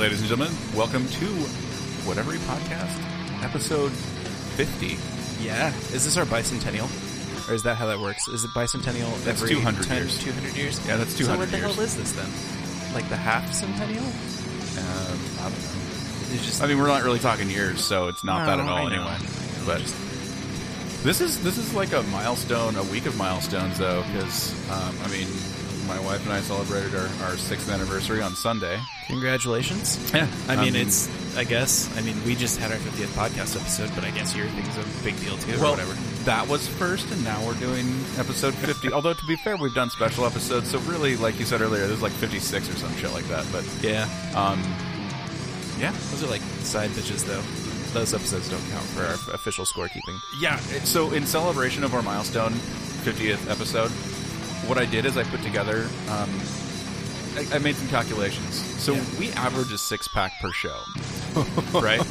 [0.00, 1.26] ladies and gentlemen, welcome to
[2.08, 4.96] Whatever Podcast, episode 50.
[5.44, 5.68] Yeah.
[5.92, 6.88] Is this our bicentennial?
[7.50, 8.26] Or is that how that works?
[8.28, 10.24] Is it bicentennial That's every 200 10 years.
[10.24, 10.86] 200 years?
[10.88, 11.74] Yeah, that's So 200 what the years.
[11.74, 12.94] hell is this then?
[12.94, 14.02] Like the half centennial?
[14.02, 16.32] Um, I don't know.
[16.32, 18.68] It's just I mean, we're not really talking years, so it's not that No, at
[18.70, 19.02] all I know.
[19.02, 19.16] anyway.
[19.66, 19.82] But
[21.04, 25.08] this is this is like a milestone, a week of milestones, though, because um, I
[25.08, 25.26] mean,
[25.90, 28.78] my wife and I celebrated our, our sixth anniversary on Sunday.
[29.08, 29.98] congratulations.
[30.14, 31.08] Yeah, I mean, Um, it's.
[31.36, 31.88] I guess.
[31.96, 35.04] I mean, we just had our 50th podcast episode, but I guess your thing's a
[35.04, 35.92] big deal too, well, or whatever.
[36.24, 37.86] that was first, and now we're doing
[38.18, 38.92] episode 50.
[38.96, 42.02] Although, to be fair, we've done special episodes, so really, like you said earlier, there's
[42.02, 43.46] like 56 or some shit like that.
[43.52, 44.08] But Yeah.
[44.34, 44.60] um,
[45.78, 47.42] yeah, Those are like side bitches, though.
[47.98, 50.18] Those episodes don't count for our official scorekeeping.
[50.40, 50.56] Yeah.
[50.84, 52.52] So in celebration of our milestone
[53.04, 53.90] 50th episode,
[54.66, 55.88] what I did is I put together.
[56.08, 56.30] Um,
[57.36, 58.54] I, I made some calculations.
[58.82, 59.04] So Yeah.
[59.18, 60.78] we average a six pack per show,
[61.80, 62.00] right?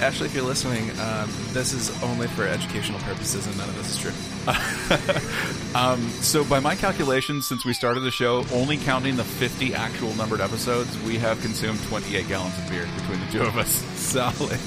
[0.00, 3.90] Ashley, if you're listening, um, this is only for educational purposes, and none of this
[3.90, 4.12] is true.
[5.74, 10.12] Um, so by my calculations, since we started the show, only counting the 50 actual
[10.14, 13.70] numbered episodes, we have consumed 28 gallons of beer between the two of us.
[13.96, 14.58] Solid.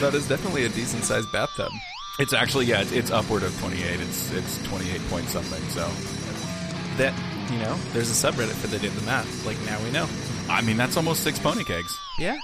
[0.00, 1.70] that is definitely a decent sized bathtub.
[2.18, 4.00] It's actually yeah, it's, it's upward of 28.
[4.00, 5.62] It's it's 28 point something.
[5.70, 5.88] So
[6.96, 7.14] That
[7.52, 9.46] you know, there's a subreddit for the did the math.
[9.46, 10.08] Like now we know.
[10.50, 11.98] I mean that's almost six pony kegs.
[12.18, 12.38] Yeah.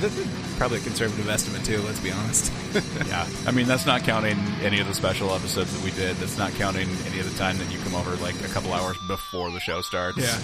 [0.00, 1.80] That's probably a conservative estimate too.
[1.82, 2.52] Let's be honest.
[3.06, 6.16] Yeah, I mean that's not counting any of the special episodes that we did.
[6.16, 8.96] That's not counting any of the time that you come over like a couple hours
[9.06, 10.18] before the show starts.
[10.18, 10.38] Yeah.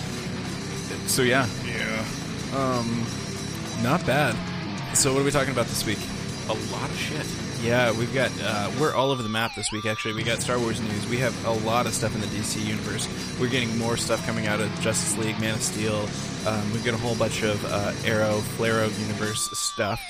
[1.07, 2.05] So yeah, Yeah.
[2.55, 3.07] Um,
[3.83, 4.35] not bad.
[4.97, 5.99] So what are we talking about this week?
[6.49, 7.27] a lot of shit.
[7.63, 9.85] Yeah, we've got uh, we're all over the map this week.
[9.85, 11.09] Actually, we got Star Wars news.
[11.09, 13.09] We have a lot of stuff in the DC universe.
[13.41, 16.09] We're getting more stuff coming out of Justice League, Man of Steel.
[16.47, 20.01] Um, we've got a whole bunch of uh, Arrow, Flarrow universe stuff.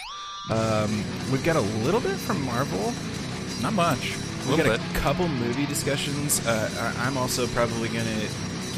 [0.50, 2.92] Um, we've got a little bit from Marvel.
[3.62, 4.14] Not much.
[4.14, 4.80] A We've got bit.
[4.80, 6.46] a couple movie discussions.
[6.46, 8.28] Uh, I'm also probably going to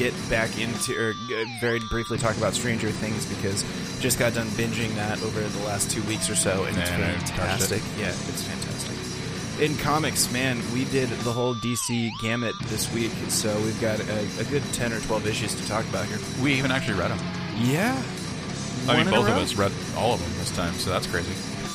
[0.01, 1.13] get back into, or
[1.61, 3.63] very briefly talk about Stranger Things because
[4.01, 6.95] just got done binging that over the last two weeks or so, and it's I
[6.95, 7.17] it.
[7.29, 7.83] fantastic.
[7.99, 9.61] Yeah, it's fantastic.
[9.61, 14.41] In comics, man, we did the whole DC gamut this week, so we've got a,
[14.41, 16.19] a good 10 or 12 issues to talk about here.
[16.43, 17.19] We even actually read them.
[17.59, 17.93] Yeah.
[18.89, 21.35] I One mean, both of us read all of them this time, so that's crazy.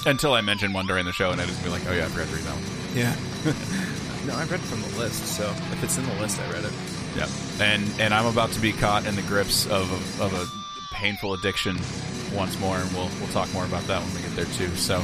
[0.10, 2.08] Until I mentioned one during the show, and I just be like, "Oh yeah, I
[2.08, 2.66] forgot to read that one."
[2.98, 4.26] Yeah.
[4.26, 6.66] no, I read it from the list, so if it's in the list, I read
[6.66, 6.74] it.
[7.16, 7.30] Yeah,
[7.62, 9.90] and and I'm about to be caught in the grips of
[10.20, 10.46] a, of a
[10.94, 11.78] painful addiction
[12.34, 14.76] once more, and we'll we'll talk more about that when we get there too.
[14.76, 15.02] So.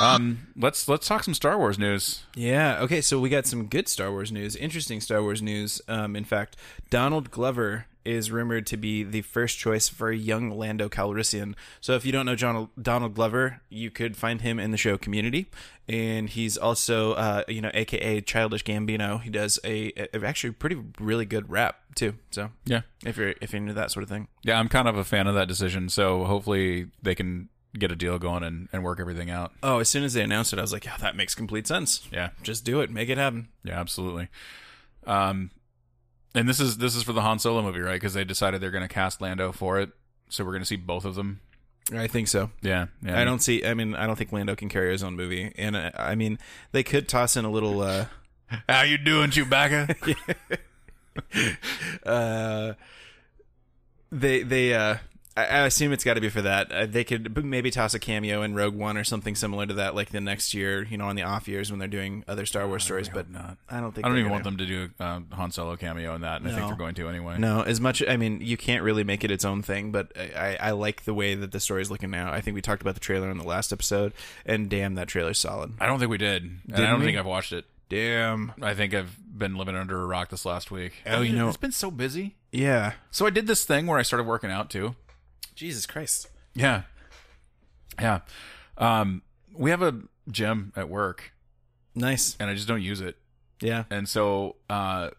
[0.00, 2.24] Um, let's let's talk some Star Wars news.
[2.34, 2.80] Yeah.
[2.80, 3.00] Okay.
[3.00, 5.80] So we got some good Star Wars news, interesting Star Wars news.
[5.88, 6.56] Um, in fact,
[6.90, 11.54] Donald Glover is rumored to be the first choice for a young Lando Calrissian.
[11.80, 14.96] So if you don't know John, Donald Glover, you could find him in the show
[14.96, 15.46] Community,
[15.88, 19.20] and he's also, uh, you know, AKA Childish Gambino.
[19.20, 22.14] He does a, a actually pretty really good rap too.
[22.30, 24.96] So Yeah, if you're if you're into that sort of thing, yeah, I'm kind of
[24.96, 25.88] a fan of that decision.
[25.88, 29.52] So hopefully they can get a deal going and, and work everything out.
[29.62, 32.06] oh, as soon as they announced it, I was like, yeah, that makes complete sense.
[32.12, 33.48] Yeah, Just do it, make it happen.
[33.64, 34.28] Yeah, absolutely.
[35.06, 35.50] Um,
[36.34, 37.94] and this is this is for the Han Solo movie, right?
[37.94, 39.90] Because they decided they're going to cast Lando for it,
[40.28, 41.40] so we're going to see both of them.
[41.92, 42.50] I think so.
[42.62, 43.20] Yeah, yeah.
[43.20, 43.64] I don't see.
[43.64, 46.38] I mean, I don't think Lando can carry his own movie, and uh, I mean,
[46.72, 47.82] they could toss in a little.
[47.82, 48.06] Uh,
[48.68, 50.16] How you doing, Chewbacca?
[52.06, 52.74] uh,
[54.10, 54.74] they they.
[54.74, 54.96] Uh,
[55.36, 56.70] I, I assume it's got to be for that.
[56.70, 59.94] Uh, they could maybe toss a cameo in Rogue One or something similar to that,
[59.94, 62.66] like the next year, you know, on the off years when they're doing other Star
[62.68, 63.08] Wars stories.
[63.08, 63.58] But not.
[63.68, 64.34] I don't think I don't even gonna.
[64.34, 66.94] want them to do uh, Han Solo cameo in that, and I think they're going
[66.96, 67.38] to anyway.
[67.38, 68.02] No, as much.
[68.06, 71.04] I mean, you can't really make it its own thing, but I, I, I like
[71.04, 72.32] the way that the story's looking now.
[72.32, 74.12] I think we talked about the trailer in the last episode,
[74.46, 75.72] and damn, that trailer's solid.
[75.80, 76.44] I don't think we did.
[76.44, 77.06] And I don't we?
[77.06, 77.64] think I've watched it.
[77.88, 78.52] Damn.
[78.62, 80.94] I think I've been living under a rock this last week.
[81.06, 82.34] Oh, you know- it's been so busy.
[82.50, 82.92] Yeah.
[83.10, 84.94] So I did this thing where I started working out too.
[85.54, 86.28] Jesus Christ.
[86.54, 86.82] Yeah,
[88.00, 88.20] yeah.
[88.78, 89.22] Um,
[89.56, 91.32] we have a gym at work,
[91.94, 92.36] Nice.
[92.40, 93.16] and I just don't use it.
[93.60, 93.84] Yeah.
[93.90, 95.10] And so, uh,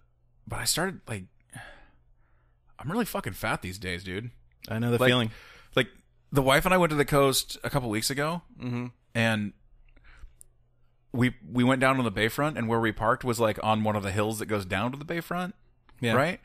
[0.48, 1.24] but I started like,
[2.80, 4.32] I'm really fucking fat these days, dude.
[4.70, 5.32] I know the Like- feeling.
[5.76, 5.88] Like,
[6.32, 8.88] the wife and I went to the coast a couple weeks ago, Mm-hmm.
[9.14, 9.54] and
[11.14, 13.96] we we went down on the bayfront, and where we parked was like on one
[13.96, 15.54] of the hills that goes down to the bayfront.
[16.02, 16.14] Yeah.
[16.14, 16.42] Right.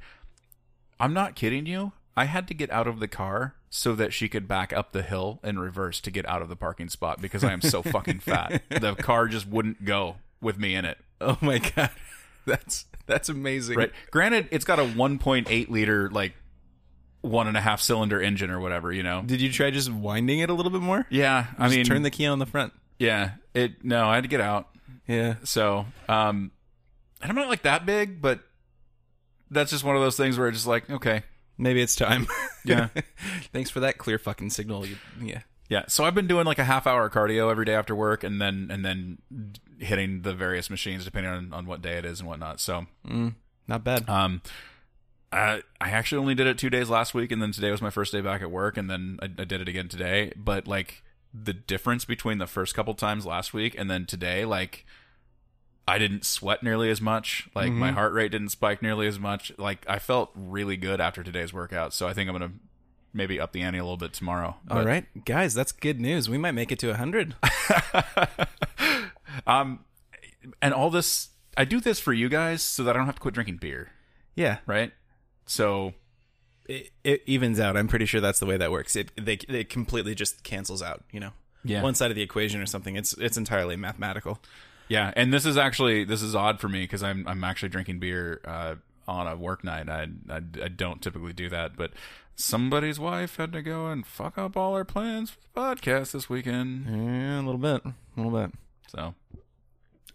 [1.00, 1.92] I'm not kidding you.
[2.16, 5.02] I had to get out of the car so that she could back up the
[5.02, 8.18] hill in reverse to get out of the parking spot because I am so fucking
[8.20, 8.62] fat.
[8.68, 10.98] The car just wouldn't go with me in it.
[11.20, 11.90] Oh my god.
[12.46, 13.76] That's that's amazing.
[13.76, 13.92] right?
[14.10, 16.32] Granted, it's got a 1.8 liter like
[17.20, 18.90] one and a half cylinder engine or whatever.
[18.92, 19.22] You know.
[19.24, 21.06] Did you try just winding it a little bit more?
[21.10, 22.72] Yeah, I Just mean, turn the key on the front.
[22.98, 23.32] yeah.
[23.52, 24.68] It no, I had to get out.
[25.06, 25.34] Yeah.
[25.44, 26.50] So, um,
[27.20, 28.40] and I'm not like that big, but
[29.50, 31.22] that's just one of those things where it's just like, okay,
[31.60, 32.26] Maybe it's time.
[32.62, 32.88] Yeah.
[33.54, 34.84] Thanks for that clear fucking signal.
[34.84, 35.40] You, yeah.
[35.70, 35.84] yeah.
[35.88, 38.68] So I've been doing like a half hour cardio every day after work, and then
[38.70, 39.16] and then
[39.78, 42.60] hitting the various machines depending on on what day it is and whatnot.
[42.60, 42.84] So,
[43.66, 44.06] Not bad.
[44.10, 44.42] um,
[45.32, 47.88] I I actually only did it two days last week, and then today was my
[47.88, 50.34] first day back at work, and then I, I did it again today.
[50.36, 51.02] But like
[51.32, 54.84] the difference between the first couple times last week and then today, like.
[55.90, 57.48] I didn't sweat nearly as much.
[57.54, 59.52] Like my heart rate didn't spike nearly as much.
[59.58, 61.92] Like I felt really good after today's workout.
[61.92, 62.52] So I think I'm gonna
[63.12, 64.56] maybe up the ante a little bit tomorrow.
[64.70, 66.28] All But, right, guys, that's good news.
[66.28, 67.34] We might make it to 100.
[69.46, 69.84] Um,
[70.60, 73.20] and all this, I do this for you guys so that I don't have to
[73.20, 73.90] quit drinking beer.
[74.34, 74.58] Yeah.
[74.66, 74.92] Right.
[75.46, 75.94] So
[76.66, 77.76] It, it evens out.
[77.76, 78.96] I'm pretty sure that's the way that works.
[78.96, 81.30] It they it completely just cancels out, you know.
[81.64, 81.82] Yeah.
[81.82, 82.96] One side of the equation or something.
[82.96, 84.40] It's it's entirely mathematical.
[84.90, 88.00] Yeah, and this is actually this is odd for me because I'm I'm actually drinking
[88.00, 88.74] beer uh,
[89.06, 89.88] on a work night.
[89.88, 91.92] I, I I don't typically do that, but
[92.34, 96.28] somebody's wife had to go and fuck up all our plans for the podcast this
[96.28, 96.86] weekend.
[96.88, 97.82] Yeah, a little bit.
[97.84, 98.52] A little bit.
[98.88, 99.14] So.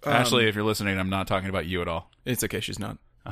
[0.06, 2.12] Ashley, if you're listening, I'm not talking about you at all.
[2.26, 2.98] It's okay, she's not.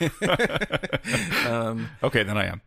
[1.46, 2.60] um Okay, then I am.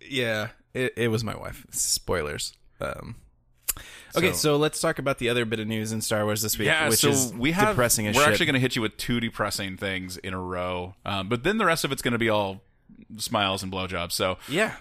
[0.00, 1.66] yeah, it, it was my wife.
[1.70, 2.54] Spoilers.
[2.80, 3.16] Um
[4.16, 6.56] Okay, So- so, let's talk about the other bit of news in Star Wars this
[6.58, 8.30] week, Yeah, which so is we have depressing as we're shit.
[8.32, 11.58] actually going to hit you with two depressing things in a row, um, but then
[11.58, 12.62] the rest of it's going to be all
[13.18, 14.12] smiles and blowjobs.
[14.12, 14.76] So, yeah.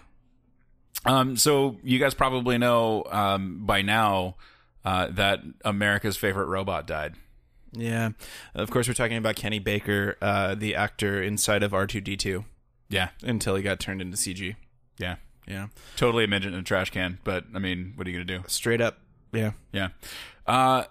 [1.06, 4.36] um, so you guys probably know um, by now
[4.86, 7.16] uh, that America's favorite robot died.
[7.72, 8.12] Yeah.
[8.54, 12.46] Of course, we're talking about Kenny Baker, uh, the actor inside of R2D2,
[12.90, 14.56] Yeah, until he got turned into CG.
[15.00, 15.16] yeah,
[15.48, 15.68] Yeah.
[15.96, 17.18] totally a midget in a trash can.
[17.24, 18.44] But I mean, what are you going to do?
[18.48, 19.00] Straight up.
[19.34, 19.52] Yeah.
[19.72, 19.90] Yeah.
[20.48, 20.84] Uh,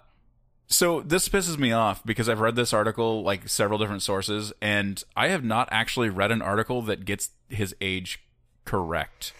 [0.67, 5.03] so this pisses me off because I've read this article like several different sources, and
[5.15, 8.19] I have not actually read an article that gets his age
[8.65, 9.33] correct.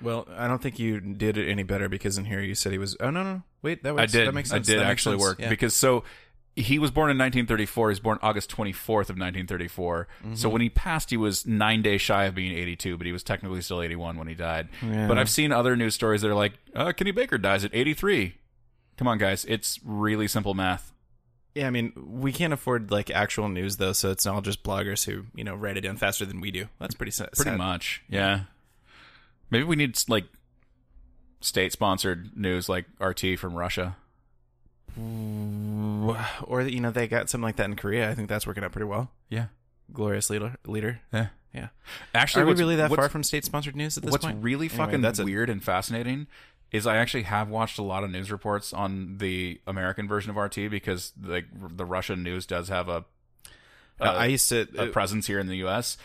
[0.00, 2.78] Well, I don't think you did it any better because in here you said he
[2.78, 2.96] was.
[3.00, 4.28] Oh no, no, wait, that I did.
[4.28, 4.68] That makes sense.
[4.68, 5.22] I did That actually sense.
[5.30, 5.48] work Yeah.
[5.48, 6.04] because so
[6.54, 7.88] he was born in 1934.
[7.88, 10.08] He was born August 24th of 1934.
[10.22, 10.34] Mm-hmm.
[10.34, 13.22] So when he passed, he was nine days shy of being 82, but he was
[13.24, 14.68] technically still 81 when he died.
[14.82, 15.06] Yeah.
[15.08, 18.34] But I've seen other news stories that are like, uh, Kenny Baker dies at 83.
[18.98, 20.92] Come on, guys, it's really simple math.
[21.54, 25.04] yeah, I mean, we can't afford like actual news though, so it's all just bloggers
[25.06, 26.66] who you know write it down faster than we do.
[26.80, 27.30] That's pretty sad.
[27.32, 28.40] Pretty much, yeah.
[29.50, 30.26] Maybe we need like
[31.40, 33.96] state-sponsored news, like RT from Russia.
[36.44, 38.10] Or you know they got something like that in Korea.
[38.10, 39.10] I think that's working out pretty well.
[39.28, 39.46] Yeah,
[39.92, 41.00] Glorious leader, leader.
[41.12, 41.28] yeah.
[41.54, 41.68] Yeah.
[42.14, 44.42] Actually, Are we what's- really that far from state-sponsored news at this What's point?
[44.42, 46.26] really Anyway, fucking that's a- weird and fascinating
[46.72, 50.36] is I actually have watched a lot of news reports on the American version of
[50.36, 53.04] RT because like the Russian news does have a
[54.00, 54.66] Uh, I used to.
[54.76, 55.96] a presence here in the U.S.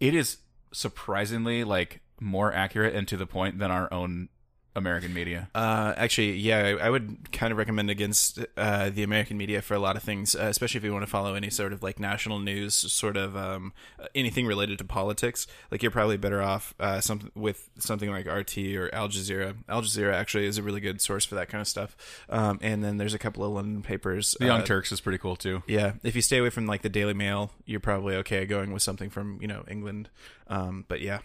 [0.00, 0.38] It is
[0.72, 4.28] surprisingly like more accurate and to the point than our own
[4.74, 5.48] American media.
[5.54, 9.74] Uh, actually, yeah, I, I would kind of recommend against uh, the American media for
[9.74, 12.00] a lot of things, uh, especially if you want to follow any sort of like
[12.00, 13.72] national news, sort of um,
[14.14, 15.46] anything related to politics.
[15.70, 19.56] Like you're probably better off uh, some, with something like RT or Al Jazeera.
[19.68, 21.96] Al Jazeera actually is a really good source for that kind of stuff.
[22.30, 24.36] Um, and then there's a couple of London papers.
[24.40, 25.62] The Young uh, Turks is pretty cool too.
[25.66, 28.82] Yeah, if you stay away from like the Daily Mail, you're probably okay going with
[28.82, 30.08] something from you know England.
[30.48, 31.20] Um, but yeah,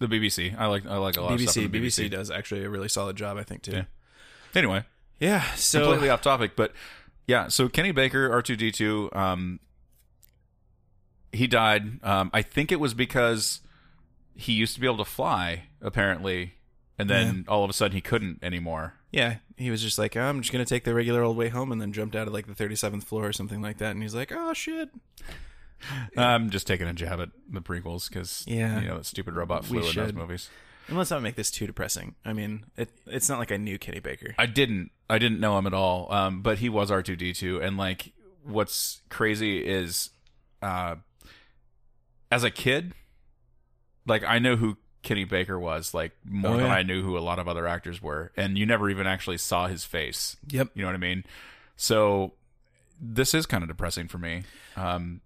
[0.00, 1.54] The BBC, I like I like a lot of stuff.
[1.54, 2.10] BBC the BBC BBC.
[2.10, 3.72] does actually a really solid job, I think too.
[3.72, 3.84] Yeah.
[4.54, 4.84] Anyway,
[5.20, 6.72] Yeah, so completely off topic, but
[7.26, 7.48] yeah.
[7.48, 9.60] So Kenny Baker, R two D two, um,
[11.32, 12.02] he died.
[12.02, 13.60] Um, I think it was because
[14.34, 16.54] he used to be able to fly, apparently,
[16.98, 18.94] and then all of a sudden he couldn't anymore.
[19.12, 21.72] Yeah, he was just like, oh, I'm just gonna take the regular old way home,
[21.72, 23.90] and then jumped out of like the 37th floor or something like that.
[23.90, 24.88] And he's like, oh shit.
[26.16, 28.80] I'm just taking a jab at the prequels because Yeah.
[28.80, 30.14] you know that stupid robot flew in those should.
[30.16, 30.48] movies.
[30.88, 32.14] And let's not make this too depressing.
[32.24, 34.34] I mean, it it's not like I knew Kenny Baker.
[34.38, 34.90] I didn't.
[35.08, 36.12] I didn't know him at all.
[36.12, 40.10] Um, but he was R two D two, and like, what's crazy is,
[40.62, 40.96] uh,
[42.30, 42.92] as a kid,
[44.06, 46.74] like I know who Kenny Baker was, like more Oh, than yeah.
[46.74, 49.66] I knew who a lot of other actors were, and you never even actually saw
[49.68, 50.36] his face.
[50.48, 50.70] Yep.
[50.74, 51.24] You know what I mean?
[51.76, 52.34] So
[53.00, 54.42] this is kind of depressing for me.
[54.76, 55.20] Um,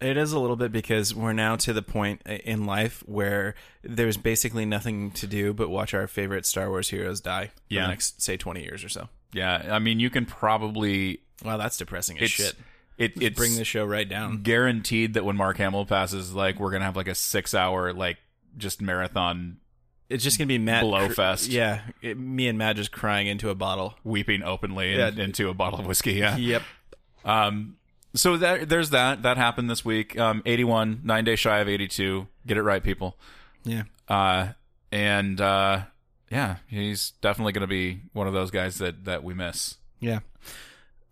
[0.00, 4.16] It is a little bit because we're now to the point in life where there's
[4.16, 7.82] basically nothing to do but watch our favorite Star Wars heroes die for Yeah.
[7.82, 9.08] the next say 20 years or so.
[9.32, 12.54] yeah, I mean, you can probably Wow, that's depressing as shit.
[12.96, 14.42] it, it's Bring the show right down.
[14.42, 18.18] guaranteed that when Mark Hamill passes, like we're gonna have like a six hour like
[18.56, 19.58] just marathon
[20.08, 21.50] It's just gonna be Matt Blowfest.
[21.50, 23.94] yeah, it- me and Matt just crying into a bottle.
[24.04, 26.14] weeping openly in- into a bottle of whiskey.
[26.14, 26.36] Yeah.
[26.36, 26.62] Yep.
[27.24, 27.74] Um.
[28.14, 30.18] So that there's that that happened this week.
[30.18, 30.42] Um.
[30.46, 32.26] 81, nine days shy of 82.
[32.46, 33.16] Get it right, people.
[33.64, 33.84] Yeah.
[34.08, 34.48] Uh.
[34.90, 35.82] And uh.
[36.30, 39.76] Yeah, he's definitely going to be one of those guys that that we miss.
[40.00, 40.20] Yeah.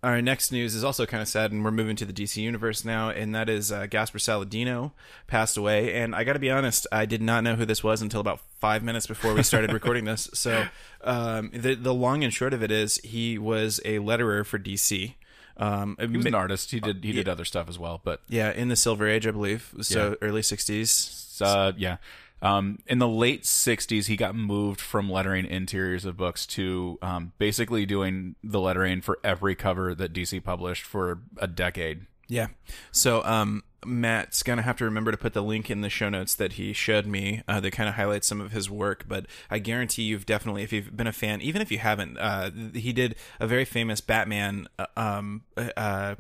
[0.02, 2.84] Right, next news is also kind of sad, and we're moving to the DC universe
[2.84, 4.92] now, and that is uh, Gaspar Saladino
[5.26, 5.94] passed away.
[5.94, 8.40] And I got to be honest, I did not know who this was until about
[8.60, 10.30] five minutes before we started recording this.
[10.32, 10.68] So
[11.00, 15.14] um, the the long and short of it is, he was a letterer for DC.
[15.58, 16.70] Um, He was an artist.
[16.70, 19.30] He did he did other stuff as well, but yeah, in the Silver Age, I
[19.30, 19.72] believe.
[19.80, 20.14] So Yeah.
[20.28, 21.40] early '60s.
[21.42, 21.96] uh, yeah.
[22.42, 27.32] Um, in the late '60s, he got moved from lettering interiors of books to um,
[27.38, 32.06] basically doing the lettering for every cover that DC published for a decade.
[32.28, 32.48] Yeah.
[32.92, 36.34] So um, Matt's gonna have to remember to put the link in the show notes
[36.34, 39.04] that he showed me uh, that kind of highlights some of his work.
[39.08, 42.50] But I guarantee you've definitely, if you've been a fan, even if you haven't, uh,
[42.74, 45.42] he did a very famous Batman uh, um,
[45.76, 46.16] uh,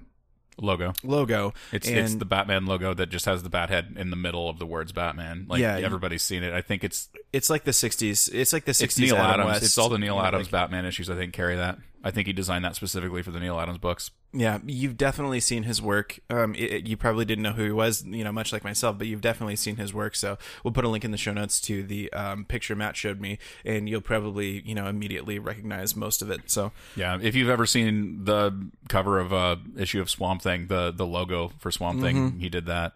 [0.58, 0.94] Logo.
[1.04, 1.52] logo.
[1.70, 4.48] It's and it's the Batman logo that just has the bat head in the middle
[4.48, 5.44] of the words Batman.
[5.48, 6.54] Like Yeah, everybody's seen it.
[6.54, 8.30] I think it's it's like the '60s.
[8.32, 8.82] It's like the '60s.
[8.84, 9.46] it's Neal Adam Adams.
[9.48, 11.10] West, It's all the Neal Adams like- Batman issues.
[11.10, 11.76] I think carry that.
[12.06, 14.12] I think he designed that specifically for the Neal Adams books.
[14.32, 16.18] Yeah, you've definitely seen his work.
[16.30, 19.06] Um, it, you probably didn't know who he was, you know, much like myself, but
[19.06, 20.14] you've definitely seen his work.
[20.14, 23.20] So we'll put a link in the show notes to the um, picture Matt showed
[23.20, 26.42] me, and you'll probably, you know, immediately recognize most of it.
[26.50, 30.92] So Yeah, if you've ever seen the cover of a issue of Swamp Thing, the
[30.92, 32.04] the logo for Swamp Mm-hmm.
[32.28, 32.92] Thing, he did that.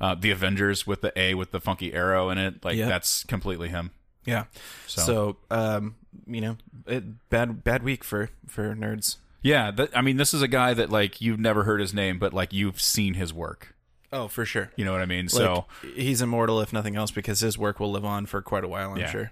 [0.00, 2.88] Uh, the Avengers with the A with the funky arrow in it, like Yeah.
[2.88, 3.90] that's completely him.
[4.24, 4.44] yeah,
[4.86, 5.94] So- so, um,
[6.26, 6.56] you know,
[6.86, 9.16] it, bad bad week for for nerds.
[9.40, 12.18] Yeah, that, I mean, this is a guy that like you've never heard his name,
[12.18, 13.74] but like you've seen his work.
[14.12, 14.70] Oh, for sure.
[14.76, 15.28] You know what I mean?
[15.28, 18.68] so he's immortal if nothing else because his work will live on for quite a
[18.68, 18.92] while.
[18.92, 19.10] I'm Yeah.
[19.10, 19.30] sure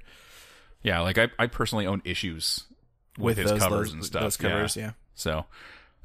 [0.86, 2.64] yeah, like I, I personally own issues
[3.18, 4.22] with, his those, covers those, and stuff.
[4.22, 4.84] Those covers, yeah.
[4.84, 4.90] yeah.
[5.16, 5.46] So,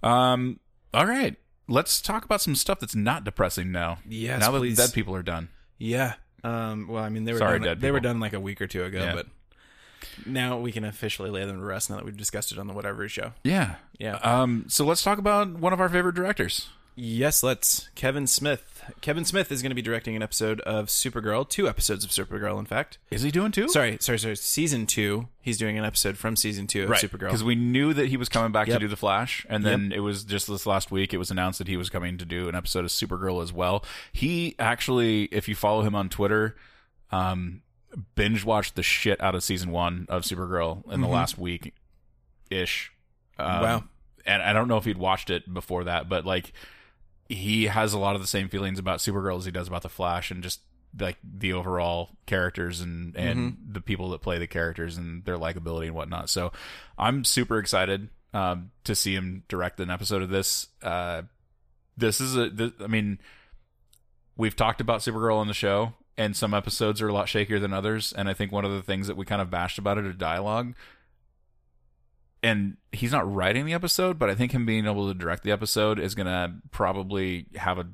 [0.02, 0.60] um,
[0.92, 1.36] all right,
[1.68, 4.00] let's talk about some stuff that's not depressing now.
[4.10, 4.78] Yes, now please.
[4.78, 5.50] that dead people are done.
[5.78, 6.16] Yeah.
[6.44, 8.60] Um, well, I mean, they were Sorry, done, dead they were done like a week
[8.60, 9.14] or two ago, Yeah.
[9.14, 9.28] but
[10.26, 12.74] now we can officially lay them to rest now that we've discussed it on the
[12.74, 13.34] whatever show.
[13.44, 14.16] Yeah, Yeah.
[14.18, 16.70] Um, so let's talk about one of our favorite directors.
[16.96, 17.90] Yes, let's.
[17.96, 18.84] Kevin Smith.
[19.00, 22.60] Kevin Smith is going to be directing an episode of Supergirl, two episodes of Supergirl,
[22.60, 22.98] in fact.
[23.10, 23.70] Is he doing two?
[23.70, 24.36] Sorry, sorry, sorry.
[24.36, 25.30] Season two.
[25.42, 27.20] He's doing an episode from season two of right Supergirl.
[27.30, 30.00] because we knew that he was coming back to do the Flash, and then it
[30.02, 31.14] was just this last week.
[31.14, 33.86] It was announced that he was coming to do an episode of Supergirl as well.
[34.12, 36.58] He actually, if you follow him on Twitter,
[37.12, 37.62] um,
[38.16, 41.74] binge watched the shit out of season one of Supergirl in the last week
[42.50, 42.92] ish.
[43.38, 43.64] Um, Mm-hmm.
[43.64, 43.84] Wow.
[44.26, 46.54] And I don't know if he'd watched it before that, but like
[47.28, 49.90] he has a lot of the same feelings about Supergirl as he does about the
[49.90, 50.60] Flash, and just
[51.00, 53.74] like the overall characters and and Mm-hmm.
[53.74, 56.30] the people that play the characters and their likability and whatnot.
[56.30, 56.52] So
[57.00, 60.68] I'm super excited um, to see him direct an episode of this.
[60.84, 61.24] Uh,
[61.98, 63.20] this is a, th- I mean,
[64.38, 67.74] we've talked about Supergirl on the show, and some episodes are a lot shakier than
[67.74, 68.14] others.
[68.14, 70.14] And I think one of the things that we kind of bashed about it are
[70.14, 70.76] dialogue.
[72.44, 75.52] And he's not writing the episode, but I think him being able to direct the
[75.52, 77.88] episode is going to probably have a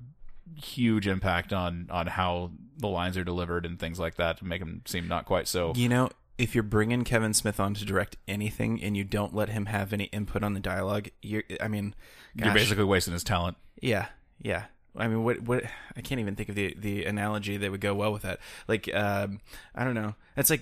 [0.55, 4.59] huge impact on on how the lines are delivered and things like that to make
[4.59, 5.73] them seem not quite so.
[5.75, 9.49] You know, if you're bringing Kevin Smith on to direct anything and you don't let
[9.49, 11.95] him have any input on the dialogue, you're, I mean,
[12.35, 13.57] You're basically wasting his talent.
[13.81, 14.07] Yeah,
[14.41, 14.65] yeah.
[14.97, 15.63] I mean, what what
[15.95, 18.39] I can't even think of the the analogy that would go well with that.
[18.67, 19.39] Like, um,
[19.75, 20.15] I don't know.
[20.35, 20.61] That's like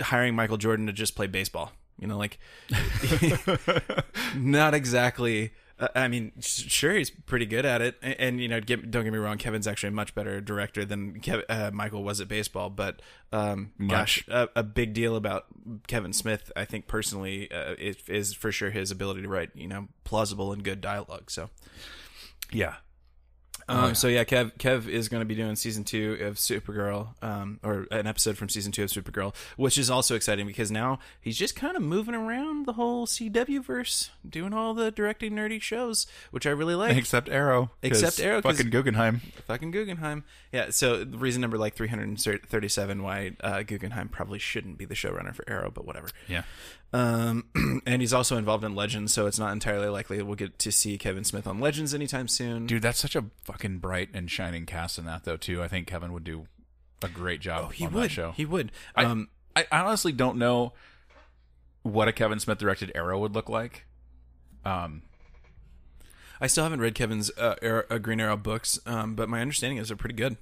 [0.00, 1.72] hiring Michael Jordan to just play baseball.
[1.98, 2.38] You know, like
[4.36, 5.52] not exactly.
[5.78, 9.04] Uh, I mean, sure, he's pretty good at it, and, and you know, get, don't
[9.04, 12.28] get me wrong, Kevin's actually a much better director than Kev, uh, Michael was at
[12.28, 12.70] baseball.
[12.70, 15.44] But um, gosh, a, a big deal about
[15.86, 19.68] Kevin Smith, I think personally, uh, is, is for sure his ability to write, you
[19.68, 21.30] know, plausible and good dialogue.
[21.30, 21.50] So.
[22.52, 22.76] Yeah.
[23.68, 27.58] Um, So yeah, Kev Kev is going to be doing season two of Supergirl, um,
[27.64, 31.36] or an episode from season two of Supergirl, which is also exciting because now he's
[31.36, 36.06] just kind of moving around the whole CW verse, doing all the directing nerdy shows,
[36.30, 36.96] which I really like.
[36.96, 37.70] Except Arrow.
[37.82, 38.40] Except Arrow.
[38.42, 39.20] Fucking Guggenheim.
[39.46, 40.70] Fucking Guggenheim, yeah.
[40.70, 45.34] So reason number like three hundred thirty-seven why uh, Guggenheim probably shouldn't be the showrunner
[45.34, 46.08] for Arrow, but whatever.
[46.28, 46.42] Yeah.
[46.92, 47.44] Um,
[47.86, 50.96] and he's also involved in Legends, so it's not entirely likely we'll get to see
[50.98, 52.66] Kevin Smith on Legends anytime soon.
[52.66, 55.62] Dude, that's such a fucking bright and shining cast in that, though, too.
[55.62, 56.46] I think Kevin would do
[57.02, 58.04] a great job oh, he on would.
[58.04, 58.32] that show.
[58.32, 58.72] He would.
[58.94, 60.74] I- Um, I honestly don't know
[61.82, 63.86] what a Kevin Smith directed Arrow would look like.
[64.64, 65.02] Um,
[66.40, 69.78] I still haven't read Kevin's uh, Arrow, uh, Green Arrow books, um, but my understanding
[69.78, 70.36] is they're pretty good.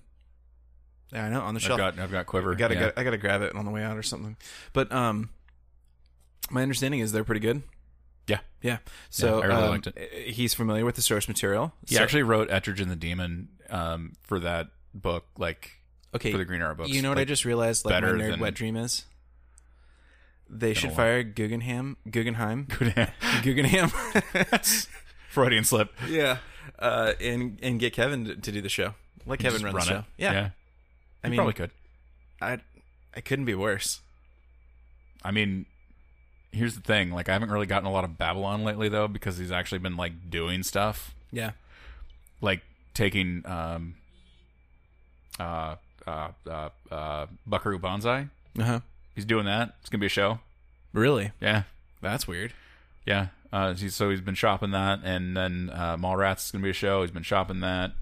[1.12, 1.78] Yeah, I know on the I've shelf.
[1.78, 2.52] got I've got Quiver.
[2.52, 2.80] I gotta, yeah.
[2.80, 4.36] gotta- I gotta grab it on the way out or something.
[4.72, 5.30] But um,
[6.50, 7.62] my understanding is they're pretty good.
[8.26, 8.38] Yeah.
[8.62, 8.78] Yeah.
[9.10, 10.12] So I really um, liked it.
[10.32, 11.72] He's familiar with the source material.
[11.86, 15.72] He So- actually wrote Etrigan the Demon um, for that book, like
[16.14, 16.32] okay.
[16.32, 16.90] for the Green Arrow books.
[16.90, 17.84] You know what I just realized?
[17.84, 19.04] Like my nerd than- wet dream is.
[20.48, 22.68] They should fire Guggenheim, Guggenheim,
[23.42, 23.88] Guggenheim.
[25.30, 25.90] Freudian slip.
[26.06, 26.38] yeah,
[26.78, 28.94] uh, and and get Kevin to, to do the show.
[29.26, 30.04] Let Kevin run, run the show.
[30.18, 30.48] Yeah, yeah.
[31.24, 31.70] I You mean, probably could.
[32.40, 32.58] I
[33.16, 34.00] I couldn't be worse.
[35.24, 35.64] I mean,
[36.54, 37.10] here's the thing.
[37.10, 39.96] Like, I haven't really gotten a lot of Babylon lately, though, because he's actually been
[39.96, 41.52] like doing stuff, Yeah,
[42.40, 42.62] like
[42.94, 43.94] taking um,
[45.38, 48.28] uh, uh, uh, uh, Buckaroo Banzai.
[48.58, 48.80] uh huh.
[49.14, 49.74] He's doing that.
[49.80, 50.40] It's gonna be a show.
[50.92, 51.32] Really?
[51.40, 51.62] Yeah,
[52.00, 52.52] That's weird.
[53.06, 53.28] yeah.
[53.52, 56.72] Uh, he's, so he's been shopping that, and then uh, Mallrats is gonna be a
[56.72, 57.02] show.
[57.02, 57.92] He's been shopping that,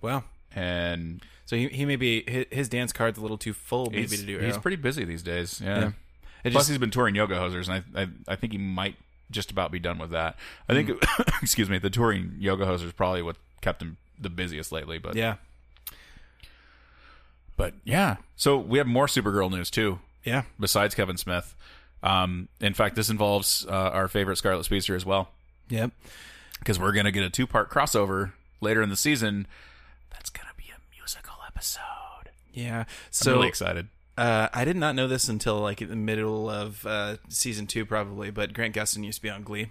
[0.00, 0.24] Wow.
[0.54, 4.02] and So he, he may be his, his dance card's a little too full maybe
[4.06, 4.38] he's, to do.
[4.38, 4.62] he's Arrow.
[4.62, 5.60] pretty busy these days.
[5.62, 5.78] Yeah.
[5.78, 5.90] Yeah.
[6.48, 8.96] It Plus, just- he's been touring Yoga Hosers, and I, I, I think he might
[9.30, 10.36] just about be done with that.
[10.68, 11.42] I think, Mm.
[11.42, 14.98] excuse me, the touring Yoga Hosers is probably what kept him the busiest lately.
[14.98, 15.36] But yeah,
[17.56, 18.16] but yeah.
[18.36, 20.42] So we have more Supergirl news too, yeah.
[20.58, 21.54] besides Kevin Smith.
[22.02, 25.30] Um, in fact, this involves uh, our favorite Scarlet Speedster as well,
[25.68, 25.90] Yep.
[26.60, 29.46] because we're gonna get a two part crossover later in the season.
[30.10, 31.82] That's gonna be a musical episode.
[32.52, 32.84] Yeah.
[33.10, 33.88] So I'm So really excited.
[34.18, 37.86] Uh, I did not know this until like in the middle of uh, season two,
[37.86, 38.30] probably.
[38.30, 39.68] But Grant Gustin used to be on Glee,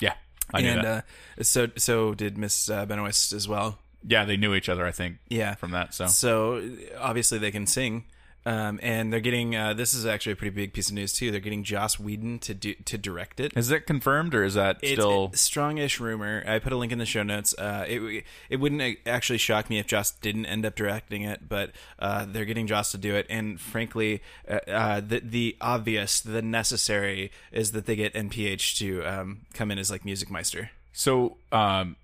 [0.00, 0.14] Yeah,
[0.52, 1.04] I knew and that.
[1.38, 3.78] uh, so so did Miss uh, Benoist as well.
[4.06, 4.84] yeah, they knew each other.
[4.86, 5.54] I think Yeah.
[5.54, 5.94] from that.
[5.94, 8.04] So So obviously they can sing,
[8.46, 9.56] um, and they're getting.
[9.56, 11.30] Uh, this is actually a pretty big piece of news too.
[11.30, 13.52] They're getting Joss Whedon to do to direct it.
[13.56, 15.26] is that confirmed or is that It's still?
[15.26, 16.44] a strongish rumor.
[16.46, 17.54] I put a link in the show notes.
[17.56, 21.70] Uh, it it wouldn't actually shock me if Joss didn't end up directing it, but
[21.98, 23.26] uh, they're getting Joss to do it.
[23.30, 29.02] And frankly, uh, uh, the the obvious, the necessary is that they get NPH to
[29.04, 30.70] um, come in as like music meister.
[30.92, 31.96] So, um,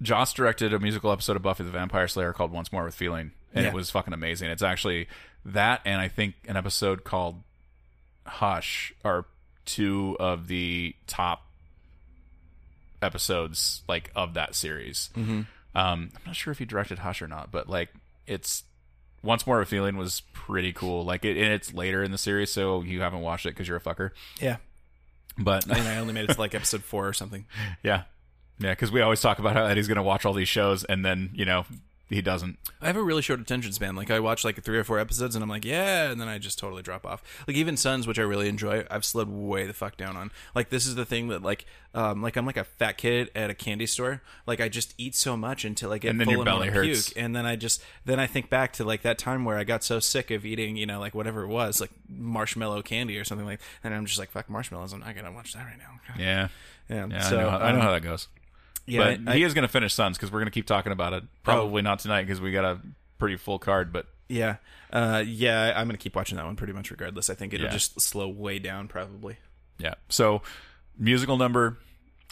[0.00, 3.30] Joss directed a musical episode of Buffy the Vampire Slayer called Once More with Feeling,
[3.54, 3.70] and Yeah.
[3.70, 4.50] it was fucking amazing.
[4.50, 5.08] It's actually
[5.44, 7.42] that, and I think an episode called
[8.26, 9.24] Hush are
[9.64, 11.44] two of the top
[13.00, 15.10] episodes like of that series.
[15.16, 15.40] Mm-hmm.
[15.74, 17.88] Um, I'm not sure if he directed Hush or not, but like
[18.26, 18.64] it's
[19.22, 21.04] Once More with Feeling was pretty cool.
[21.04, 23.76] Like it, and it's later in the series, so you haven't watched it because you're
[23.78, 24.10] a fucker.
[24.40, 24.56] Yeah,
[25.38, 27.46] But and I only made it to like episode four or something.
[27.82, 28.02] Yeah.
[28.58, 31.04] Yeah, because we always talk about how Eddie's going to watch all these shows and
[31.04, 31.64] then, you know,
[32.12, 32.58] he doesn't.
[32.80, 33.96] I have a really short attention span.
[33.96, 36.38] Like I watch like three or four episodes, and I'm like, yeah, and then I
[36.38, 37.22] just totally drop off.
[37.48, 40.30] Like even Sons, which I really enjoy, I've slowed way the fuck down on.
[40.54, 43.50] Like this is the thing that like, um, like I'm like a fat kid at
[43.50, 44.20] a candy store.
[44.46, 46.68] Like I just eat so much until I get And then full your and belly
[46.68, 47.08] hurts.
[47.10, 49.64] puke, and then I just then I think back to like that time where I
[49.64, 53.24] got so sick of eating, you know, like whatever it was, like marshmallow candy or
[53.24, 56.00] something like, and I'm just like, fuck marshmallows, I'm not gonna watch that right now.
[56.18, 56.48] Yeah.
[56.90, 58.28] Yeah, Yeah, so I, know, how- I know um, how that goes.
[58.86, 60.92] Yeah, but I- he is going to finish Sons because we're going to keep talking
[60.92, 61.24] about it.
[61.42, 62.80] Probably not tonight because we got a
[63.18, 64.56] pretty full card, but Yeah,
[64.92, 67.28] uh, yeah, I'm gonna keep watching that one pretty much regardless.
[67.30, 67.72] I think it'll Yeah.
[67.72, 69.36] just slow way down probably.
[69.78, 69.94] yeah.
[70.08, 70.42] So,
[70.98, 71.78] musical number,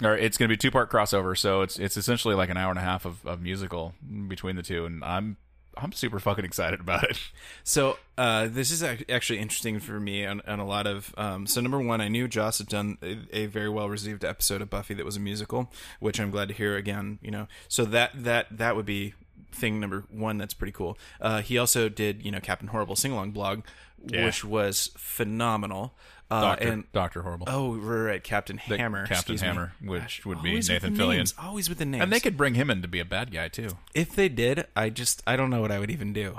[0.02, 1.36] or it's going to be two part crossover.
[1.36, 3.94] So it's it's essentially like an hour and a half of, of musical
[4.28, 5.36] between the two, and I'm
[5.76, 7.18] I'm super fucking excited about it.
[7.64, 11.14] So uh, this is actually interesting for me on, on a lot of.
[11.16, 14.60] Um, so number one, I knew Joss had done a, a very well received episode
[14.62, 17.18] of Buffy that was a musical, which I'm glad to hear again.
[17.22, 19.14] You know, so that that that would be
[19.52, 20.38] thing number one.
[20.38, 20.98] That's pretty cool.
[21.20, 23.62] Uh, he also did you know Captain Horrible sing along blog,
[24.04, 24.24] Yeah.
[24.26, 25.94] which was phenomenal.
[26.30, 27.46] Uh, Doctor and Doctor Horrible.
[27.50, 29.48] oh, right, right, Captain The Hammer, Captain excuse me.
[29.48, 31.16] Hammer, which would be Nathan Fillion.
[31.16, 32.02] names, Always with the names.
[32.04, 33.70] And they could bring him in to be a bad guy too.
[33.94, 36.38] if they did, I just I don't know what I would even do.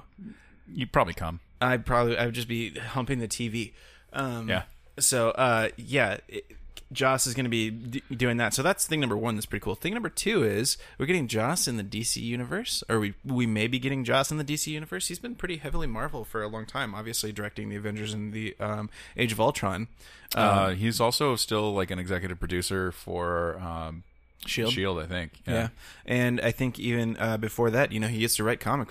[0.73, 1.41] You'd probably come.
[1.59, 3.73] I'd probably I would just be humping the TV.
[4.13, 4.63] Um, Yeah.
[4.99, 6.45] So uh, yeah, it,
[6.91, 8.53] Joss is going to be d- doing that.
[8.53, 9.35] So that's thing number one.
[9.35, 9.75] That's pretty cool.
[9.75, 13.67] Thing number two is we're getting Joss in the DC universe, or we we may
[13.67, 15.07] be getting Joss in the DC universe.
[15.07, 16.93] He's been pretty heavily Marvel for a long time.
[16.93, 19.87] Obviously, directing the Avengers and the um, Age of Ultron.
[20.35, 24.03] Um, Uh, he's also still like an executive producer for um,
[24.45, 24.73] Shield.
[24.73, 25.41] Shield, I think.
[25.47, 25.69] Yeah.
[26.05, 28.89] and I think even uh, before that, you know, he used to write comic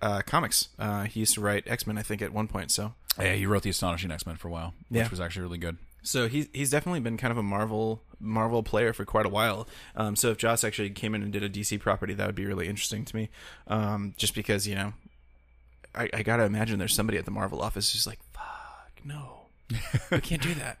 [0.00, 0.68] uh, comics.
[0.78, 2.70] Uh, he used to write X Men, I think, at one point.
[2.70, 5.08] So Yeah, he wrote the Astonishing X Men for a while, which Yeah.
[5.10, 5.76] was actually really good.
[6.02, 9.66] So he's he's definitely been kind of a Marvel Marvel player for quite a while.
[9.96, 12.46] Um, so if Joss actually came in and did a DC property, that would be
[12.46, 13.28] really interesting to me.
[13.66, 14.92] Um, just because you know,
[15.94, 19.46] I, I gotta imagine there's somebody at the Marvel office who's like, "Fuck no,
[20.10, 20.78] we can't do that."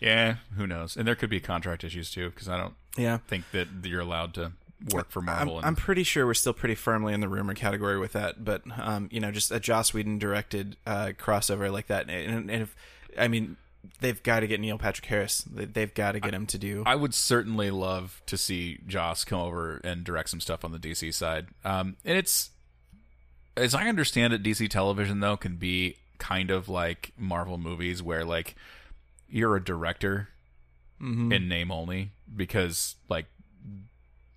[0.00, 0.96] Yeah, who knows?
[0.96, 2.74] And there could be contract issues too, because I don't.
[2.96, 3.18] Yeah.
[3.28, 4.52] think that you're allowed to
[4.92, 5.54] work for Marvel.
[5.54, 8.44] I'm, and, I'm pretty sure we're still pretty firmly in the rumor category with that,
[8.44, 12.62] but um, you know, just a Joss Whedon directed uh, crossover like that, and, and
[12.62, 12.76] if
[13.16, 13.56] I mean,
[14.00, 15.42] they've got to get Neil Patrick Harris.
[15.42, 16.82] They- They've got to get him to do.
[16.86, 20.78] I would certainly love to see Joss come over and direct some stuff on the
[20.78, 21.48] DC side.
[21.64, 22.50] Um, and it's,
[23.56, 28.24] as I understand it, DC television though can be kind of like Marvel movies, where
[28.24, 28.54] like
[29.28, 30.28] you're a director
[31.32, 33.26] in name only because like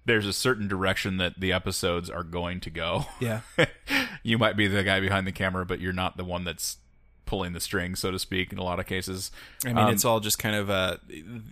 [0.06, 3.06] there's a certain direction that the episodes are going to go.
[3.20, 3.42] yeah,
[4.24, 6.78] you might be the guy behind the camera, but you're not the one that's
[7.26, 9.32] pulling the strings, so to speak, in a lot of cases.
[9.64, 10.98] I mean, Um, it's all just kind of uh,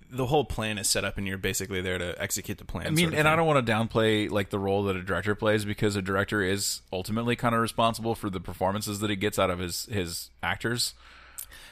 [0.10, 2.88] the whole plan is set up, and you're basically there to execute the plan.
[2.88, 5.66] I mean, and I don't want to downplay like the role that a director plays
[5.66, 9.50] because a director is ultimately kind of responsible for the performances that he gets out
[9.50, 10.94] of his his actors.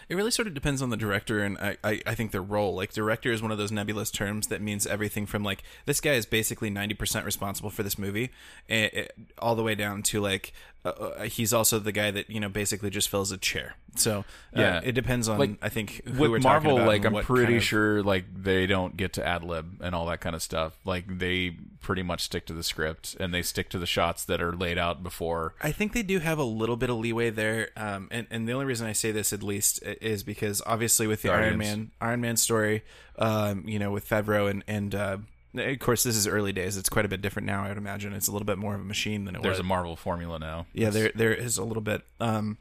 [0.10, 2.76] It really sort of depends on the director and I, I, I think their role.
[2.76, 6.16] Like director is one of those nebulous terms that means everything from like this guy
[6.16, 8.30] is basically ninety percent responsible for this movie,
[8.68, 10.52] eh, eh, all the way down to like
[10.84, 13.76] uh, uh, he's also the guy that you know basically just fills a chair.
[13.96, 14.20] So
[14.56, 14.82] uh, Yeah.
[14.84, 17.46] it depends on Like, I think who we're With talking Marvel, about like I'm pretty
[17.46, 20.42] kind of- sure like they don't get to ad lib and all that kind of
[20.42, 20.74] stuff.
[20.86, 24.42] Like they pretty much stick to the script and they stick to the shots that
[24.42, 25.56] are laid out before.
[25.62, 28.54] I think they do have a little bit of leeway there, um, and and the
[28.54, 32.22] only reason I say this at least is because obviously with the Iron Man Iron
[32.22, 32.84] Man story,
[33.20, 35.18] um, you know, with Favreau and and uh,
[35.56, 36.78] of course this is early days.
[36.78, 37.64] It's quite a bit different now.
[37.64, 39.60] I would imagine it's a little bit more of a machine than it There's was.
[39.60, 40.66] a Marvel formula now.
[40.74, 42.02] yeah, there there is a little bit.
[42.20, 42.58] Um,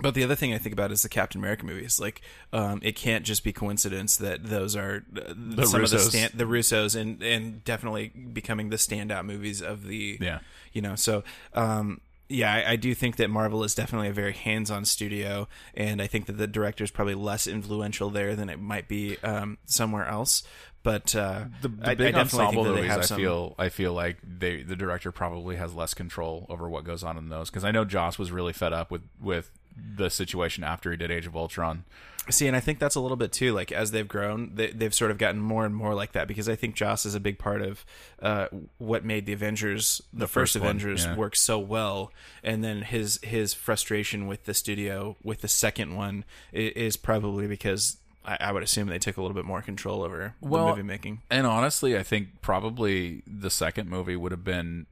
[0.00, 2.00] but the other thing I think about is the Captain America movies.
[2.00, 2.20] Like,
[2.52, 6.44] um, it can't just be coincidence that those are uh, some of the stand, the
[6.44, 10.40] Russos, and and definitely becoming the standout movies of the Yeah.
[10.72, 14.32] you know so um yeah I, I do think that marvel is definitely a very
[14.32, 18.58] hands-on studio and i think that the director is probably less influential there than it
[18.58, 20.42] might be um somewhere else
[20.84, 23.04] but uh The, the I, I big definitely ensemble think that they movies, have I
[23.06, 27.02] some feel, I feel like they, the director probably has less control over what goes
[27.02, 27.50] on in those.
[27.50, 31.10] Because I know Joss was really fed up with with the situation after he did
[31.10, 31.82] Age of Ultron.
[32.30, 33.52] See, and I think that's a little bit too.
[33.52, 36.48] Like as they've grown, they, they've sort of gotten more and more like that because
[36.48, 37.84] I think Joss is a big part of
[38.22, 38.46] uh,
[38.78, 41.16] what made the Avengers, the, first, first one, Avengers, yeah.
[41.16, 42.12] work so well.
[42.42, 47.98] And then his his frustration with the studio with the second one is probably because
[48.24, 50.82] I, I would assume they took a little bit more control over Well, the movie
[50.82, 51.22] making.
[51.30, 54.86] And honestly, I think probably the second movie would have been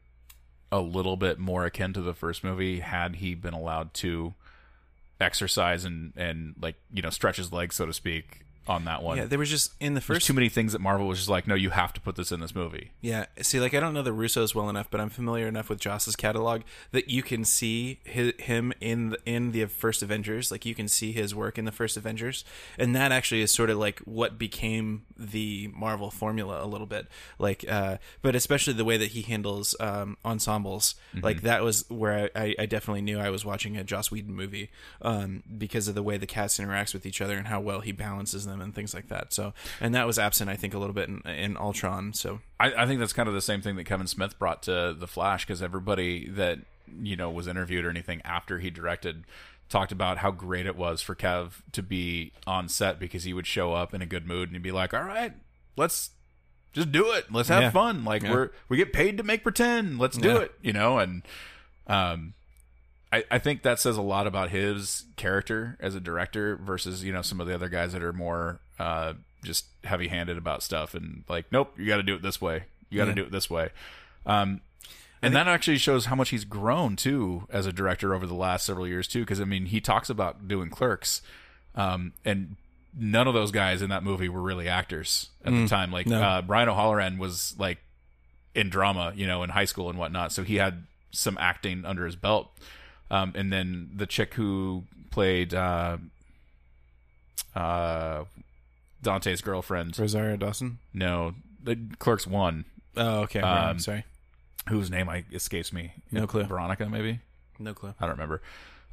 [0.70, 4.34] a little bit more akin to the first movie had he been allowed to
[5.20, 9.16] exercise and and like you know stretch his legs so to speak on that one.
[9.16, 11.28] Yeah, there was just in the There's first too many things that Marvel was just
[11.28, 12.92] like, no, you have to put this in this movie.
[13.00, 15.80] Yeah, see, like I don't know the Russos well enough, but I'm familiar enough with
[15.80, 20.50] Joss's catalog that you can see hi him in the, in the first Avengers.
[20.50, 22.44] Like you can see his work in the first Avengers,
[22.78, 27.08] and that actually is sort of like what became the Marvel formula a little bit.
[27.38, 32.30] Like, uh, but especially the way that he handles um, ensembles, like that was where
[32.36, 34.70] I, I, I definitely knew I was watching a Joss Whedon movie
[35.00, 37.92] um, because of the way the cast interacts with each other and how well he
[37.92, 39.32] balances them and things like that.
[39.32, 42.12] So, and that was absent, I think, a little bit in, in Ultron.
[42.12, 42.40] So.
[42.60, 45.06] I, I think that's kind of the same thing that Kevin Smith brought to the
[45.06, 46.58] Flash because everybody that
[47.00, 49.24] you know was interviewed or anything after he directed
[49.70, 53.46] talked about how great it was for Kev to be on set because he would
[53.46, 55.32] show up in a good mood and he'd be like, "All right,
[55.76, 56.10] let's
[56.74, 57.32] just do it.
[57.32, 57.70] Let's have Yeah.
[57.70, 58.04] fun.
[58.04, 58.32] Like Yeah.
[58.32, 59.98] we're we get paid to make pretend.
[59.98, 60.38] Let's do Yeah.
[60.40, 61.22] it." You know, and
[61.86, 62.34] um.
[63.12, 67.12] I, I think that says a lot about his character as a director versus you
[67.12, 69.12] know some of the other guys that are more uh,
[69.44, 72.64] just heavy handed about stuff and like nope you got to do it this way
[72.90, 73.16] you got to Yeah.
[73.16, 73.68] do it this way
[74.26, 74.60] um,
[75.20, 78.66] and that actually shows how much he's grown too as a director over the last
[78.66, 81.22] several years too because I mean he talks about doing Clerks
[81.74, 82.56] um, and
[82.98, 86.20] none of those guys in that movie were really actors at the time like no.
[86.22, 87.78] uh, Brian O'Halloran was like
[88.54, 90.30] in drama, you know, in high school and whatnot.
[90.30, 92.50] So he had some acting under his belt.
[93.12, 95.98] Um, and then the chick who played uh,
[97.54, 98.24] uh,
[99.02, 100.78] Dante's girlfriend, Rosario Dawson.
[100.94, 102.64] no, the Clerks one,
[102.96, 103.40] Oh, okay.
[103.40, 104.04] right, Um, sorry.
[104.68, 105.92] whose name I escapes me.
[106.10, 106.44] No clue.
[106.44, 107.20] Veronica, maybe
[107.58, 107.94] No clue.
[108.00, 108.40] I don't remember.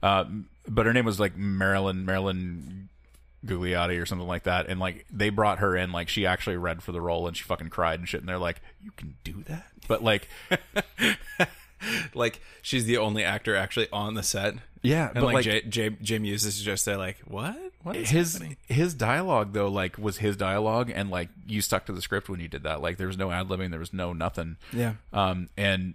[0.03, 0.25] Uh,
[0.67, 2.89] but her name was like Marilyn Marilyn
[3.45, 4.67] Ghigliotti or something like that.
[4.67, 7.43] And like they brought her in, like she actually read for the role and she
[7.43, 8.19] fucking cried and shit.
[8.21, 10.27] And they're like, "You can do that?" But like,
[12.13, 14.55] Like she's the only actor actually on the set.
[14.81, 17.57] yeah, And but like, like, J, J, Jim uses is just say like, what?
[17.83, 18.57] What is his happening?
[18.67, 22.39] his dialogue though like was his dialogue and like you stuck to the script when
[22.41, 24.95] you did that like there was no ad libbing there was no nothing Yeah.
[25.13, 25.93] um and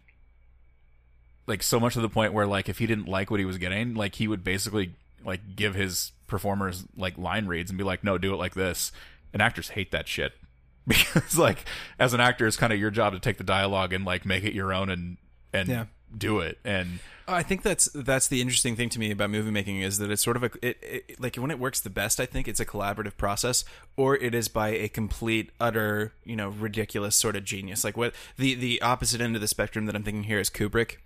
[1.47, 3.59] like so much to the point where like if he didn't like what he was
[3.59, 4.95] getting like he would basically
[5.25, 8.91] like give his performers like line reads and be like no do it like this
[9.35, 10.33] and actors hate that shit
[10.89, 11.65] because like
[11.99, 14.45] as an actor, it's kind of your job to take the dialogue and like make
[14.45, 15.17] it your own and
[15.55, 15.85] and Yeah.
[16.17, 16.59] do it.
[16.65, 20.11] And I think that's that's the interesting thing to me about movie making is that
[20.11, 22.21] it's sort of a it, it, like when it works the best.
[22.21, 23.65] I think it's a collaborative process,
[23.97, 27.83] or it is by a complete, utter, you know, ridiculous sort of genius.
[27.83, 30.97] Like what the the opposite end of the spectrum that I'm thinking here is Kubrick.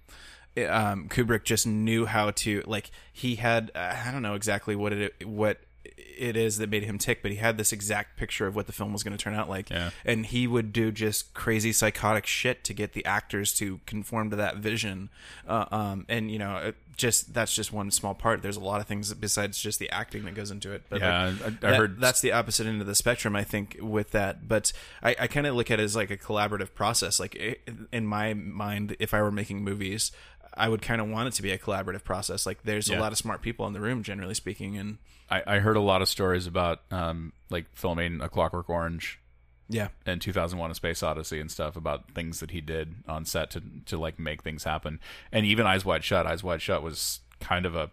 [0.56, 4.92] Um, Kubrick just knew how to like he had uh, I don't know exactly what
[4.92, 8.56] it what it is that made him tick, but he had this exact picture of
[8.56, 9.90] what the film was going to turn out like, Yeah.
[10.04, 14.36] and he would do just crazy psychotic shit to get the actors to conform to
[14.36, 15.10] that vision.
[15.46, 18.42] Uh, um, and you know it just that's just one small part.
[18.42, 20.82] There's a lot of things besides just the acting that goes into it.
[20.88, 23.44] But Yeah, like, I- I that- heard- that's the opposite end of the spectrum i
[23.44, 24.48] think with that.
[24.48, 27.20] But i, I kind of look at it as like a collaborative process.
[27.20, 27.56] Like i
[27.92, 30.10] in my mind if i were making movies
[30.54, 32.44] i would kind of want it to be a collaborative process.
[32.44, 32.98] Like there's Yeah.
[32.98, 34.98] a lot of smart people in the room generally speaking and
[35.30, 39.20] I, I heard a lot of stories about um like filming A Clockwork Orange
[39.68, 39.88] yeah.
[40.06, 43.62] and 2001 a space odyssey and stuff about things that he did on set to
[43.86, 45.00] to like make things happen.
[45.32, 46.26] And even eyes wide shut.
[46.26, 47.90] Eyes wide shut was kind of a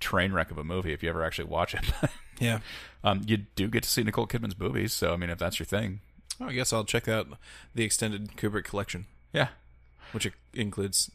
[0.00, 1.84] train wreck of a movie if you ever actually watch it.
[2.40, 2.60] Yeah.
[3.02, 5.66] Um you do get to see nicole kidman's movies so i mean if that's your
[5.66, 5.98] thing.
[6.40, 7.26] Oh, i guess i'll check out
[7.74, 9.06] the extended kubrick collection.
[9.32, 9.48] Yeah.
[10.12, 11.10] Which includes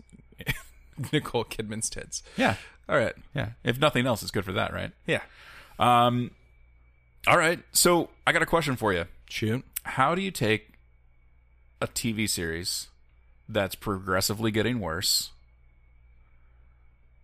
[1.13, 2.23] nicole kidman's tits.
[2.35, 2.55] Yeah.
[2.89, 3.13] All right.
[3.33, 3.51] Yeah.
[3.63, 4.91] If nothing else it's good for that right?
[5.07, 5.21] Yeah
[5.79, 6.31] um
[7.27, 10.73] all right so i got a question for you shoot how do you take
[11.81, 12.87] a tv series
[13.49, 15.31] that's progressively getting worse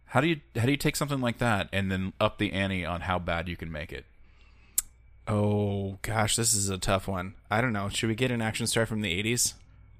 [0.08, 2.84] how do you how do you take something like that and then up the ante
[2.86, 4.06] on how bad you can make it
[5.32, 7.36] Oh gosh, this is a tough one.
[7.52, 7.88] I don't know.
[7.88, 9.54] Should we get an action star from the eighties?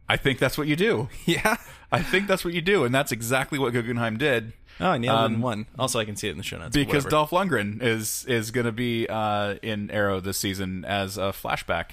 [0.10, 1.58] i think that's what you do Yeah.
[1.92, 5.22] i think that's what you do and that's exactly what guggenheim did Oh, I nailed
[5.22, 5.66] it in Um, one.
[5.78, 6.74] Also, I can see it in the show notes.
[6.74, 7.10] because whatever.
[7.10, 11.92] dolph lundgren is is going to be uh, in arrow this season as a flashback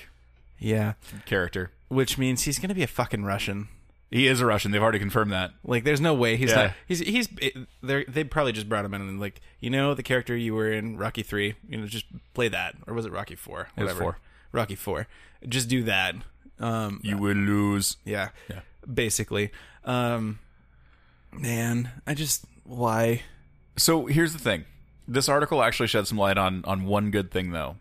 [0.58, 0.94] yeah,
[1.26, 3.68] character which means he's gonna be a fucking Russian.
[4.10, 6.56] he is a russian they've already confirmed that Like, there's no way he's Yeah.
[6.56, 6.72] not.
[6.88, 7.28] He's he's.
[7.82, 10.70] They they probably just brought him in and like, you know, the character you were
[10.72, 11.54] in Rocky three.
[11.68, 13.68] You know, just play that, or was it Rocky four?
[13.76, 14.18] was four.
[14.52, 15.06] Rocky four.
[15.48, 16.14] Just do that.
[16.58, 18.60] Um, you will lose yeah, Yeah.
[18.92, 19.50] basically.
[19.84, 20.38] Um,
[21.32, 23.22] man, I just why.
[23.76, 24.64] So here's the thing.
[25.08, 27.76] This article actually shed some light on on one good thing though.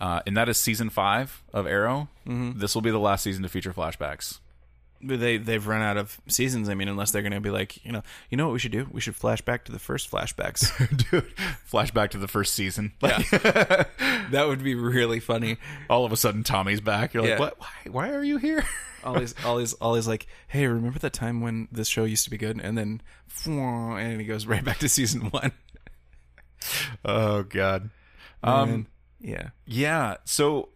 [0.00, 2.08] Uh, and that is season five of Arrow.
[2.26, 2.58] Mm-hmm.
[2.58, 4.40] This will be the last season to feature flashbacks.
[5.06, 6.68] They they've run out of seasons.
[6.68, 8.72] I mean, unless they're going to be like, you know, you know what we should
[8.72, 8.86] do?
[8.90, 10.70] We should flash back to the first flashbacks.
[11.10, 11.32] Dude,
[11.70, 12.92] flashback to the first season.
[13.02, 15.58] Like, that would be really funny.
[15.90, 17.14] all of a sudden, Tommy's back.
[17.14, 17.38] You're like, Yeah.
[17.38, 17.58] what?
[17.60, 17.68] Why?
[17.90, 18.64] Why are you here?
[19.04, 22.58] Always, always, always like, hey, remember that time when this show used to be good?
[22.58, 23.02] And then,
[23.46, 25.52] and he goes right back to season one.
[27.04, 27.90] oh God.
[28.42, 28.70] Um.
[28.70, 28.86] And,
[29.20, 30.16] yeah, Yeah.
[30.24, 30.68] So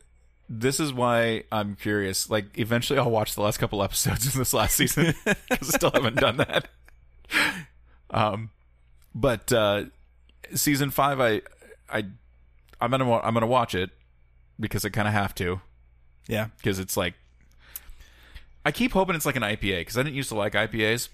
[0.48, 2.30] this is why I'm curious.
[2.30, 5.90] Like, eventually, I'll watch the last couple episodes of this last season because I still
[5.92, 6.68] haven't done that.
[8.10, 8.50] Um,
[9.14, 9.84] but uh,
[10.54, 11.42] season five, I,
[11.90, 12.04] I,
[12.80, 13.90] I'm gonna, I'm gonna watch it
[14.58, 15.60] because I kind of have to
[16.28, 17.14] yeah, because it's like,
[18.64, 21.08] I keep hoping it's like an IPA because I didn't used to like IPAs.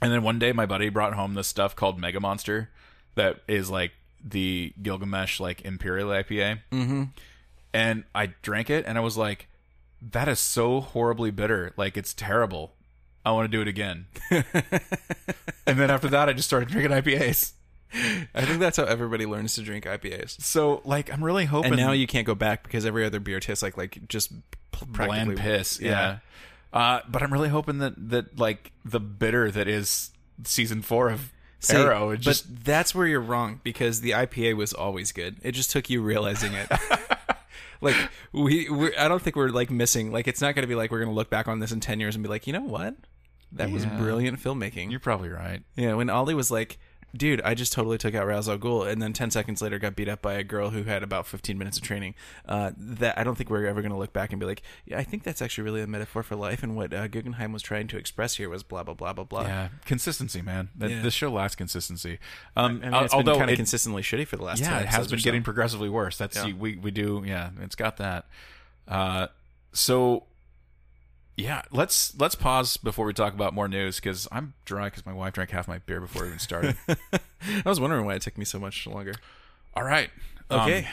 [0.00, 2.70] And then one day, my buddy brought home this stuff called Mega Monster
[3.16, 3.90] that is like
[4.24, 7.04] the Gilgamesh like Imperial IPA mm-hmm.
[7.72, 9.48] And I drank it and I was like,
[10.00, 11.72] that is so horribly bitter.
[11.76, 12.74] Like it's terrible.
[13.24, 14.06] I want to do it again.
[14.30, 17.52] and then after that, I just started drinking IPAs.
[18.34, 20.40] I think that's how everybody learns to drink IPAs.
[20.40, 23.40] So like, I'm really hoping And now you can't go back because every other beer
[23.40, 24.32] tastes like like just
[24.92, 25.80] bland piss.
[25.80, 26.18] Yeah.
[26.72, 30.10] Uh, but I'm really hoping that that like the bitter that is
[30.44, 32.10] season four of See, Arrow.
[32.10, 35.36] It but that's where you're wrong because the IPA was always good.
[35.42, 36.70] It just took you realizing it.
[37.80, 37.96] like
[38.32, 40.12] we, we, I don't think we're like missing.
[40.12, 41.80] Like it's not going to be like we're going to look back on this in
[41.80, 42.94] ten years and be like, you know what,
[43.52, 43.96] that was Yeah.
[43.98, 44.90] brilliant filmmaking.
[44.90, 45.62] you're probably right.
[45.76, 46.78] yeah, when Ollie was like,
[47.16, 49.96] dude, I just totally took out Ra's al Ghul, and then ten seconds later got
[49.96, 52.14] beat up by a girl who had about fifteen minutes of training.
[52.46, 54.98] Uh, that I don't think we're ever going to look back and be like, yeah,
[54.98, 57.88] I think that's actually really a metaphor for life, and what uh, Guggenheim was trying
[57.88, 59.42] to express here was blah blah blah blah blah.
[59.42, 60.68] Yeah, consistency, man.
[60.76, 61.02] That Yeah.
[61.02, 62.18] This show lacks consistency.
[62.56, 64.60] Um, I mean, it's although been kind of consistently shitty for the last.
[64.60, 65.24] yeah, 10 it has been so.
[65.24, 66.18] getting progressively worse.
[66.18, 66.52] That's Yeah.
[66.52, 67.22] we we do.
[67.26, 68.26] Yeah, it's got that.
[68.86, 69.28] Uh,
[69.72, 70.24] so
[71.38, 75.12] yeah, let's let's pause before we talk about more news because I'm dry because my
[75.12, 76.76] wife drank half my beer before we even started.
[76.88, 79.14] I was wondering why it took me so much longer.
[79.74, 80.10] All right,
[80.50, 80.88] Um, Okay.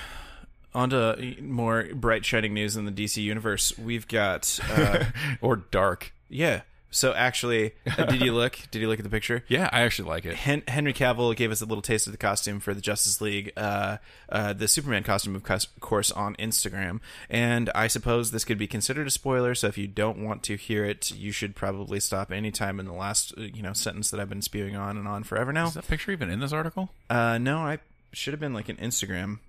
[0.75, 3.75] On to more bright, shining news in the DC universe.
[3.77, 5.05] We've got, uh,
[5.41, 6.11] or dark.
[6.29, 8.57] yeah, So actually, uh, did you look?
[8.71, 9.43] Did you look at the picture?
[9.49, 10.35] Yeah, I actually like it.
[10.35, 13.51] Hen- Henry Cavill gave us a little taste of the costume for the Justice League,
[13.57, 13.97] uh,
[14.29, 15.43] uh, the Superman costume, of
[15.81, 17.01] course, on Instagram.
[17.29, 19.55] And I suppose this could be considered a spoiler.
[19.55, 22.85] So if you don't want to hear it, you should probably stop any time in
[22.85, 25.67] the last, uh, you know, sentence that I've been spewing on and on forever now.
[25.67, 26.91] Is that picture even in this article?
[27.09, 27.79] Uh, no, I
[28.13, 29.39] should have been like an Instagram.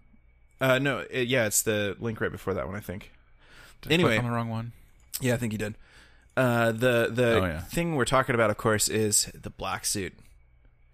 [0.61, 3.13] Uh, no, it, yeah, it's the link right before that one, I think.
[3.83, 4.11] Did I Anyway.
[4.15, 4.73] click on the wrong one.
[5.21, 5.75] Yeah, I think you did.
[6.37, 7.61] Uh, the the Oh, yeah.
[7.63, 10.13] thing we're talking about, of course, is the black suit.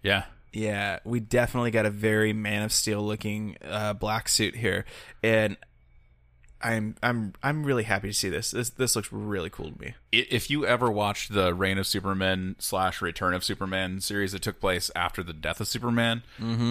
[0.01, 4.85] Yeah, Yeah, we definitely got a very Man of Steel looking uh, black suit here,
[5.21, 5.57] and
[6.61, 8.51] I'm I'm I'm really happy to see this.
[8.51, 9.95] This this looks really cool to me.
[10.13, 14.61] If you ever watched the Reign of Superman slash Return of Superman series that took
[14.61, 16.23] place after the death of Superman,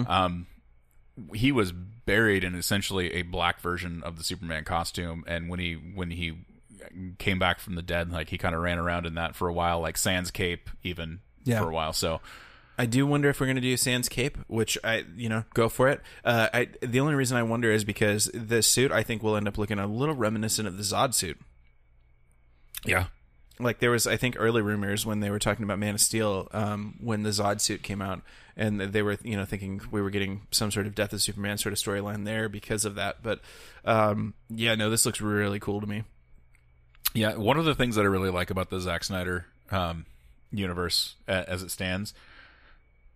[0.07, 0.47] um,
[1.35, 5.73] he was buried in essentially a black version of the Superman costume, and when he
[5.73, 6.33] when he
[7.17, 9.53] came back from the dead, like he kind of ran around in that for a
[9.53, 11.59] while, like Sans cape even Yeah.
[11.59, 11.93] for a while.
[11.93, 12.21] So
[12.77, 15.69] I do wonder if we're going to do Sans Cape, which I, you know, go
[15.69, 16.01] for it.
[16.25, 19.47] Uh, I the only reason I wonder is because this suit I think will end
[19.47, 21.37] up looking a little reminiscent of the Zod suit.
[22.85, 23.05] yeah,
[23.59, 26.47] Like there was, I think, early rumors when they were talking about Man of Steel,
[26.51, 28.21] um, when the Zod suit came out,
[28.57, 31.57] and they were, you know, thinking we were getting some sort of Death of Superman
[31.59, 33.21] sort of storyline there because of that.
[33.23, 33.39] But
[33.85, 36.03] um, yeah, no, this looks really cool to me.
[37.13, 40.05] Yeah, one of the things that I really like about the Zack Snyder um,
[40.51, 42.13] universe a- as it stands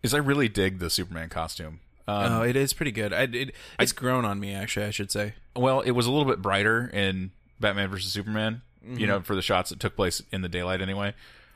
[0.03, 1.79] is I really dig the Superman costume.
[2.07, 3.11] Um, oh, it is pretty good.
[3.11, 4.85] I, it, it's grown on me, actually.
[4.85, 5.33] I should say.
[5.55, 9.41] well, it was a little bit brighter in Batman versus Superman, you know, for the
[9.41, 11.13] shots that took place in the daylight anyway.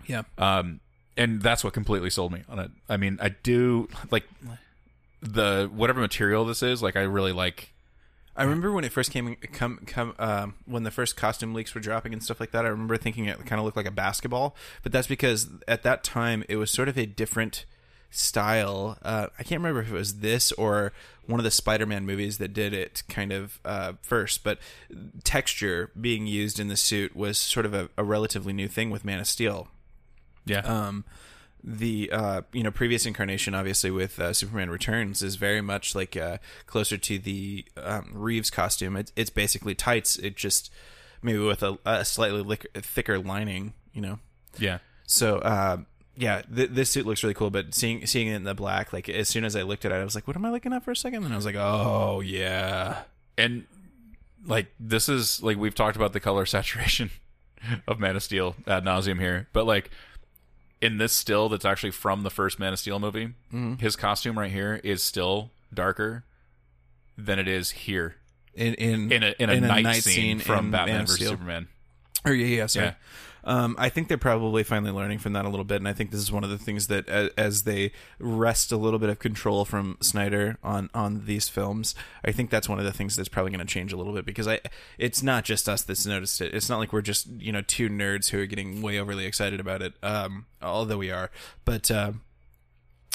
[0.07, 0.23] Yeah.
[0.37, 0.81] Um,
[1.15, 2.71] and that's what completely sold me on it.
[2.89, 4.23] I mean, I do like
[5.21, 6.81] the whatever material this is.
[6.81, 7.70] Like, I really like.
[8.41, 11.81] I remember when it first came, come, come, um, when the first costume leaks were
[11.81, 12.65] dropping and stuff like that.
[12.65, 16.03] I remember thinking it kind of looked like a basketball, but that's because at that
[16.03, 17.65] time it was sort of a different
[18.09, 18.97] style.
[19.03, 20.91] Uh, I can't remember if it was this or
[21.27, 24.57] one of the Spider-Man movies that did it kind of uh, first, but
[25.23, 29.05] texture being used in the suit was sort of a, a relatively new thing with
[29.05, 29.67] Man of Steel
[30.45, 31.05] Yeah, um,
[31.63, 36.15] the uh, you know previous incarnation, obviously with uh, Superman Returns, is very much like
[36.17, 38.95] uh, closer to the um, Reeves costume.
[38.95, 40.17] It's, it's basically tights.
[40.17, 40.71] It just
[41.21, 44.19] maybe with a, a slightly thicker lining, you know.
[44.57, 44.79] yeah.
[45.07, 45.77] So uh,
[46.15, 47.49] yeah, th- this suit looks really cool.
[47.49, 49.95] But seeing seeing it in the black, like as soon as I looked at it,
[49.95, 51.23] I was like, "What am I looking at for a second?
[51.23, 53.03] And I was like, "Oh yeah."
[53.37, 53.65] and
[54.45, 57.11] like this is like we've talked about the color saturation
[57.87, 59.91] of Man of Steel ad nauseum here, but like
[60.81, 63.75] in this still that's actually from the first Man of Steel movie, mm-hmm.
[63.75, 66.23] his costume right here is still darker
[67.17, 68.15] than it is here
[68.53, 71.67] In in in a in a, night, scene, from in Batman Man of versus Superman.
[72.25, 72.85] Oh yeah, yeah, sorry.
[72.87, 72.93] Yeah.
[73.43, 76.11] Um, I think they're probably finally learning from that a little bit, and I think
[76.11, 79.19] this is one of the things that, as, as they wrest a little bit of
[79.19, 83.29] control from Snyder on on these films, I think that's one of the things that's
[83.29, 84.59] probably going to change a little bit because I,
[84.97, 86.53] it's not just us that's noticed it.
[86.53, 89.59] It's not like we're just you know two nerds who are getting way overly excited
[89.59, 89.93] about it.
[90.03, 91.31] Um, although we are,
[91.65, 91.89] but.
[91.89, 92.13] Uh,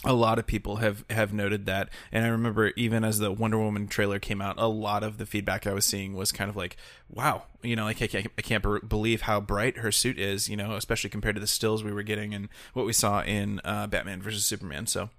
[0.06, 1.88] a lot of people have have noted that.
[2.12, 5.26] And i remember even as the wonder woman trailer came out a lot of the
[5.26, 6.76] feedback i was seeing was kind of like
[7.08, 10.56] wow you know like i can't, I can't believe how bright her suit is you
[10.56, 13.86] know especially compared to the stills we were getting and what we saw in uh,
[13.86, 14.86] batman versus superman.
[14.86, 15.10] So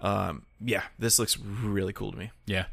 [0.00, 2.30] um, yeah this looks really cool to me.
[2.46, 2.66] Yeah,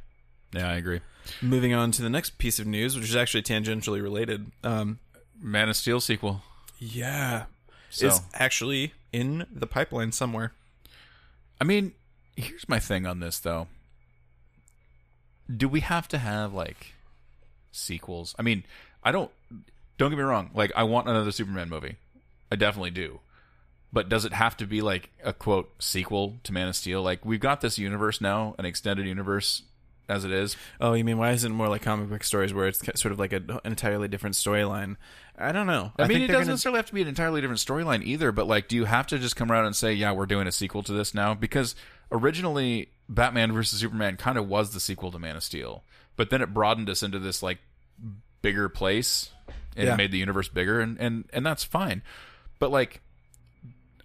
[0.54, 1.02] yeah, I agree.
[1.41, 5.00] moving on to the next piece of news which is actually tangentially related um,
[5.39, 6.44] Man of Steel sequel.
[6.80, 7.46] yeah.
[7.89, 8.08] So.
[8.08, 10.52] Is actually in the pipeline somewhere
[11.60, 11.94] I mean,
[12.36, 13.68] here's my thing on this though.
[15.56, 16.94] Do we have to have like
[17.72, 18.36] sequels?
[18.38, 18.63] I mean,
[19.04, 19.32] I don't
[19.98, 21.98] don't get me wrong, like I want another Superman movie.
[22.52, 23.20] I definitely do.
[23.94, 27.02] But does it have to be like a quote sequel to Man of Steel?
[27.02, 29.63] Like we've got this universe now, an extended universe
[30.08, 30.56] as it is.
[30.80, 33.20] Oh, you mean why isn't it more like comic book stories where it's sort of
[33.20, 34.98] like a, an entirely different storyline?
[35.38, 35.91] I don't know.
[35.98, 38.47] I, mean, it doesn't gonna- necessarily have to be an entirely different storyline either, but
[38.47, 40.84] like, do you have to just come around and say, yeah, we're doing a sequel
[40.84, 41.34] to this now?
[41.34, 41.76] Because
[42.12, 45.84] originally, Batman versus Superman kind of was the sequel to Man of Steel,
[46.16, 47.58] but then it broadened us into this like
[48.41, 49.32] bigger place
[49.76, 49.93] and Yeah.
[49.93, 52.01] it made the universe bigger, and, and, and that's fine.
[52.60, 53.01] But like,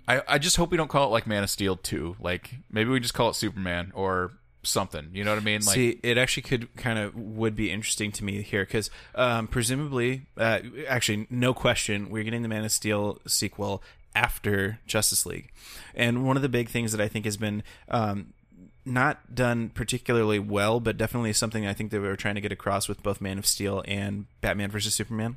[0.09, 2.17] I, I just hope we don't call it like Man of Steel 2.
[2.19, 4.33] Like, maybe we just call it Superman or
[4.63, 5.11] something.
[5.13, 5.63] You know what I mean?
[5.63, 9.47] Like, See, it actually could kind of would be interesting to me here because um,
[9.47, 13.83] presumably, uh, actually, no question, we're getting the Man of Steel sequel
[14.15, 15.53] after Justice League,
[15.95, 18.33] and one of the big things that I think has been um,
[18.85, 22.53] not done particularly well, but definitely something I think that we were trying to get
[22.53, 25.37] across with both Man of Steel and Batman versus Superman.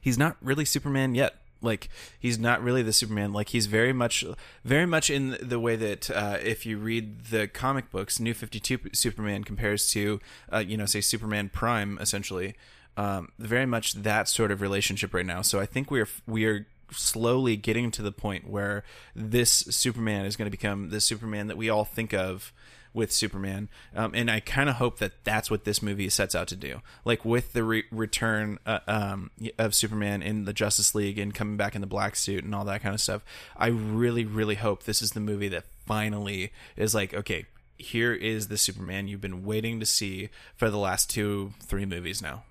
[0.00, 1.34] He's not really Superman yet.
[1.62, 1.88] Like
[2.18, 3.32] he's not really the Superman.
[3.32, 4.24] Like he's very much,
[4.64, 8.60] very much in the way that uh, if you read the comic books, New Fifty
[8.60, 10.20] Two Superman compares to,
[10.52, 12.54] uh, you know, say Superman Prime, essentially.
[12.96, 15.42] Um, very much that sort of relationship right now.
[15.42, 18.84] So I think we are we are slowly getting to the point where
[19.14, 22.52] this Superman is going to become the Superman that we all think of
[22.92, 26.48] with Superman, um, and I kind of hope that that's what this movie sets out
[26.48, 26.80] to do.
[27.04, 31.56] Like with the re- return uh, um, of Superman in the Justice League and coming
[31.56, 33.24] back in the black suit and all that kind of stuff.
[33.56, 37.46] I really, really hope this is the movie that finally is like, okay,
[37.78, 42.20] here is the Superman you've been waiting to see for the last two, three movies
[42.20, 42.44] now.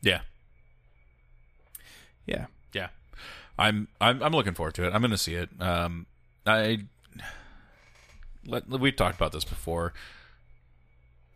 [0.00, 0.20] Yeah.
[2.26, 2.46] Yeah.
[2.72, 2.88] Yeah.
[3.58, 4.94] I'm I'm I'm looking forward to it.
[4.94, 5.50] I'm going to see it.
[5.60, 6.06] Um
[6.46, 6.84] I
[8.46, 9.92] let, we've talked about this before.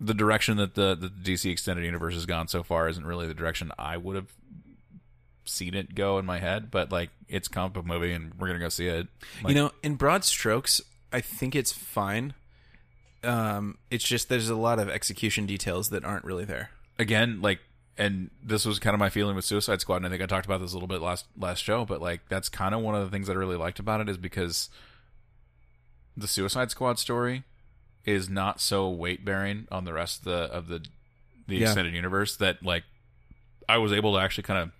[0.00, 3.34] The direction that the, the DC extended universe has gone so far isn't really the
[3.34, 4.32] direction I would have
[5.44, 8.48] seen it go in my head, but like it's a comic book movie and we're
[8.48, 9.06] gonna go see it.
[9.42, 10.80] Like, you know, in broad strokes,
[11.12, 12.34] I think it's fine.
[13.24, 16.70] Um, it's just there's a lot of execution details that aren't really there.
[16.98, 17.60] again, like,
[17.98, 20.44] and this was kind of my feeling with Suicide Squad, and I think I talked
[20.46, 23.02] about this a little bit last last show, but like that's kind of one of
[23.04, 24.68] the things that I really liked about it is because
[26.16, 27.44] the Suicide Squad story
[28.04, 30.84] is not so weight bearing on the rest of the of the
[31.48, 31.66] the Yeah.
[31.66, 32.84] extended universe that like
[33.68, 34.70] I was able to actually kind of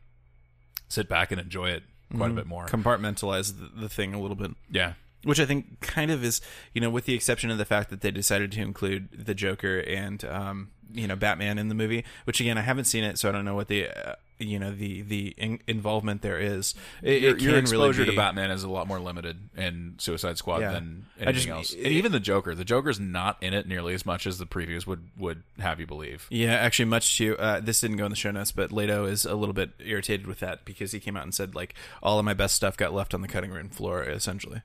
[0.89, 1.83] sit back and enjoy it
[2.17, 2.67] quite a bit more.
[2.67, 4.53] Compartmentalize the, the thing a little bit.
[4.71, 4.93] yeah,
[5.25, 6.41] which I think kind of is,
[6.73, 9.81] you know, with the exception of the fact that they decided to include the Joker
[9.81, 12.05] and, um, you know, Batman in the movie.
[12.25, 14.71] Which again, I haven't seen it, so I don't know what the, uh, you know,
[14.71, 16.75] the the in- involvement there is.
[17.03, 20.37] It, your, it your exposure really to Batman is a lot more limited in Suicide
[20.39, 20.73] Squad Yeah.
[20.73, 22.55] than anything just- else, it- and even the Joker.
[22.55, 25.87] The Joker's not in it nearly as much as the previews would would have you
[25.87, 26.27] believe.
[26.31, 29.25] Yeah, actually, much to uh, this didn't go in the show notes, but Leto is
[29.25, 32.25] a little bit irritated with that because he came out and said like all of
[32.25, 34.63] my best stuff got left on the cutting room floor, essentially.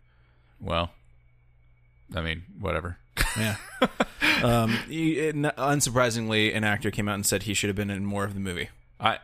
[0.59, 0.91] Well,
[2.15, 2.97] I mean, whatever.
[3.37, 3.55] Yeah.
[4.43, 8.05] um, he- it- unsurprisingly, an actor came out and said he should have been in
[8.05, 8.69] more of the movie.
[8.99, 9.19] I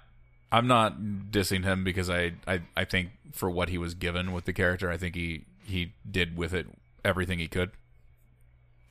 [0.51, 0.99] I'm not
[1.31, 4.89] dissing him because I, I I think for what he was given with the character,
[4.89, 6.67] I think he he did with it
[7.03, 7.71] everything he could.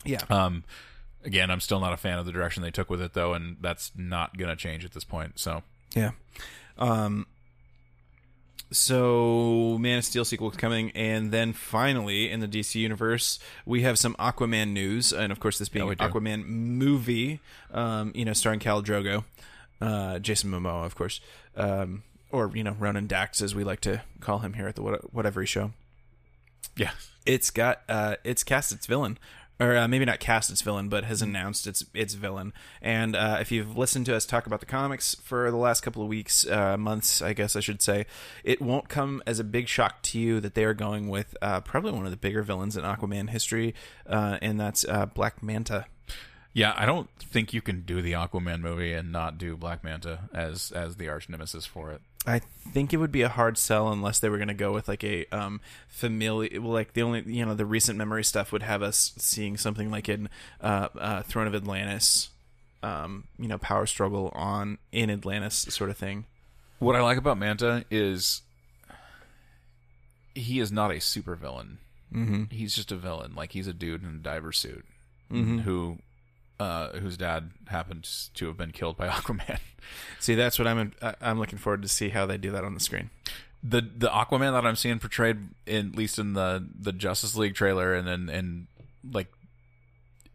[0.04, 0.20] Yeah.
[0.28, 0.64] Um,
[1.24, 3.56] again, I'm still not a fan of the direction they took with it though, and
[3.60, 5.38] that's not going to change at this point.
[5.38, 5.62] So
[5.94, 6.10] Yeah.
[6.78, 7.26] Um
[8.70, 13.98] so Man of Steel sequel coming and then finally in the DC universe we have
[13.98, 16.04] some Aquaman news and of course this being we do.
[16.04, 17.40] Aquaman movie
[17.72, 19.24] um you know starring Khal Drogo
[19.80, 21.20] uh Jason Momoa of course
[21.56, 24.82] um or you know Ronon Dex as we like to call him here at the
[24.82, 25.72] what, whatever show
[26.76, 26.90] yeah,
[27.24, 29.18] it's got uh it's cast its villain
[29.58, 33.38] or uh, maybe not cast its villain but has announced its its villain and uh,
[33.40, 36.46] if you've listened to us talk about the comics for the last couple of weeks
[36.48, 38.06] uh, months i guess i should say
[38.44, 41.60] it won't come as a big shock to you that they are going with uh,
[41.60, 43.74] probably one of the bigger villains in aquaman history
[44.06, 45.86] uh, and that's uh, black manta
[46.56, 46.72] yeah.
[46.74, 50.72] I don't think you can do the Aquaman movie and not do Black Manta as
[50.72, 52.00] as the arch nemesis for it.
[52.26, 52.40] I
[52.72, 55.04] think it would be a hard sell unless they were going to go with like
[55.04, 58.82] a um familiar Well, like the only you know the recent memory stuff would have
[58.82, 60.28] us seeing something like in
[60.60, 62.30] uh, uh Throne of Atlantis
[62.82, 66.26] um you know power struggle on in Atlantis sort of thing.
[66.78, 68.42] What I like about Manta is
[70.34, 71.76] he is not a supervillain.
[72.12, 72.44] Mm-hmm.
[72.50, 73.34] He's just a villain.
[73.34, 74.84] Like he's a dude in a diver suit
[75.30, 75.98] who
[76.58, 79.58] uh, whose dad happens to have been killed by Aquaman.
[80.20, 82.74] See, that's what I'm I- I'm looking forward to see how they do that on
[82.74, 83.10] the screen.
[83.62, 87.54] the the Aquaman that I'm seeing portrayed in at least in the the Justice League
[87.54, 88.66] trailer and then and
[89.12, 89.28] like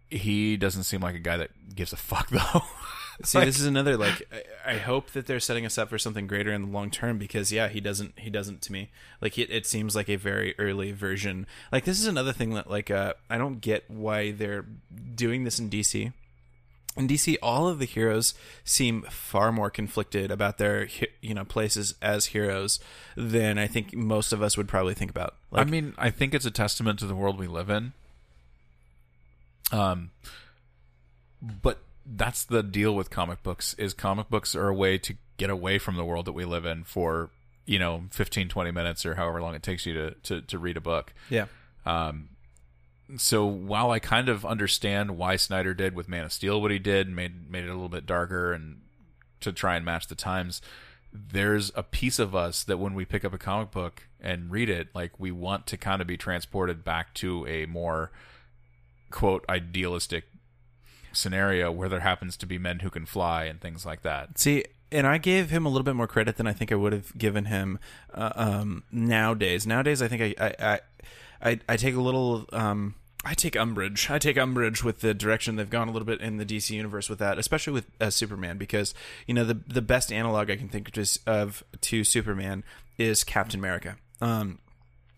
[0.09, 2.61] he doesn't seem like a guy that gives a fuck though.
[3.24, 4.22] See, Like- this is another like
[4.65, 7.17] I, I hope that they're setting us up for something greater in the long term
[7.17, 8.89] because yeah, he doesn't he doesn't to me
[9.22, 11.45] like it, it seems like a very early version.
[11.72, 14.65] Like this is another thing that like uh, I don't get why they're
[15.15, 16.13] doing this in DC.
[16.97, 18.34] In DC, all of the heroes
[18.65, 20.89] seem far more conflicted about their
[21.22, 22.80] you know places as heroes
[23.15, 25.36] than I think most of us would probably think about.
[25.51, 27.93] Like, I mean, I think it's a testament to the world we live in.
[29.72, 30.11] Um,
[31.41, 35.49] but that's the deal with comic books is comic books are a way to get
[35.49, 37.29] away from the world that we live in for
[37.65, 40.77] you know 15 20 minutes or however long it takes you to to, to read
[40.77, 41.13] a book.
[41.29, 41.45] Yeah,
[41.85, 42.29] um
[43.17, 46.79] so while I kind of understand why Snyder did with Man of Steel what he
[46.79, 48.81] did, made made it a little bit darker and
[49.41, 50.61] to try and match the times,
[51.11, 54.69] there's a piece of us that when we pick up a comic book and read
[54.69, 58.11] it, like we want to kind of be transported back to a more
[59.09, 60.25] quote idealistic
[61.14, 64.38] scenario where there happens to be men who can fly and things like that.
[64.38, 66.93] See, and I gave him a little bit more credit than I think I would
[66.93, 67.80] have given him
[68.14, 69.66] uh, um, nowadays.
[69.66, 70.80] Nowadays, I think I I,
[71.41, 74.09] I I take a little um I take umbrage.
[74.09, 77.07] I take umbrage with the direction they've gone a little bit in the DC universe
[77.07, 78.93] with that, especially with uh, Superman, because
[79.28, 82.64] you know the the best analog I can think of, just, of to Superman
[82.97, 83.97] is Captain America.
[84.22, 84.59] Um,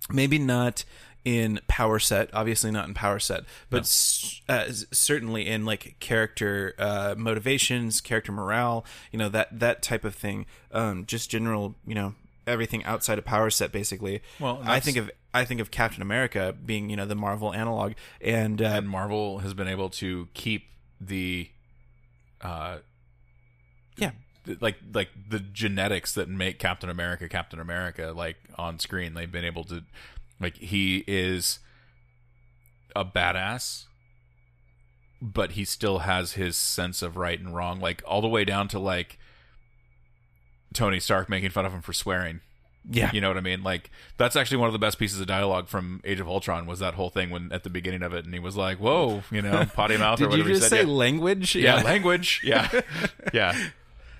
[0.09, 0.83] maybe not
[1.25, 6.75] in power set obviously not in power set but s- uh, certainly in like character
[6.77, 10.45] uh, motivations character morale you know that that type of thing.
[10.71, 12.15] Um, just general you know
[12.45, 14.21] everything outside of power set basically.
[14.39, 17.93] Well, i think of i think of captain america being you know the marvel analog
[18.19, 20.65] and, uh, and Marvel has been able to keep
[20.99, 21.49] the
[22.41, 22.77] uh
[23.97, 24.11] yeah.
[24.59, 29.13] like like the genetics that make Captain America Captain America like on screen.
[29.13, 29.83] They've been able to
[30.43, 31.59] like he is
[32.95, 33.85] a badass
[35.21, 38.67] but he still has his sense of right and wrong like all the way down
[38.67, 39.17] to like
[40.73, 42.41] Tony Stark making fun of him for swearing
[42.89, 43.63] yeah you know what I mean?
[43.63, 46.79] Like that's actually one of the best pieces of dialogue from Age of Ultron was
[46.79, 49.41] that whole thing when at the beginning of it, and he was like, "Whoa," you
[49.41, 50.89] know, potty mouth or did you just say said.
[50.89, 51.77] language yeah.
[51.77, 52.41] yeah, language.
[52.43, 52.81] Yeah,
[53.33, 53.69] yeah.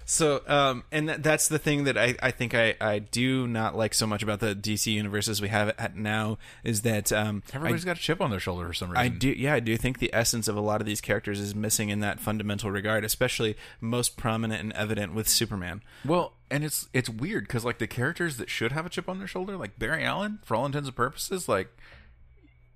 [0.06, 3.76] So, um, and that, that's the thing that I, I think I, I do not
[3.76, 7.12] like so much about the DC universe as we have it at now is that
[7.12, 9.04] um, I Everybody's got a chip on their shoulder for some reason.
[9.04, 11.56] I do, yeah, I do think the essence of a lot of these characters is
[11.56, 15.82] missing in that fundamental regard, especially most prominent and evident with Superman.
[16.06, 19.18] Well, and it's it's weird because like the characters that should have a chip on
[19.18, 21.70] their shoulder, like Barry Allen, for all intents and purposes, like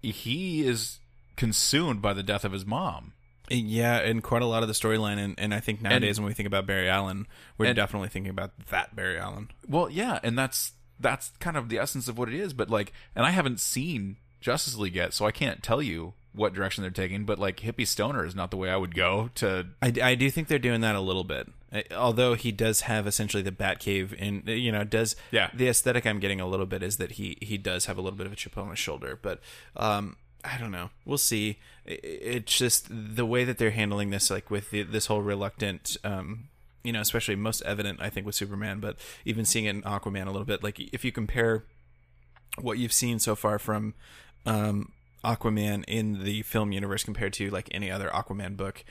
[0.01, 0.99] he is
[1.36, 3.13] consumed by the death of his mom.
[3.50, 6.34] Yeah, and quite a lot of the storyline, and, and I think nowadays when we
[6.34, 7.28] think about Barry Allen,
[7.58, 9.50] we're and- definitely thinking about that Barry Allen.
[9.68, 12.54] Well, yeah, and that's that's kind of the essence of what it is.
[12.54, 16.54] But like, and I haven't seen Justice League yet, so I can't tell you what
[16.54, 17.24] direction they're taking.
[17.26, 19.68] But like, hippie stoner is not the way I would go to.
[19.82, 21.48] I, I do think they're doing that a little bit.
[21.72, 25.50] Uh, Although he does have essentially the Batcave, in you know, does Yeah.
[25.54, 28.18] the aesthetic I'm getting a little bit is that he he does have a little
[28.18, 29.39] bit of a chip on his shoulder, but
[29.76, 30.89] um, I don't know.
[31.06, 31.60] We'll see.
[31.88, 36.49] It's just the way that they're handling this, like with the, this whole reluctant, um,
[36.83, 40.27] you know, especially most evident I think with Superman, but even seeing it in Aquaman
[40.27, 40.63] a little bit.
[40.63, 41.63] Like if you compare
[42.59, 43.93] what you've seen so far from
[44.45, 44.91] um,
[45.23, 48.83] Aquaman in the film universe compared to like any other Aquaman book,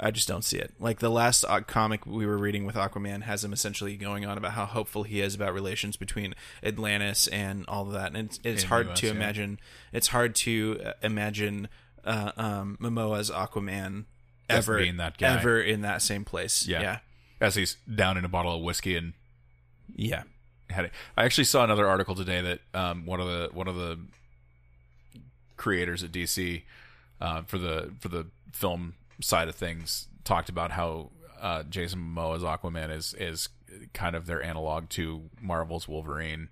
[0.00, 0.74] I just don't see it.
[0.78, 4.52] Like the last comic we were reading with Aquaman has him essentially going on about
[4.52, 8.62] how hopeful he is about relations between Atlantis and all of that, and it's, it's
[8.64, 9.12] hard US, to yeah.
[9.12, 9.60] imagine.
[9.92, 11.68] It's hard to uh, imagine
[12.04, 14.04] uh, um, Momoa's Aquaman
[14.48, 15.38] Just ever being that guy.
[15.38, 16.66] ever in that same place.
[16.66, 16.80] Yeah.
[16.80, 16.98] yeah,
[17.40, 19.12] As he's down in a bottle of whiskey and
[19.94, 20.22] yeah.
[20.70, 20.92] had it.
[21.16, 23.98] I actually saw another article today that um, one of the one of the
[25.56, 26.62] creators at DC
[27.20, 32.42] uh, for the for the film side of things talked about how uh, Jason Momoa's
[32.42, 33.48] Aquaman is is
[33.92, 36.48] kind of their analog to Marvel's Wolverine,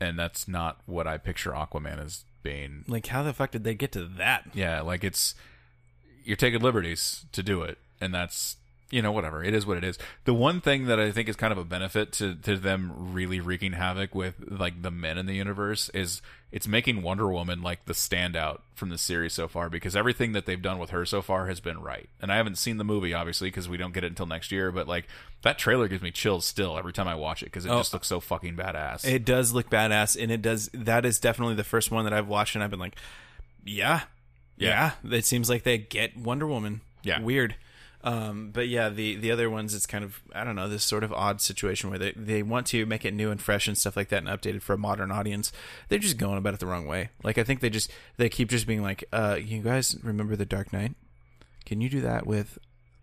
[0.00, 2.84] and that's not what I picture Aquaman as being.
[2.86, 4.44] Like how the fuck did they get to that?
[4.54, 5.34] Yeah, like it's
[6.22, 8.56] you're taking liberties to do it, and that's
[8.90, 9.98] you know whatever it is what it is.
[10.24, 13.40] The one thing that I think is kind of a benefit to to them really
[13.40, 16.20] wreaking havoc with like the men in the universe is
[16.52, 20.46] it's making Wonder Woman like the standout from the series so far because everything that
[20.46, 22.08] they've done with her so far has been right.
[22.20, 24.70] And I haven't seen the movie obviously because we don't get it until next year,
[24.70, 25.08] but like
[25.42, 27.78] that trailer gives me chills still every time I watch it because it Oh.
[27.78, 29.04] just looks so fucking badass.
[29.04, 30.70] It does look badass, and it does.
[30.72, 32.96] That is definitely the first one that I've watched, and I've been like,
[33.64, 34.02] yeah,
[34.56, 34.92] yeah.
[35.10, 36.80] It seems like they get Wonder Woman.
[37.02, 37.20] Yeah.
[37.20, 37.56] weird.
[38.04, 41.04] Um, but yeah, the the other ones, it's kind of I don't know this sort
[41.04, 43.96] of odd situation where they they want to make it new and fresh and stuff
[43.96, 45.52] like that and updated for a modern audience.
[45.88, 47.08] They're just going about it the wrong way.
[47.22, 50.44] Like I think they just they keep just being like, uh, you guys remember the
[50.44, 50.94] Dark Knight?
[51.64, 52.58] Can you do that with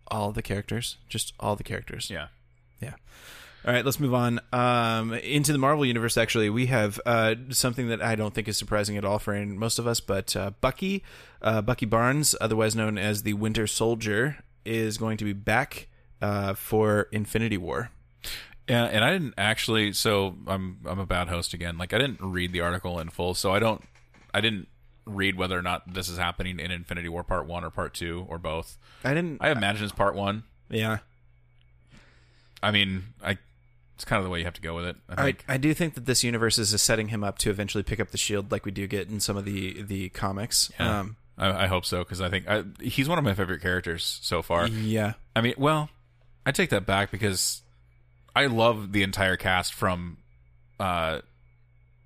[0.06, 0.98] all the characters?
[1.08, 2.08] Just all the characters.
[2.08, 2.28] yeah.
[2.80, 2.94] Yeah.
[3.64, 4.40] All right, let's move on.
[4.52, 8.56] Um, into the Marvel universe, actually, we have uh, something that I don't think is
[8.56, 11.04] surprising at all for most of us, but uh, Bucky,
[11.40, 15.88] uh, Bucky Barnes, otherwise known as the Winter Soldier, is going to be back
[16.20, 17.90] uh, for Infinity War.
[18.68, 19.92] Yeah, and I didn't actually.
[19.92, 21.78] So I'm I'm a bad host again.
[21.78, 23.82] Like I didn't read the article in full, so I don't.
[24.32, 24.68] I didn't
[25.04, 28.24] read whether or not this is happening in Infinity War Part One or Part Two
[28.28, 28.78] or both.
[29.04, 29.38] I didn't.
[29.40, 30.44] I imagine it's Part One.
[30.70, 30.98] yeah,
[32.62, 33.38] I mean, I.
[33.96, 34.96] It's kind of the way you have to go with it.
[35.08, 35.36] I I.
[35.48, 38.18] I do think that this universe is setting him up to eventually pick up the
[38.18, 40.70] shield, like we do get in some of the the comics.
[40.78, 41.00] Yeah.
[41.00, 44.18] Um, I, I hope so because I think I, he's one of my favorite characters
[44.22, 44.68] so far.
[44.68, 45.88] yeah, I mean, well,
[46.44, 47.62] I take that back because
[48.34, 50.18] I love the entire cast from
[50.80, 51.20] uh,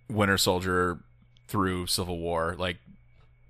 [0.08, 1.00] Winter Soldier
[1.48, 2.56] through Civil War.
[2.58, 2.78] Like,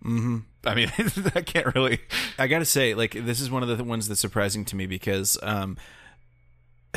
[0.02, 0.90] hmm I mean,
[1.34, 2.00] I can't really.
[2.38, 5.38] I gotta say, like, this is one of the ones that's surprising to me because,
[5.42, 5.76] um,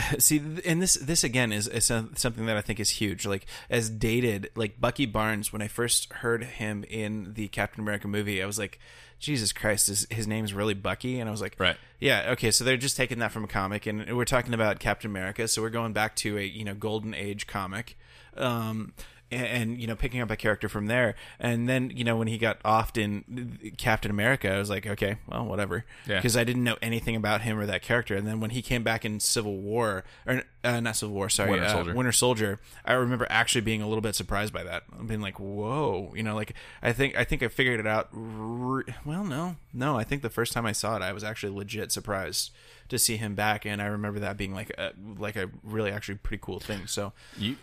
[0.19, 3.25] see, and this this again is, is some- something that I think is huge.
[3.25, 5.51] Like as dated, like Bucky Barnes.
[5.53, 8.79] When I first heard him in the Captain America movie, I was like,
[9.19, 11.77] Jesus Christ, his, his name's really Bucky, and I was like, Right.
[11.99, 12.51] yeah, okay.
[12.51, 15.47] So they're just taking that from a comic, and we're talking about Captain America.
[15.47, 17.97] So we're going back to a you know golden age comic.
[18.37, 18.93] Um,
[19.31, 21.15] and, and you know picking up a character from there.
[21.39, 25.17] And then you know when he got offed in captain america i was like okay
[25.27, 25.85] well whatever.
[26.07, 26.15] Yeah.
[26.17, 28.15] because i didn't know anything about him or that character.
[28.15, 31.51] And then when he came back in civil war or uh, not civil war sorry
[31.51, 31.93] Winter uh, Soldier.
[31.93, 34.83] winter soldier i remember actually being a little bit surprised by that.
[34.97, 38.09] I being like whoa you know like i think i think i figured it out
[38.11, 41.53] re- well no no i think the first time i saw it i was actually
[41.55, 42.51] legit surprised
[42.89, 43.65] to see him back.
[43.65, 46.87] And i remember that being like a like a really actually pretty cool thing.
[46.87, 47.55] So You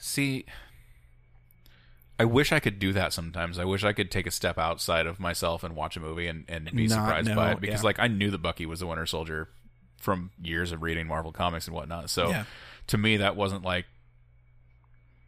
[0.00, 0.44] see,
[2.18, 3.58] I wish I could do that sometimes.
[3.58, 6.44] I wish I could take a step outside of myself and watch a movie and,
[6.48, 7.86] and be Not surprised know, by it because, yeah.
[7.86, 9.48] like, I knew that Bucky was the Winter Soldier
[9.98, 12.10] from years of reading Marvel comics and whatnot.
[12.10, 12.44] So, Yeah.
[12.88, 13.86] to me, that wasn't like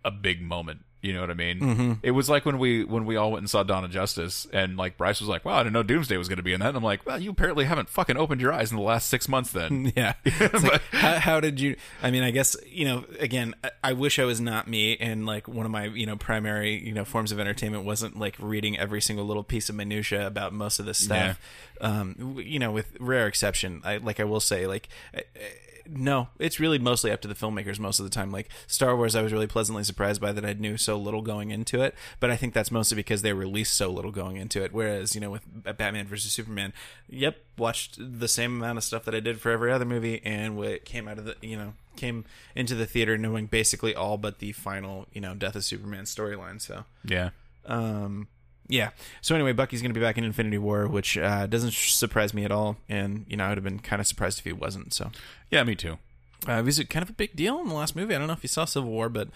[0.05, 0.85] a big moment.
[1.07, 1.61] You know what I mean?
[1.61, 1.93] Mm-hmm.
[2.03, 4.77] It was like when we when we all went and saw Dawn of Justice, and
[4.77, 6.69] like Bryce was like, "Wow, I didn't know Doomsday was going to be in that."
[6.71, 9.29] And I'm like, "Well, you apparently haven't fucking opened your eyes in the last six
[9.29, 10.15] months, then." Yeah.
[10.25, 11.77] It's like, how, how did you?
[12.03, 13.05] I mean, I guess you know.
[13.21, 16.17] Again, I, I wish I was not me, and like one of my you know
[16.17, 20.27] primary you know forms of entertainment wasn't like reading every single little piece of minutia
[20.27, 21.39] about most of this stuff.
[21.81, 24.89] Um, you know, with rare exception, I like I will say like.
[25.15, 25.23] I, I-
[25.89, 28.31] no, it's really mostly up to the filmmakers most of the time.
[28.31, 31.51] Like Star Wars, I was really pleasantly surprised by that I knew so little going
[31.51, 34.73] into it, but I think that's mostly because they released so little going into it.
[34.73, 35.43] Whereas, you know, with
[35.77, 36.73] Batman versus Superman,
[37.09, 40.57] yep, watched the same amount of stuff that I did for every other movie, and
[40.57, 42.25] what came out of the, you know, came
[42.55, 46.61] into the theater knowing basically all but the final, you know, Death of Superman storyline.
[46.61, 47.31] So, yeah.
[47.65, 48.29] um,
[48.69, 48.91] yeah.
[49.21, 52.45] So anyway, Bucky's going to be back in Infinity War, which uh, doesn't surprise me
[52.45, 54.93] at all, and you know, I would have been kind of surprised if he wasn't.
[54.93, 55.11] So.
[55.51, 55.99] Yeah, me too.
[56.49, 58.15] Uh, it was kind of a big deal in the last movie.
[58.15, 59.29] I don't know if you saw Civil War, but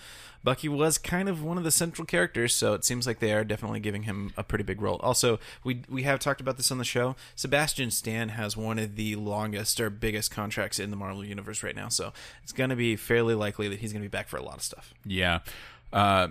[0.44, 3.44] Bucky was kind of one of the central characters, so it seems like they are
[3.44, 4.96] definitely giving him a pretty big role.
[5.02, 7.16] Also, we we have talked about this on the show.
[7.34, 11.76] Sebastian Stan has one of the longest or biggest contracts in the Marvel universe right
[11.76, 12.12] now, so
[12.42, 14.56] it's going to be fairly likely that he's going to be back for a lot
[14.56, 14.94] of stuff.
[15.04, 15.40] Yeah.
[15.92, 16.28] Uh,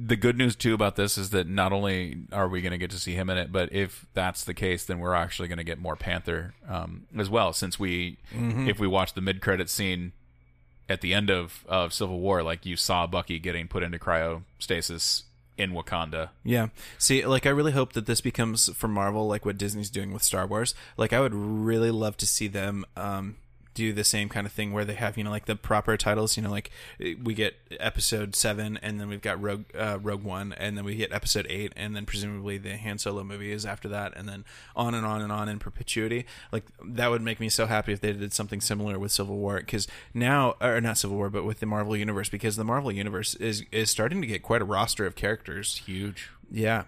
[0.00, 2.90] the good news too about this is that not only are we going to get
[2.90, 5.64] to see him in it, but if that's the case, then we're actually going to
[5.64, 7.52] get more Panther um, as well.
[7.52, 10.12] Since we, if we watch the mid credit scene
[10.88, 15.24] at the end of of Civil War, like you saw Bucky getting put into cryostasis
[15.56, 16.28] in Wakanda.
[16.44, 16.68] Yeah.
[16.96, 20.22] See, like I really hope that this becomes for Marvel like what Disney's doing with
[20.22, 20.76] Star Wars.
[20.96, 23.36] Like I would really love to see them um
[23.78, 26.36] do the same kind of thing where they have, you know, like the proper titles,
[26.36, 26.70] you know, like
[27.22, 30.96] we get episode 7 and then we've got Rogue uh, Rogue 1 and then we
[30.96, 34.44] get episode 8 and then presumably the Han Solo movie is after that and then
[34.74, 36.26] on and on and on in perpetuity.
[36.50, 39.60] Like that would make me so happy if they did something similar with Civil War
[39.62, 43.36] cuz now or not Civil War but with the Marvel universe because the Marvel universe
[43.36, 45.76] is is starting to get quite a roster of characters.
[45.86, 46.30] Huge.
[46.50, 46.84] Yeah.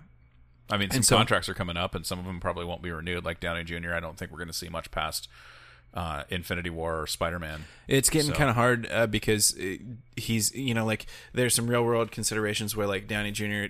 [0.71, 2.91] I mean, some so- contracts are coming up, and some of them probably won't be
[2.91, 3.25] renewed.
[3.25, 5.29] Like Downey Jr., I don't think we're going to see much past
[5.95, 7.65] uh, Infinity War or Spider Man.
[7.89, 9.77] It's getting So- kind of hard uh, because uh,
[10.17, 13.65] he's, you know, like there's some real world considerations where like Downey Jr.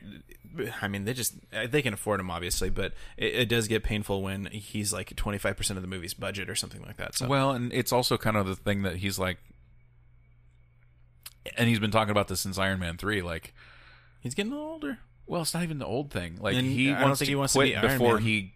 [0.82, 3.82] I mean, they just uh, they can afford him obviously, but it, it does get
[3.84, 7.14] painful when he's like 25 percent of the movie's budget or something like that.
[7.14, 9.38] So Well, and it's also kind of the thing that he's like,
[11.56, 13.22] and he's been talking about this since Iron Man three.
[13.22, 13.54] Like,
[14.20, 14.98] he's getting older.
[15.26, 16.36] well, it's not even the old thing.
[16.40, 18.14] Like And he I don't wants think to he wants to quit be Iron before
[18.14, 18.22] Man.
[18.24, 18.52] he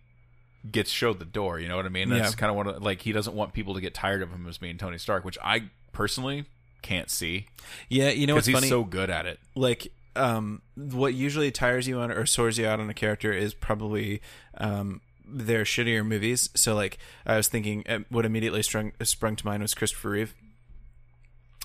[0.71, 1.59] gets showed the door.
[1.59, 2.09] You know what I mean?
[2.09, 2.37] That's Yeah.
[2.37, 4.79] kind of what like he doesn't want people to get tired of him as being
[4.79, 6.45] Tony Stark, which I personally
[6.83, 7.47] can't see
[7.89, 8.69] Yeah, you know what's he's funny?
[8.69, 9.39] so good at it.
[9.55, 13.53] like um what usually tires you on or sores you out on a character is
[13.55, 14.21] probably
[14.59, 19.45] um their shittier movies so like i was thinking uh, what immediately sprung sprung to
[19.47, 20.35] mind was christopher reeve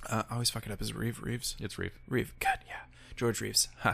[0.10, 1.92] uh, i always fuck it up as reeve reeves It's Reeve.
[2.08, 2.59] reeve god
[3.20, 3.94] george reeves huh.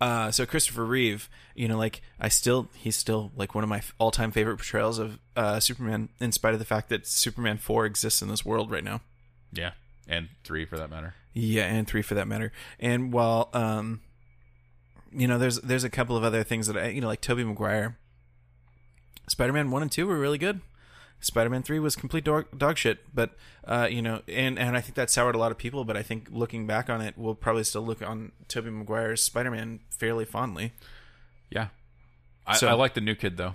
[0.00, 3.82] uh so christopher reeve you know like i still he's still like one of my
[3.98, 8.22] all-time favorite portrayals of uh superman in spite of the fact that superman 4 exists
[8.22, 9.00] in this world right now
[9.52, 9.72] Yeah,
[10.08, 11.14] and three for that matter.
[11.34, 12.52] yeah, and three for that matter.
[12.78, 14.00] And while um,
[15.12, 17.42] you know, there's there's a couple of other things that I you know like Tobey
[17.44, 17.96] Maguire.
[19.28, 20.60] Spider-Man one and two were really good.
[21.20, 23.30] Spider-Man three was complete dog, dog shit, but
[23.64, 25.84] uh, you know, and and I think that soured a lot of people.
[25.84, 29.80] But I think looking back on it, we'll probably still look on Tobey Maguire's Spider-Man
[29.90, 30.72] fairly fondly.
[31.50, 31.68] Yeah,
[32.46, 33.54] I, So- I like the new kid though.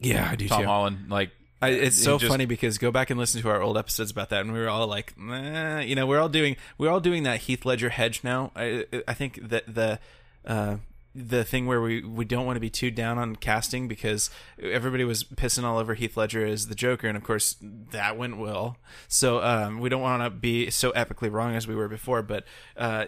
[0.00, 1.30] Yeah, I do Tom Holland, like
[1.62, 4.28] I, it's so just- funny because go back and listen to our old episodes about
[4.30, 7.22] that, and we were all like, nah, you know, we're all doing we're all doing
[7.22, 8.50] that Heath Ledger hedge now.
[8.54, 9.98] I I think that the
[10.44, 10.76] uh,
[11.14, 15.04] the thing where we we don't want to be too down on casting because everybody
[15.04, 18.76] was pissing all over Heath Ledger as the Joker, and of course that went well.
[19.06, 22.22] So um, we don't want to be so epically wrong as we were before.
[22.22, 22.44] But
[22.76, 23.06] uh,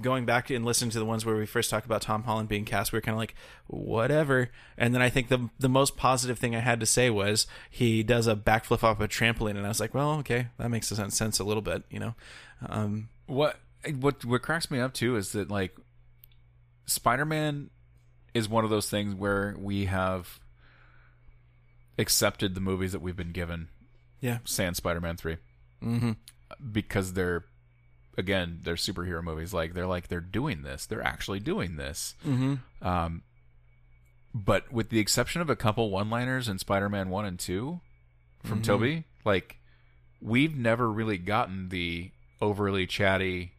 [0.00, 2.64] going back and listening to the ones where we first talked about Tom Holland being
[2.64, 3.34] cast, we were kind of like
[3.66, 4.50] whatever.
[4.76, 8.02] And then I think the the most positive thing I had to say was he
[8.04, 11.16] does a backflip off a trampoline, and I was like, well, okay, that makes sense,
[11.16, 12.14] sense a little bit, you know.
[12.68, 13.56] Um, What
[14.00, 15.76] what what cracks me up too is that like
[16.88, 17.70] Spider-Man
[18.34, 20.40] is one of those things where we have
[21.98, 23.68] accepted the movies that we've been given.
[24.20, 25.36] yeah, Sans Spider-Man 3
[25.82, 26.12] mm-hmm.
[26.72, 27.44] because they're
[28.16, 30.86] again, they're superhero movies like they're like they're doing this.
[30.86, 32.14] They're actually doing this.
[32.26, 32.86] Mm-hmm.
[32.86, 33.22] Um
[34.34, 37.80] but with the exception of a couple one-liners in Spider-Man 1 and 2
[38.44, 39.56] from Tobey, like
[40.20, 43.52] we've never really gotten the overly chatty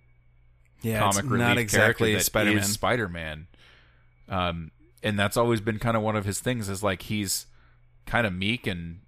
[0.82, 2.64] yeah, comic it's relief not exactly character Spider-Man.
[2.64, 3.48] Spider-Man.
[4.28, 4.72] Um,
[5.02, 7.48] and that's always been kind of one of his things is like he's
[8.06, 9.00] kind of meek and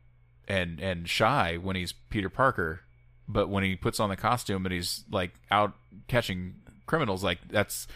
[0.48, 2.82] and and shy when he's Peter Parker,
[3.28, 5.74] but when he puts on the costume and he's like out
[6.08, 6.56] catching
[6.86, 7.88] criminals, like that's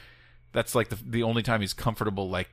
[0.52, 2.50] that's like the the only time he's comfortable like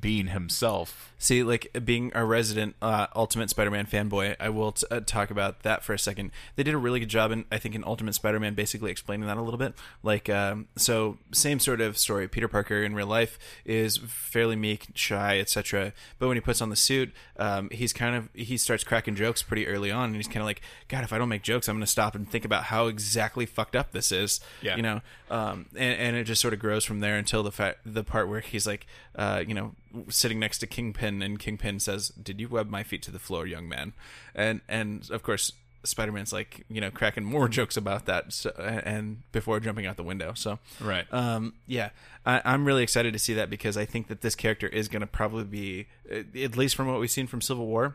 [0.00, 1.12] being himself.
[1.18, 5.62] See, like being a resident uh, Ultimate Spider-Man fanboy, I will t- uh, talk about
[5.62, 6.30] that for a second.
[6.56, 9.36] They did a really good job, in I think, in Ultimate Spider-Man, basically explaining that
[9.36, 9.74] a little bit.
[10.02, 12.28] Like, um, so same sort of story.
[12.28, 15.92] Peter Parker in real life is fairly meek, shy, etc.
[16.18, 19.42] But when he puts on the suit, um, he's kind of he starts cracking jokes
[19.42, 21.76] pretty early on, and he's kind of like, God, if I don't make jokes, I'm
[21.76, 24.40] going to stop and think about how exactly fucked up this is.
[24.62, 24.76] Yeah.
[24.76, 25.00] you know,
[25.30, 28.28] um, and, and it just sort of grows from there until the fa- the part
[28.28, 29.65] where he's like, uh, you know,
[30.08, 33.46] sitting next to Kingpin, and Kingpin says, "Did you web my feet to the floor,
[33.46, 33.92] young man?"
[34.34, 35.52] And and of course,
[35.84, 38.50] Spider Man's like, you know, cracking more jokes about that, so,
[38.84, 40.32] and before jumping out the window.
[40.34, 41.06] So, Right.
[41.12, 41.90] um, yeah,
[42.24, 45.00] I, I'm really excited to see that because I think that this character is going
[45.02, 47.94] to probably be, at least from what we've seen from Civil War,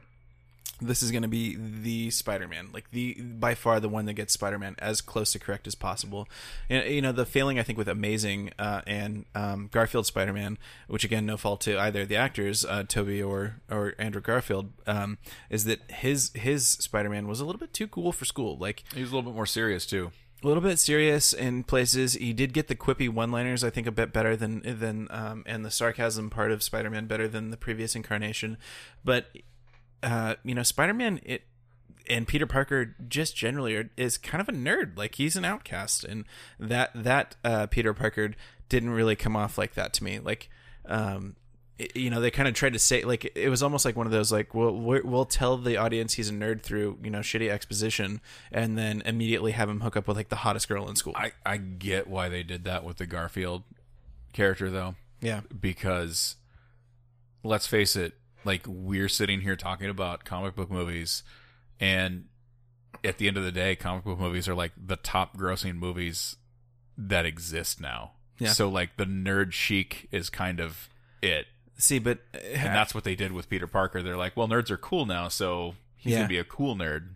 [0.82, 4.34] this is going to be the Spider-Man, like the by far the one that gets
[4.34, 6.28] Spider-Man as close to correct as possible.
[6.70, 10.58] And, you know, the failing I think with Amazing uh, and um, Garfield Spider-Man,
[10.88, 14.72] which again no fault to either of the actors, uh, Tobey or or Andrew Garfield,
[14.88, 15.18] um,
[15.50, 18.58] is that his his Spider-Man was a little bit too cool for school.
[18.58, 20.12] Like he was a little bit more serious too.
[20.44, 22.14] a little bit serious in places.
[22.14, 25.64] He did get the quippy one-liners, I think, a bit better than than um, and
[25.64, 28.58] the sarcasm part of Spider-Man better than the previous incarnation.
[29.04, 29.28] But
[30.04, 31.44] uh, you know, Spider-Man it
[32.10, 34.98] and Peter Parker just generally are, is kind of a nerd.
[34.98, 36.26] Like he's an outcast, and
[36.60, 38.32] that that uh, Peter Parker
[38.70, 40.20] didn't really come off like that to me.
[40.20, 40.50] Like.
[40.86, 41.36] Um,
[41.78, 44.06] it- you know they kind of tried to say like it was almost like one
[44.06, 47.20] of those like we'll we'll we'll tell the audience he's a nerd through you know
[47.22, 48.22] shitty exposition
[48.52, 51.32] and then immediately have him hook up with like the hottest girl in school I
[51.44, 53.64] I get why they did that with the Garfield
[54.34, 54.94] character though.
[55.22, 56.36] yeah because
[57.44, 58.14] let's face it,
[58.46, 61.24] like we're sitting here talking about comic book movies
[61.80, 62.26] and
[63.04, 66.36] at the end of the day, comic book movies are like the top grossing movies
[66.98, 68.12] that exist now.
[68.38, 68.54] Yeah.
[68.54, 70.90] So like the nerd chic is kind of
[71.22, 71.48] it.
[71.78, 74.02] see but uh, And that's what they did with Peter Parker.
[74.04, 76.20] They're like, well, nerds are cool now, so he's Yeah.
[76.20, 77.10] gonna be a cool nerd.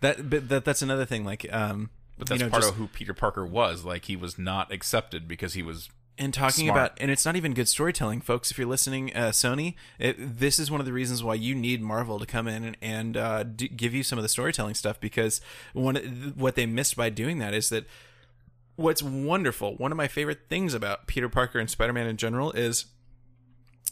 [0.00, 2.78] that but that that's another thing like um But that's you know, part just- of
[2.78, 3.84] who Peter Parker was.
[3.84, 5.88] Like he was not accepted because he was
[6.18, 6.78] and talking Smart.
[6.78, 10.58] about and it's not even good storytelling folks if you're listening uh, sony it, this
[10.58, 13.42] is one of the reasons why you need marvel to come in and, and uh,
[13.42, 15.40] d- give you some of the storytelling stuff because
[15.74, 15.96] one
[16.36, 17.84] what they missed by doing that is that
[18.76, 22.86] what's wonderful one of my favorite things about peter parker and spider-man in general is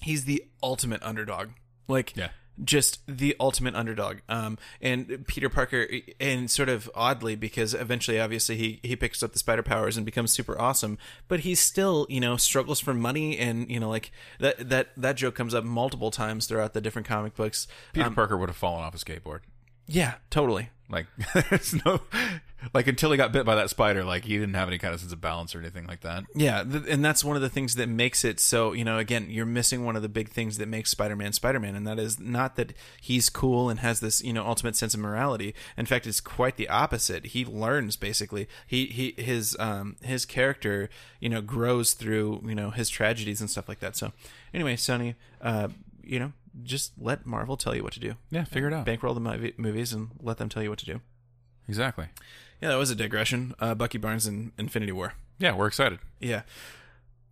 [0.00, 1.50] he's the ultimate underdog
[1.88, 2.28] like Yeah.
[2.62, 4.18] Just the ultimate underdog.
[4.28, 5.88] Um, and Peter Parker,
[6.20, 10.06] and sort of oddly, because eventually, obviously, he he picks up the spider powers and
[10.06, 10.98] becomes super awesome.
[11.28, 15.16] But he still, you know, struggles for money, and you know, like that that that
[15.16, 17.66] joke comes up multiple times throughout the different comic books.
[17.92, 19.40] Peter Um, Parker would have fallen off a skateboard.
[19.86, 20.70] Yeah, totally.
[20.88, 21.06] Like
[21.50, 22.00] there's no
[22.72, 25.00] like until he got bit by that spider, like he didn't have any kind of
[25.00, 26.24] sense of balance or anything like that.
[26.34, 29.28] Yeah, th- and that's one of the things that makes it so, you know, again,
[29.28, 32.56] you're missing one of the big things that makes Spider-Man Spider-Man and that is not
[32.56, 35.54] that he's cool and has this, you know, ultimate sense of morality.
[35.76, 37.26] In fact, it's quite the opposite.
[37.26, 38.48] He learns basically.
[38.66, 40.88] He he his um his character,
[41.20, 43.96] you know, grows through, you know, his tragedies and stuff like that.
[43.96, 44.12] So,
[44.52, 45.68] anyway, Sony, uh,
[46.02, 46.32] you know,
[46.62, 48.14] just let Marvel tell you what to do.
[48.30, 48.86] Yeah, figure it out.
[48.86, 51.00] Bankroll the movie- movies and let them tell you what to do.
[51.68, 52.06] Exactly.
[52.60, 53.54] Yeah, that was a digression.
[53.58, 55.14] Uh, Bucky Barnes and Infinity War.
[55.38, 55.98] Yeah, we're excited.
[56.20, 56.42] Yeah.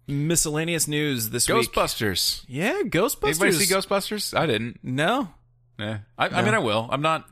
[0.08, 1.72] Miscellaneous news this week.
[1.72, 2.44] Ghostbusters.
[2.48, 3.40] Yeah, Ghostbusters.
[3.40, 4.36] Anybody see Ghostbusters?
[4.36, 4.80] I didn't.
[4.82, 5.28] No.
[5.78, 5.98] Yeah.
[6.18, 6.42] I, I No.
[6.42, 6.88] mean, I will.
[6.90, 7.28] I'm not.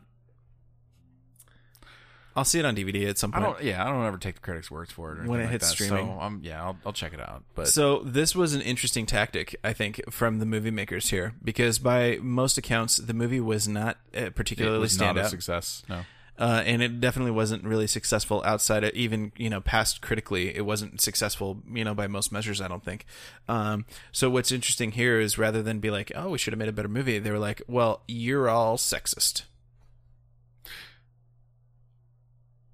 [2.36, 3.56] I'll see it on DVD at some I point.
[3.58, 3.64] don't.
[3.64, 5.18] Yeah, I don't ever take the critics' words for it.
[5.20, 6.06] Or When it like hits that, streaming.
[6.06, 7.42] so I'm, yeah, I'll, I'll check it out.
[7.54, 11.78] But So this was an interesting tactic, I think, from the movie makers here, because
[11.78, 15.82] by most accounts, the movie was not uh, it particularly was not a success.
[15.88, 16.02] No.
[16.38, 20.54] uh, and it definitely wasn't really successful outside of even you know past critically.
[20.56, 22.60] It wasn't successful, you know, by most measures.
[22.60, 23.04] I don't think.
[23.48, 26.68] Um, so what's interesting here is rather than be like, oh, we should have made
[26.68, 29.42] a better movie, they were like, well, you're all sexist.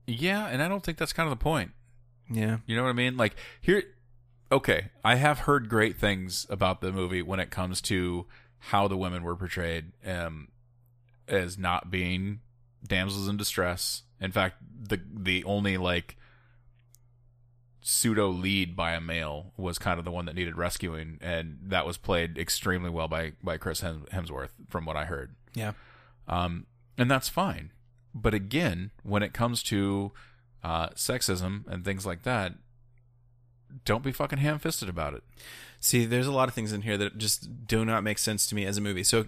[0.07, 1.73] Yeah, and I don't think that's kind of the point.
[2.31, 2.59] Yeah.
[2.67, 3.17] You know what I mean?
[3.17, 3.83] Like here
[4.51, 8.27] okay, I have heard great things about the movie when it comes to
[8.59, 10.49] how the women were portrayed um
[11.29, 12.41] as not being
[12.87, 14.03] damsels in distress.
[14.21, 14.57] In fact,
[14.89, 16.17] the the only like
[17.81, 21.87] pseudo lead by a male was kind of the one that needed rescuing and that
[21.87, 25.35] was played extremely well by by Chris Hemsworth from what I heard.
[25.55, 25.73] Yeah.
[26.27, 26.67] Um,
[26.99, 27.71] and that's fine.
[28.17, 30.13] But again, when it comes to
[30.65, 32.55] uh, sexism and things like that,
[33.85, 35.23] don't be fucking ham fisted about it.
[35.81, 38.55] See, there's a lot of things in here that just do not make sense to
[38.55, 39.05] me as a movie.
[39.05, 39.27] So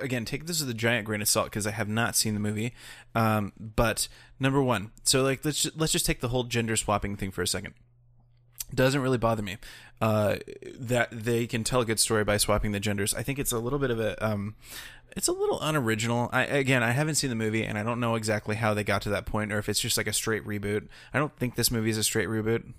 [0.00, 2.40] again, take this with a giant grain of salt because I have not seen the
[2.40, 2.72] movie.
[3.14, 7.16] Um, but number one, so like let's ju- let's just take the whole gender swapping
[7.16, 7.74] thing for a second.
[8.74, 9.58] Doesn't really bother me
[10.00, 10.36] uh,
[10.78, 13.12] that they can tell a good story by swapping the genders.
[13.12, 14.54] I think it's a little bit of a um,
[15.16, 16.28] it's a little unoriginal.
[16.32, 19.02] I again, I haven't seen the movie and I don't know exactly how they got
[19.02, 20.88] to that point or if it's just like a straight reboot.
[21.12, 22.72] I don't think this movie is a straight reboot.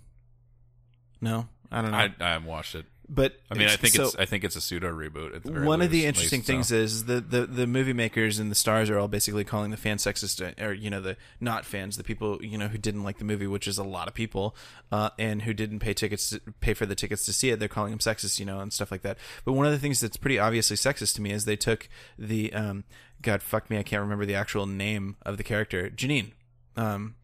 [1.20, 1.98] No, I don't know.
[1.98, 2.86] I, I haven't watched it.
[3.14, 5.36] But I mean, I think so- it's I think it's a pseudo reboot.
[5.36, 6.76] At the very one of the interesting least, things so.
[6.76, 9.98] is the, the the movie makers and the stars are all basically calling the fan
[9.98, 13.26] sexist or you know the not fans the people you know who didn't like the
[13.26, 14.56] movie which is a lot of people
[14.94, 17.68] uh, and who didn't pay tickets to, pay for the tickets to see it they're
[17.68, 20.16] calling them sexist you know and stuff like that but one of the things that's
[20.16, 22.86] pretty obviously sexist to me is they took the um
[23.22, 26.32] god fuck me I can't remember the actual name of the character Janine
[26.78, 27.16] um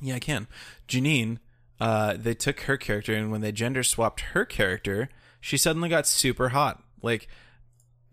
[0.00, 0.48] yeah I can
[0.88, 1.38] Janine
[1.82, 5.08] uh, they took her character and when they gender swapped her character,
[5.40, 6.82] she suddenly got super hot.
[7.02, 7.26] Like,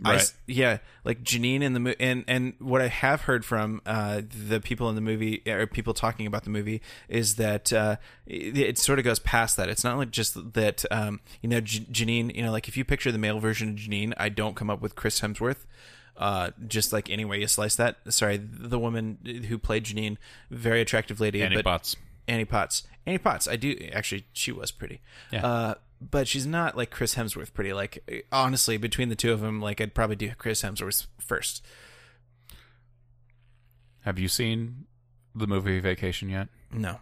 [0.04, 0.34] I Right.
[0.48, 4.62] yeah, like Janine in the movie, and and what I have heard from uh, the
[4.62, 8.78] people in the movie or people talking about the movie is that uh, it, it
[8.78, 9.68] sort of goes past that.
[9.68, 12.34] It's not like just that um, you know J- Janine.
[12.34, 14.80] You know, like if you picture the male version of Janine, I don't come up
[14.82, 15.66] with Chris Hemsworth.
[16.16, 17.98] Uh, just like any way you slice that.
[18.08, 19.18] Sorry, the woman
[19.50, 20.16] who played Janine,
[20.50, 21.66] very attractive lady, Annie but.
[22.30, 22.84] Annie Potts.
[23.06, 23.48] Annie Potts.
[23.48, 24.26] I do actually.
[24.34, 25.02] She was pretty.
[25.32, 25.46] Yeah.
[25.46, 27.74] Uh, but she's not like Chris Hemsworth pretty.
[27.74, 31.66] Like honestly, between the two of them, like I'd probably do Chris Hemsworth first.
[34.02, 34.86] Have you seen
[35.36, 36.48] the movie Vacation yet?
[36.72, 37.00] No.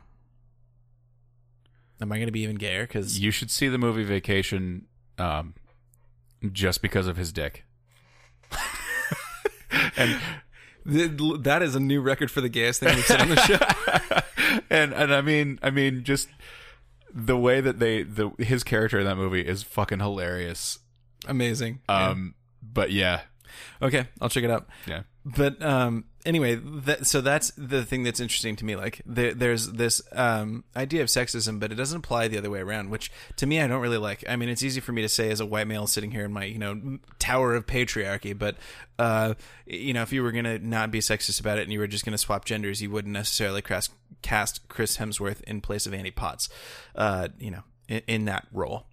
[2.01, 2.83] Am I going to be even gayer?
[2.83, 4.85] Because You should see the movie Vacation,
[5.17, 5.53] um,
[6.51, 7.65] just because of his dick.
[9.97, 10.19] and
[10.85, 14.21] that is a new record for the gayest thing we've said on the show.
[14.69, 16.27] and and I mean I mean just
[17.13, 20.79] the way that they the his character in that movie is fucking hilarious.
[21.27, 21.79] Amazing.
[21.89, 23.21] Um, but yeah,
[23.81, 24.67] Okay, I'll check it out.
[24.85, 25.03] yeah.
[25.25, 29.71] but um anyway that, so that's the thing that's interesting to me like there, there's
[29.71, 33.47] this um idea of sexism but it doesn't apply the other way around which to
[33.47, 34.23] me i don't really like.
[34.27, 36.33] I mean it's easy for me to say as a white male sitting here in
[36.33, 38.57] my you know tower of patriarchy but
[38.99, 39.33] uh
[39.65, 42.05] you know if you were gonna not be sexist about it and you were just
[42.05, 43.61] gonna swap genders you wouldn't necessarily
[44.21, 46.49] cast chris hemsworth in place of annie potts
[46.95, 48.85] uh you know in, in that role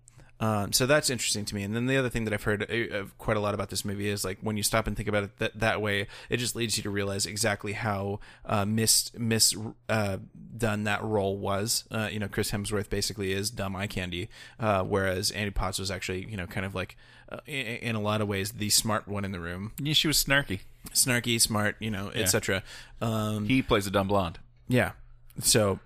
[0.45, 1.63] um, so that's interesting to me.
[1.63, 4.09] And then the other thing that I've heard uh, quite a lot about this movie
[4.09, 6.77] is like when you stop and think about it that, that way, it just leads
[6.77, 9.57] you to realize exactly how uh, mis mis
[9.89, 10.19] uh,
[10.57, 11.85] done that role was.
[11.91, 14.29] Uh, you know, Chris Hemsworth basically is dumb eye candy,
[14.61, 16.97] uh, whereas Annie Potts was actually you know kind of like
[17.31, 19.95] uh, in, in a lot of ways the smart one in the room, yeah.
[19.95, 20.61] She was snarky.
[20.93, 22.63] snarky, smart, you know, etc.
[23.01, 24.39] Um, He plays a dumb blonde.
[24.69, 24.93] yeah.
[25.41, 25.81] So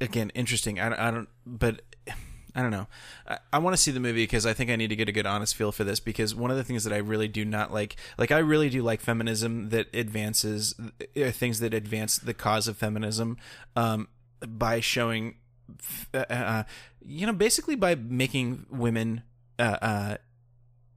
[0.00, 0.78] again, interesting.
[0.80, 1.82] I, I don't, but
[2.54, 2.86] I don't know.
[3.26, 5.12] I, I want to see the movie because I think I need to get a
[5.12, 6.00] good, honest feel for this.
[6.00, 8.82] Because one of the things that I really do not like, like I really do
[8.82, 13.36] like feminism that advances uh, things that advance the cause of feminism,
[13.76, 14.08] um,
[14.46, 15.36] by showing,
[16.14, 16.62] uh, uh,
[17.04, 19.22] you know, basically by making women,
[19.58, 20.16] uh, uh,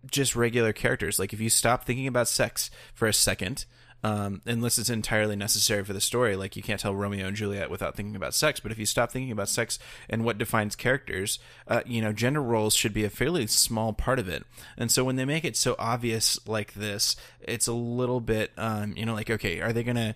[0.10, 1.20] just regular characters.
[1.20, 3.66] Like if you stop thinking about sex for a second,
[4.04, 7.70] um, unless it's entirely necessary for the story, like you can't tell Romeo and Juliet
[7.70, 8.60] without thinking about sex.
[8.60, 9.80] But if you stop thinking about sex
[10.10, 14.20] and what defines characters, uh, you know, gender roles should be a fairly small part
[14.20, 14.44] of it.
[14.78, 18.94] And so when they make it so obvious like this, it's a little bit, um,
[18.98, 20.16] you know, like okay, are they gonna?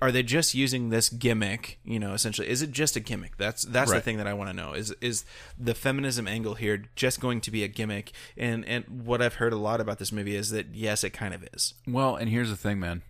[0.00, 1.78] Are they just using this gimmick?
[1.84, 3.36] You know, essentially, is it just a gimmick?
[3.36, 4.72] That's that's the thing that I want to know.
[4.72, 5.26] Is is
[5.58, 8.12] the feminism angle here just going to be a gimmick?
[8.38, 11.34] And and what I've heard a lot about this movie is that yes, it kind
[11.34, 11.74] of is.
[11.86, 13.02] Well, and here's the thing, man.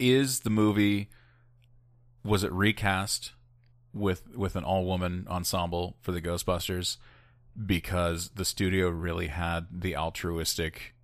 [0.00, 1.08] Is the movie
[2.24, 3.32] was it recast
[3.92, 6.96] with with an all woman ensemble for the Ghostbusters
[7.66, 10.94] because the studio really had the altruistic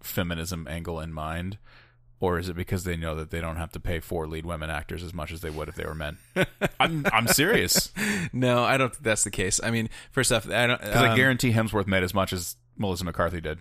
[0.00, 1.58] feminism angle in mind
[2.18, 4.70] or is it because they know that they don't have to pay four lead women
[4.70, 6.16] actors as much as they would if they were men?
[6.80, 7.92] I'm I'm serious
[8.32, 9.60] No, I don't think that's the case.
[9.62, 10.80] I mean, first off, I don't.
[10.80, 13.58] because I um, guarantee Hemsworth made as much as Melissa McCarthy did.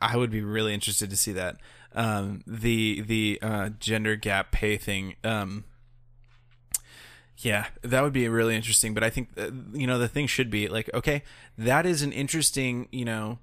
[0.00, 1.56] I would be really interested to see that.
[1.94, 5.16] Um, the the uh, gender gap pay thing.
[5.22, 5.64] Um,
[7.38, 8.94] yeah, that would be really interesting.
[8.94, 11.22] But I think uh, you know the thing should be like, okay,
[11.58, 12.88] that is an interesting.
[12.92, 13.38] You know,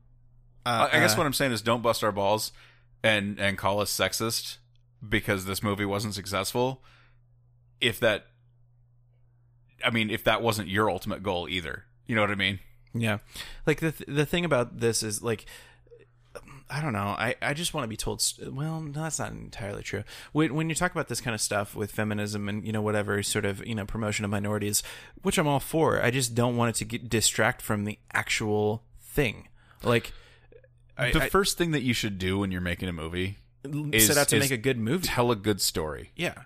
[0.66, 2.52] uh, I I guess uh, what I'm saying is don't bust our balls
[3.04, 4.58] and and call us sexist
[5.08, 6.84] because this movie wasn't successful.
[7.82, 8.28] If that,
[9.84, 12.60] I mean, if that wasn't your ultimate goal either, you know what I mean?
[12.94, 13.20] Yeah,
[13.66, 15.46] like the th- the thing about this is like.
[16.72, 17.00] I don't know.
[17.18, 18.22] I, I just want to be told.
[18.22, 20.04] st- Well, no, that's not entirely true.
[20.34, 23.24] When, when you talk about this kind of stuff with feminism and you know whatever
[23.24, 24.84] sort of you know promotion of minorities,
[25.24, 28.84] which I'm all for, I just don't want it to get, distract from the actual
[29.02, 29.48] thing.
[29.84, 30.14] Like,
[30.98, 33.38] I, the I first thing that you should do when you're making a movie
[33.92, 35.08] is- set out to make a good movie.
[35.08, 36.12] tell a good story.
[36.16, 36.44] Yeah,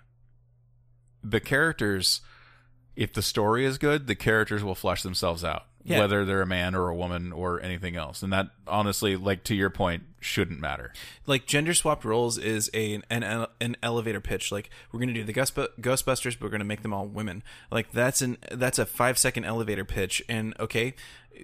[1.22, 2.20] The characters,
[2.96, 5.98] if the story is good, the characters will flesh themselves out, Yeah.
[6.00, 8.22] whether they're a man or a woman or anything else.
[8.22, 10.90] And that, honestly, like to your point, shouldn't matter.
[11.26, 14.50] like gender swapped roles is a an an elevator pitch.
[14.50, 17.42] Like we're gonna do the Ghostbu- Ghostbusters, but we're gonna make them all women.
[17.70, 20.94] Like that's an that's a five second elevator pitch, and okay,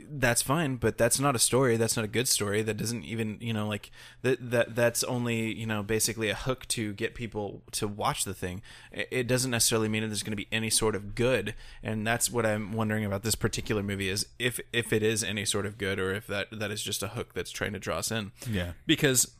[0.08, 1.76] that's fine, but that's not a story.
[1.76, 2.62] That's not a good story.
[2.62, 3.90] That doesn't even you know like
[4.22, 8.34] that that that's only you know basically a hook to get people to watch the
[8.34, 8.62] thing.
[8.92, 12.30] It doesn't necessarily mean that there's going to be any sort of good, and that's
[12.30, 15.78] what I'm wondering about this particular movie is if if it is any sort of
[15.78, 18.32] good or if that that is just a hook that's trying to draw us in
[18.48, 18.72] Yeah.
[18.86, 19.32] because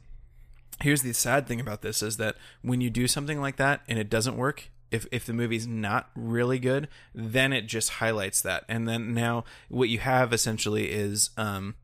[0.83, 3.99] here's the sad thing about this is that when you do something like that and
[3.99, 8.65] it doesn't work if if the movie's not really good then it just highlights that
[8.69, 11.75] and then now what you have essentially is um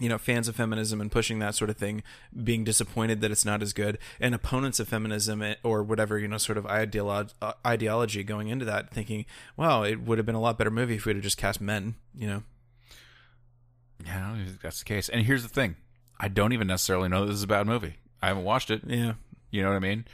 [0.00, 2.02] you know fans of feminism and pushing that sort of thing
[2.42, 6.26] being disappointed that it's not as good and opponents of feminism eh, or whatever you
[6.26, 9.26] know sort of ideolo- uh, ideology going into that thinking
[9.56, 11.94] wow it would have been a lot better movie if we'd have just cast men
[12.14, 12.42] you know
[14.04, 15.08] Yeah, I don't think that's the case.
[15.08, 15.76] And here's the thing
[16.18, 17.96] I don't even necessarily know this is a bad movie.
[18.20, 18.82] I haven't watched it.
[18.86, 19.14] yeah
[19.50, 20.04] You know what I mean?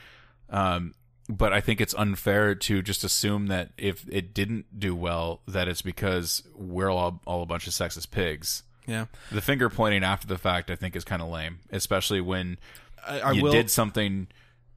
[0.50, 0.94] Um,
[1.28, 5.68] but I think it's unfair to just assume that if it didn't do well, that
[5.68, 8.62] it's because we're all, all a bunch of sexist pigs.
[8.86, 12.58] yeah The finger pointing after the fact, I think, is kind of lame, especially when
[13.06, 14.28] I, I you will did something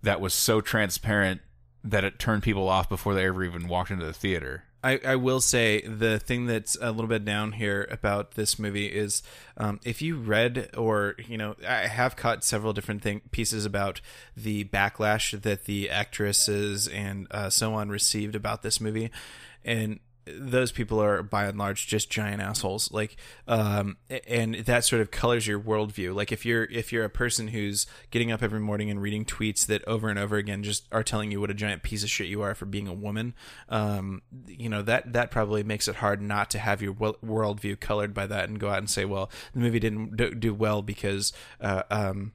[0.04, 1.41] that was so transparent
[1.84, 4.64] that it turned people off before they ever even walked into the theater.
[4.84, 8.88] I, I will say the thing that's a little bit down here about this movie
[8.88, 9.22] is
[9.58, 14.02] um, if you read or you know I have caught several different thing, pieces about
[14.36, 19.12] the backlash that the actresses and uh, so on received about this movie,
[19.64, 22.92] and those people are by and large just giant assholes.
[22.92, 23.16] Like
[23.48, 23.98] um
[24.28, 26.14] and that sort of colors your worldview.
[26.14, 29.66] Like if you're if you're a person who's getting up every morning and reading tweets
[29.66, 32.28] that over and over again just are telling you what a giant piece of shit
[32.28, 33.34] you are for being a woman
[33.70, 37.80] um you know that that probably makes it hard not to have your wo- worldview
[37.80, 40.82] colored by that and go out and say well the movie didn't do, do well
[40.82, 42.32] because uh, um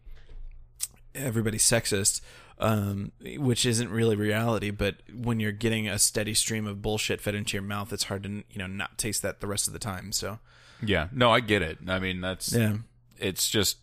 [1.15, 2.21] everybody's sexist
[2.59, 4.71] um, which isn't really reality.
[4.71, 8.23] But when you're getting a steady stream of bullshit fed into your mouth, it's hard
[8.25, 10.13] to you know not taste that the rest of the time.
[10.13, 10.39] So
[10.85, 11.79] Yeah, no, I get it.
[11.87, 12.77] I mean, that's yeah,
[13.19, 13.79] it's just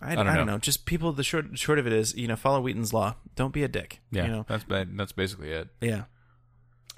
[0.00, 0.44] I, I, don't don't, know.
[0.44, 0.58] know.
[0.58, 1.12] Just people.
[1.12, 3.14] The short short of it is, you know, follow Wheaton's law.
[3.34, 4.00] Don't be a dick.
[4.10, 4.96] yeah, you know, that's bad.
[4.96, 5.68] That's basically it.
[5.80, 6.04] yeah.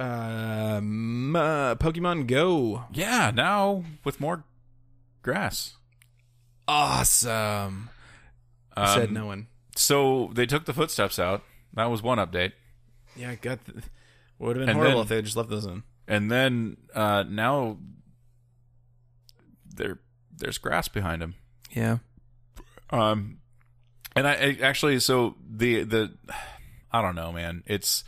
[0.00, 2.84] Um, uh, Pokemon Go.
[2.92, 4.44] Yeah, now with more
[5.22, 5.76] grass.
[6.68, 7.90] Awesome.
[8.76, 9.48] said Um, no one.
[9.78, 11.42] So they took the footsteps out.
[11.74, 12.52] That was one update,
[13.16, 13.64] Yeah, I got.
[13.64, 13.82] The,
[14.38, 15.82] would have been and horrible then- if they had just left those in.
[16.06, 17.78] and then uh, now
[19.74, 19.98] there
[20.36, 21.34] there's grass behind him.
[21.70, 21.98] Yeah.
[22.90, 23.38] Um,
[24.16, 26.12] and I, I actually so the the
[26.90, 27.62] I don't know, man.
[27.66, 28.04] It's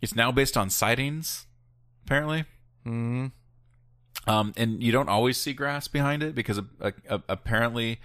[0.00, 1.46] it's now based on sightings,
[2.04, 2.44] apparently.
[2.84, 3.26] Hmm.
[4.26, 7.98] Um, and you don't always see grass behind it because uh, uh, apparently,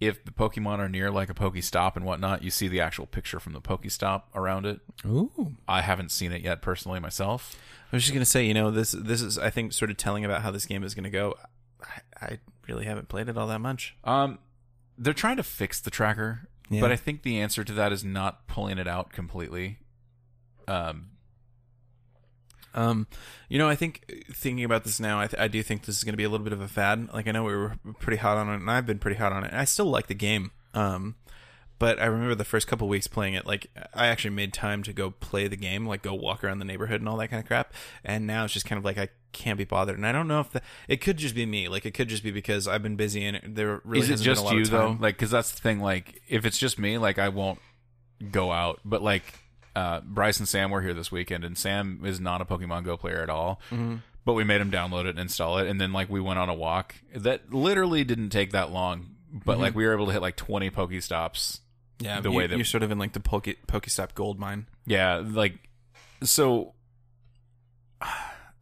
[0.00, 3.38] if the Pokemon are near like a Pokestop and whatnot, you see the actual picture
[3.40, 4.80] from the Pokestop around it.
[5.06, 5.54] Ooh.
[5.68, 7.56] I haven't seen it yet personally myself.
[7.92, 10.24] I was just gonna say, you know, this this is I think sort of telling
[10.24, 11.34] about how this game is gonna go.
[11.80, 12.38] I, I
[12.68, 13.94] really haven't played it all that much.
[14.04, 14.38] Um,
[14.98, 16.80] they're trying to fix the tracker, Yeah.
[16.80, 19.78] but I think the answer to that is not pulling it out completely.
[20.66, 21.10] Um,
[22.74, 23.06] Um,
[23.48, 26.04] you know, I think thinking about this now, I, th- I do think this is
[26.04, 27.08] going to be a little bit of a fad.
[27.12, 29.44] Like I know we were pretty hot on it, and I've been pretty hot on
[29.44, 29.50] it.
[29.52, 30.50] And I still like the game.
[30.74, 31.14] Um,
[31.78, 34.92] But I remember the first couple weeks playing it, like I actually made time to
[34.92, 37.46] go play the game, like go walk around the neighborhood and all that kind of
[37.46, 37.74] crap.
[38.04, 39.96] And now it's just kind of like I can't be bothered.
[39.96, 41.68] And I don't know if the, it could just be me.
[41.68, 44.40] Like it could just be because I've been busy and there really Is it just
[44.40, 44.96] a lot you of though?
[45.00, 45.80] Like, because that's the thing.
[45.80, 47.58] Like, if it's just me, like I won't
[48.30, 48.80] go out.
[48.84, 49.24] But like,
[49.74, 52.96] uh, Bryce and Sam were here this weekend, and Sam is not a Pokemon Go
[52.96, 53.60] player at all.
[53.70, 53.96] Mm-hmm.
[54.24, 56.48] But we made him download it and install it, and then like we went on
[56.48, 59.10] a walk that literally didn't take that long.
[59.44, 61.60] But like we were able to hit like twenty Pokestops.
[61.98, 64.66] Yeah, the you, way that- you're sort of in like the Poke Pokestop gold mine.
[64.86, 65.54] Yeah, like
[66.22, 66.72] so.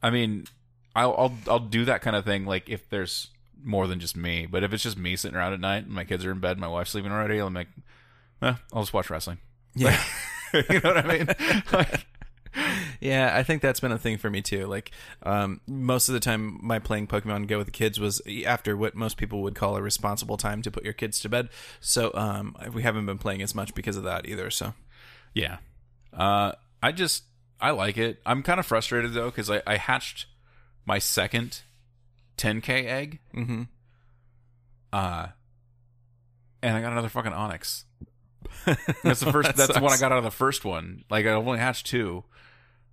[0.02, 0.46] I mean,
[0.96, 2.44] I'll I'll I'll do that kind of thing.
[2.44, 3.28] Like if there's
[3.62, 6.04] more than just me, but if it's just me sitting around at night and my
[6.04, 7.68] kids are in bed, my wife's sleeping already, I'm like,
[8.42, 9.38] eh, I'll just watch wrestling.
[9.74, 10.02] Yeah,
[10.70, 11.28] you know what I mean?
[11.72, 12.06] Like,
[13.00, 13.32] yeah.
[13.34, 14.66] I think that's been a thing for me too.
[14.66, 14.90] Like,
[15.22, 18.94] um, most of the time, my playing Pokemon Go with the kids was after what
[18.94, 21.48] most people would call a responsible time to put your kids to bed.
[21.80, 24.50] So, um, we haven't been playing as much because of that either.
[24.50, 24.74] So,
[25.34, 25.58] yeah.
[26.12, 27.24] Uh, I just
[27.62, 28.20] I like it.
[28.26, 30.26] I'm kind of frustrated though because I, I hatched
[30.84, 31.62] my second
[32.36, 33.20] 10k egg.
[33.34, 33.62] mm-hmm.
[34.92, 35.28] Uh,
[36.62, 37.84] and I got another fucking Onix.
[39.02, 39.48] That's the first.
[39.48, 41.04] That that's the one I got out of the first one.
[41.10, 42.24] Like I only hatched two.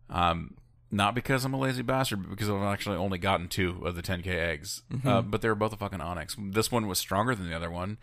[0.09, 0.55] Um,
[0.91, 4.01] not because I'm a lazy bastard, but because I've actually only gotten two of the
[4.01, 4.81] 10k eggs.
[5.05, 6.35] Uh, but they were both a fucking Onix.
[6.53, 7.97] This one was stronger than the other one,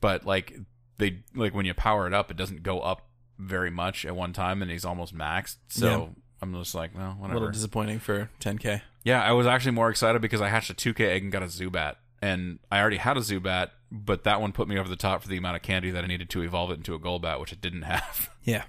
[0.00, 0.54] but like
[0.98, 3.06] they like when you power it up, it doesn't go up
[3.38, 5.56] very much at one time, and he's almost maxed.
[5.68, 5.86] So.
[5.86, 6.06] Yeah.
[6.42, 7.38] I'm just like, well, whatever.
[7.38, 8.82] a little disappointing for 10k.
[9.04, 11.46] Yeah, I was actually more excited because I hatched a 2K egg and got a
[11.46, 11.94] Zubat.
[12.26, 15.28] And I already had a Zubat, but that one put me over the top for
[15.28, 17.60] the amount of candy that I needed to evolve it into a Golbat, which it
[17.60, 18.30] didn't have.
[18.44, 18.64] Yeah,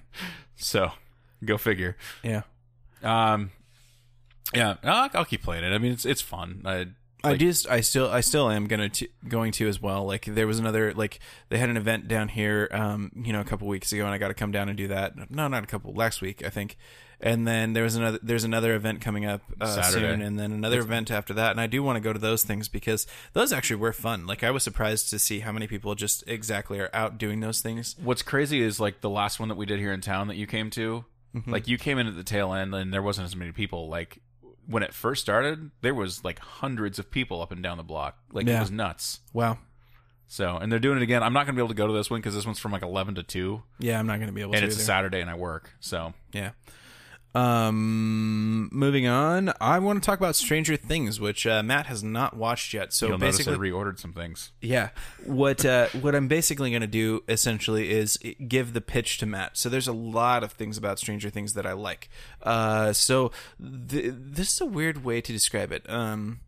[0.56, 0.92] So,
[1.46, 1.96] go figure.
[2.24, 2.42] yeah.
[3.04, 3.52] Um,
[4.56, 5.72] yeah, I'll, I'll keep playing it.
[5.74, 6.64] I mean, it's it's fun.
[6.66, 6.88] I,
[7.24, 10.06] I just I still I still am gonna to, going to as well.
[10.06, 13.44] Like there was another like they had an event down here, um, you know, a
[13.44, 15.30] couple weeks ago, and I got to come down and do that.
[15.30, 16.76] No, not a couple last week, I think.
[17.20, 20.82] And then there was another there's another event coming up uh, soon, and then another
[20.82, 21.52] event after that.
[21.52, 24.28] And I do want to go to those things because those actually were fun.
[24.28, 27.60] Like I was surprised to see how many people just exactly are out doing those
[27.62, 27.96] things.
[28.04, 30.46] what's crazy is like the last one that we did here in town that you
[30.46, 31.06] came to.
[31.36, 31.52] Mm-hmm.
[31.52, 33.90] Like you came in at the tail end, and there wasn't as many people.
[33.90, 34.20] Like
[34.68, 38.18] when it first started, there was like hundreds of people up and down the block.
[38.32, 39.22] Like it was nuts.
[39.34, 39.58] Wow.
[40.28, 41.24] So, and they're doing it again.
[41.24, 42.74] I'm not going to be able to go to this one because this one's from
[42.74, 44.68] like 11 to 2, Yeah, I'm not gonna be able and to.
[44.68, 44.80] it's a.
[44.80, 45.72] Saturday, and I work.
[45.80, 46.52] So, Yeah.
[47.38, 52.36] Um, moving on, I want to talk about Stranger Things, which uh, Matt has not
[52.36, 52.94] watched yet.
[52.94, 54.52] So you'll notice I basically, reordered some things.
[54.62, 54.90] yeah,
[55.24, 58.18] what uh, what I'm basically going to do essentially is
[58.48, 59.58] give the pitch to Matt.
[59.58, 62.10] So there's a lot of things about Stranger Things that I like.
[62.42, 65.88] Uh, so th- this is a weird way to describe it.
[65.90, 66.40] Um,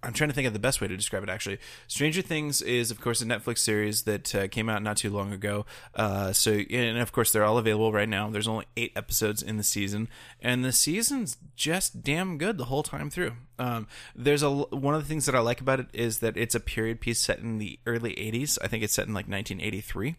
[0.00, 1.28] I'm trying to think of the best way to describe it.
[1.28, 5.10] Actually, Stranger Things is, of course, a Netflix series that uh, came out not too
[5.10, 5.66] long ago.
[5.94, 8.30] Uh, so, and of course, they're all available right now.
[8.30, 10.08] There's only eight episodes in the season,
[10.40, 13.32] and the season's just damn good the whole time through.
[13.58, 16.54] Um, there's a one of the things that I like about it is that it's
[16.54, 18.56] a period piece set in the early 80s.
[18.62, 20.14] I think it's set in like 1983,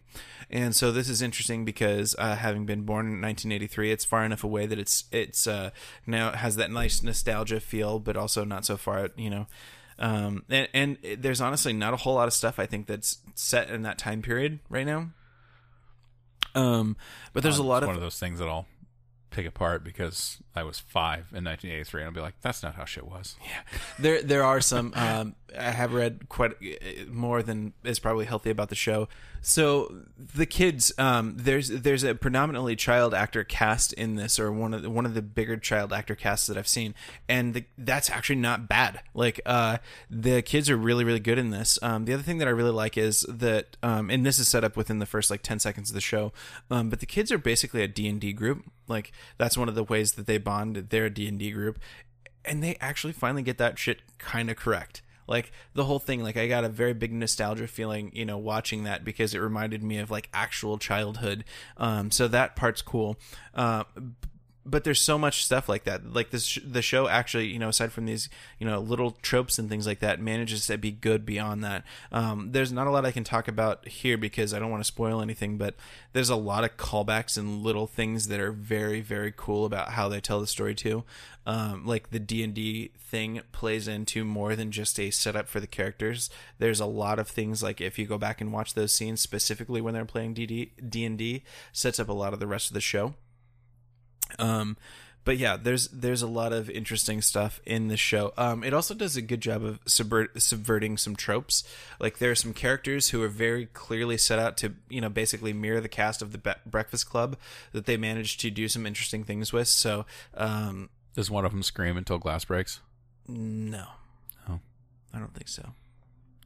[0.50, 4.44] and so this is interesting because uh, having been born in 1983, it's far enough
[4.44, 5.70] away that it's it's uh,
[6.06, 9.46] now it has that nice nostalgia feel, but also not so far, you know.
[10.00, 13.68] Um, and, and there's honestly not a whole lot of stuff I think that's set
[13.70, 15.10] in that time period right now.
[16.54, 16.96] Um,
[17.32, 18.66] but there's a lot of one of those things that I'll
[19.30, 22.84] pick apart because I was five in 1983, and I'll be like, "That's not how
[22.84, 27.72] shit was." Yeah, there there are some um, I have read quite uh, more than
[27.84, 29.08] is probably healthy about the show.
[29.42, 34.74] So the kids, um, there's there's a predominantly child actor cast in this, or one
[34.74, 36.94] of the, one of the bigger child actor casts that I've seen,
[37.28, 39.00] and the, that's actually not bad.
[39.14, 39.78] Like uh,
[40.10, 41.78] the kids are really really good in this.
[41.80, 44.62] Um, the other thing that I really like is that, um, and this is set
[44.62, 46.32] up within the first like ten seconds of the show,
[46.70, 48.64] um, but the kids are basically a D and D group.
[48.88, 50.76] Like that's one of the ways that they bond.
[50.90, 51.78] their D and D group,
[52.44, 55.02] and they actually finally get that shit kind of correct.
[55.30, 58.82] Like the whole thing, like I got a very big nostalgia feeling, you know, watching
[58.84, 61.44] that because it reminded me of like actual childhood.
[61.76, 63.16] Um, so that part's cool.
[63.54, 63.84] Uh,
[64.66, 66.12] but there's so much stuff like that.
[66.12, 68.28] Like this, the show actually, you know, aside from these,
[68.58, 71.84] you know, little tropes and things like that, manages to be good beyond that.
[72.12, 74.86] Um, there's not a lot I can talk about here because I don't want to
[74.86, 75.76] spoil anything, but
[76.12, 80.08] there's a lot of callbacks and little things that are very, very cool about how
[80.08, 81.04] they tell the story too.
[81.46, 85.58] Um, like the D and D thing plays into more than just a setup for
[85.58, 86.28] the characters.
[86.58, 89.80] There's a lot of things like if you go back and watch those scenes specifically
[89.80, 91.42] when they're playing D D and D,
[91.72, 93.14] sets up a lot of the rest of the show.
[94.38, 94.76] Um,
[95.24, 98.32] but yeah, there's there's a lot of interesting stuff in the show.
[98.38, 101.62] Um, it also does a good job of subvert, subverting some tropes.
[102.00, 105.52] Like there are some characters who are very clearly set out to you know basically
[105.52, 107.36] mirror the cast of the Be- Breakfast Club
[107.72, 109.68] that they managed to do some interesting things with.
[109.68, 112.80] So um, Does one of them scream until glass breaks?
[113.28, 113.86] no,
[114.48, 114.58] Oh.
[115.12, 115.74] I don't think so.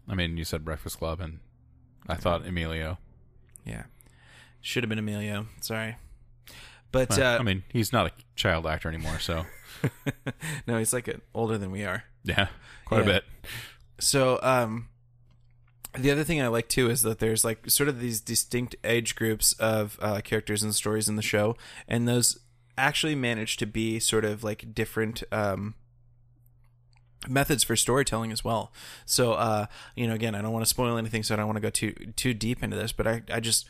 [0.08, 1.38] I mean, you said Breakfast Club, and
[2.08, 2.98] I thought Emilio.
[3.64, 3.84] Yeah,
[4.60, 5.46] should have been Emilio.
[5.60, 5.96] Sorry,
[6.94, 9.44] but Well, uh, I mean, he's not a child actor anymore, so
[10.66, 12.04] no, he's like older than we are.
[12.22, 12.48] yeah,
[12.86, 13.24] quite a bit.
[14.00, 14.88] So, um,
[15.96, 19.14] the other thing I like too is that there's like sort of these distinct age
[19.14, 21.56] groups of uh, characters and stories in the show,
[21.86, 22.38] and those
[22.78, 25.74] actually manage to be sort of like different um,
[27.28, 28.72] methods for storytelling as well.
[29.04, 31.56] So, uh, you know, again, I don't want to spoil anything, so I don't want
[31.56, 33.66] to go too too deep into this, but I, I just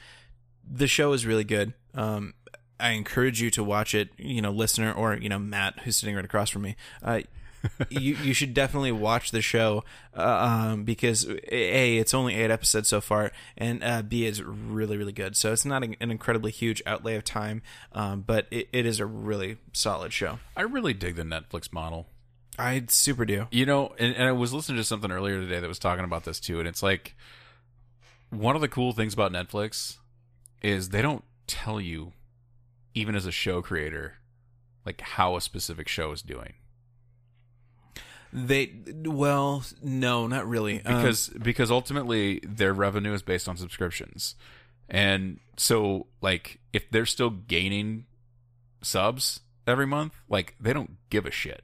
[0.67, 1.75] the show is really good.
[1.95, 2.35] Um,
[2.79, 6.15] I encourage you to watch it, you know, listener or you know Matt, who's sitting
[6.15, 6.77] right across from me.
[7.03, 7.21] Uh,
[7.89, 9.85] you you should definitely watch the show
[10.17, 14.97] uh, um, because a it's only eight episodes so far, and uh, b it's really
[14.97, 15.37] really good.
[15.37, 19.01] So it's not an an incredibly huge outlay of time, um, but it, it is
[19.01, 20.39] a really solid show.
[20.57, 22.07] I really dig the Netflix model.
[22.59, 23.49] I super do.
[23.51, 26.25] You know, and, and I was listening to something earlier today that was talking about
[26.25, 27.15] this too, and it's like
[28.31, 29.99] one of the cool things about Netflix
[30.63, 32.13] is they don't tell you,
[32.95, 34.15] even as a show creator,
[34.87, 36.55] like how a specific show is doing.
[38.33, 38.73] They
[39.05, 44.35] well, no, not really, Um, because because ultimately their revenue is based on subscriptions
[44.89, 48.05] and so like if they're still gaining
[48.83, 51.63] subs every month like they don't give a shit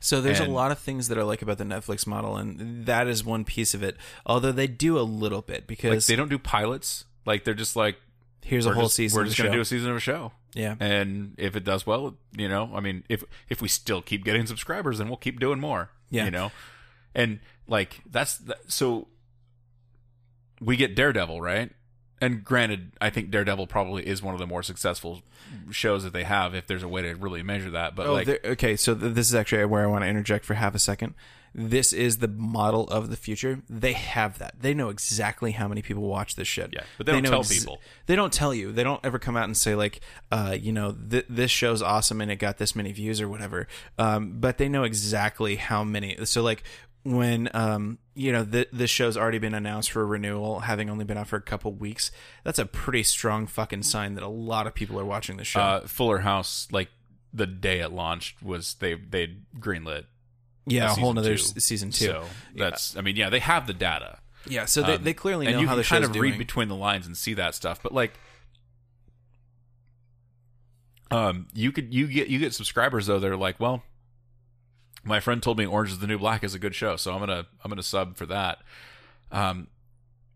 [0.00, 3.06] So there's a lot of things that I like about the Netflix model, and that
[3.06, 3.96] is one piece of it.
[4.26, 7.76] Although they do a little bit like because they don't do pilots like they're just
[7.76, 7.96] like
[8.42, 9.16] here's a whole just, season.
[9.16, 9.54] we're just gonna show.
[9.54, 12.80] do a season of a show yeah, and if it does well you know i
[12.80, 16.24] mean if if we still keep getting subscribers then we'll keep doing more Yeah.
[16.24, 16.50] you know
[17.14, 19.08] and like that's the, so
[20.60, 21.70] we get daredevil right
[22.20, 25.22] and granted i think daredevil probably is one of the more successful
[25.70, 28.44] shows that they have if there's a way to really measure that but Oh, like
[28.44, 28.76] okay.
[28.76, 31.14] So th- this is actually where I want to interject for half a second.
[31.54, 33.62] This is the model of the future.
[33.68, 34.54] They have that.
[34.60, 36.70] They know exactly how many people watch this shit.
[36.72, 37.80] Yeah, but they don't know tell people.
[38.06, 38.72] They don't tell you.
[38.72, 40.00] They don't ever come out and say like,
[40.30, 43.66] uh, you know, th- this show's awesome and it got this many views or whatever.
[43.98, 46.24] Um, but they know exactly how many.
[46.24, 46.62] So like
[47.02, 51.16] when um you know th- this show's already been announced for renewal having only been
[51.16, 52.10] out for a couple weeks
[52.44, 55.60] that's a pretty strong fucking sign that a lot of people are watching the show
[55.60, 56.88] uh fuller house like
[57.32, 60.04] the day it launched was they they greenlit
[60.66, 61.60] yeah a whole nother two.
[61.60, 62.06] season two.
[62.06, 62.24] So
[62.56, 64.18] that's i mean yeah they have the data.
[64.48, 66.30] Yeah, so they, Um, they clearly know and you how can the kind of doing.
[66.32, 68.14] read between the lines and see that stuff but like
[71.10, 73.82] um you could you get you get subscribers though they're like well
[75.04, 77.20] my friend told me orange is the new black is a good show so i'm
[77.20, 78.58] gonna i'm gonna sub for that.
[79.32, 79.68] Um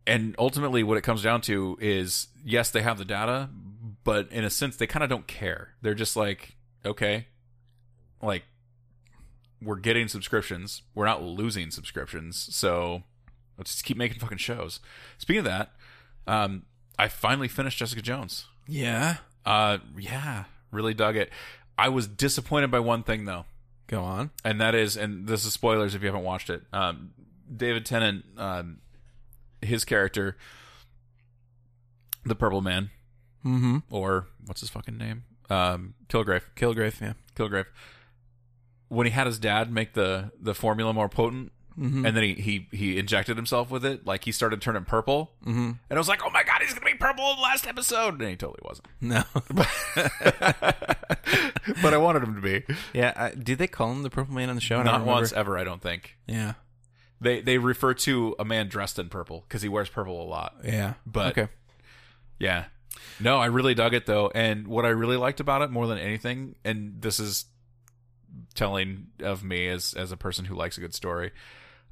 [0.07, 3.49] and ultimately what it comes down to is yes they have the data
[4.05, 5.71] but in a sense they kind of don't care.
[5.81, 7.27] They're just like okay.
[8.23, 8.43] Like
[9.63, 10.83] we're getting subscriptions.
[10.95, 12.49] We're not losing subscriptions.
[12.55, 13.03] So
[13.59, 14.81] let's just keep making fucking shows.
[15.19, 15.73] Speaking of that
[16.27, 16.63] um
[16.99, 18.47] i finally finished jessica jones.
[18.67, 21.31] Yeah, uh yeah really dug it.
[21.79, 23.45] I was disappointed by one thing though.
[23.87, 24.31] Go on.
[24.45, 26.63] and that is and this is spoilers if you haven't watched it.
[26.73, 27.11] Um
[27.55, 28.79] david tennant um
[29.63, 30.37] his character
[32.25, 32.91] the purple man.
[33.45, 33.79] Mm-hmm.
[33.91, 35.25] or what's his fucking name?
[35.51, 36.43] Um kilgrave.
[36.57, 37.13] Kilgrave, yeah.
[37.37, 37.67] kilgrave
[38.95, 42.07] when he had his dad make the the formula more potent Mm-hmm.
[42.07, 45.71] and then he, he he injected himself with it like he started turning purple Mm-hmm.
[45.71, 48.21] and i was like oh my god he's gonna be purple in the last episode
[48.21, 49.25] and he totally wasn't No.
[51.83, 52.63] but i wanted him to be
[52.93, 54.83] yeah, I, did they call him the Purple Man on the show?
[54.85, 56.55] Don't once ever i don't think Yeah.
[57.21, 60.55] They they refer to a man dressed in purple because he wears purple a lot.
[60.65, 60.95] Yeah.
[61.07, 61.51] But- okay.
[62.39, 62.67] Yeah.
[63.19, 65.99] No, I really dug it though, and what I really liked about it more than
[65.99, 67.47] anything, and this is
[68.55, 71.33] telling of me as as a person who likes a good story,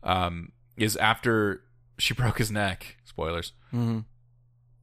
[0.03, 1.63] um, is after
[1.99, 2.97] she broke his neck.
[3.05, 3.53] Spoilers.
[3.73, 4.01] Mm-hmm.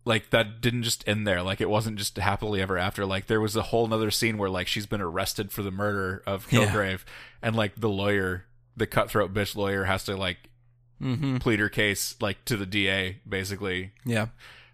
[0.05, 1.41] Like that didn't just end there.
[1.43, 3.05] Like it wasn't just happily ever after.
[3.05, 6.23] Like there was a whole nother scene where like she's been arrested for the murder
[6.25, 6.65] of Yeah.
[6.67, 7.01] Kilgrave,
[7.41, 8.45] and like the lawyer,
[8.75, 10.37] the cutthroat bitch lawyer, has to like
[11.01, 11.37] Mm-hmm.
[11.37, 13.93] plead her case like to the DA basically.
[14.05, 14.27] Yeah.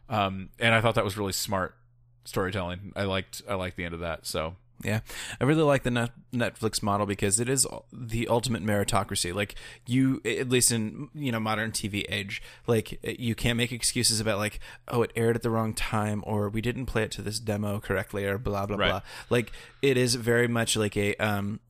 [0.10, 1.76] Um, and I thought that was really smart
[2.24, 2.94] storytelling.
[2.96, 4.26] I liked I liked the end of that.
[4.26, 5.00] So Yeah,
[5.40, 9.34] I really like the Netflix model because it is the ultimate meritocracy.
[9.34, 9.56] Like
[9.88, 14.38] you, at least in you know modern TV age, like you can't make excuses about
[14.38, 17.40] like oh it aired at the wrong time or we didn't play it to this
[17.40, 18.90] demo correctly or blah blah Right.
[18.90, 19.02] blah.
[19.30, 21.62] Like it is very much like a um.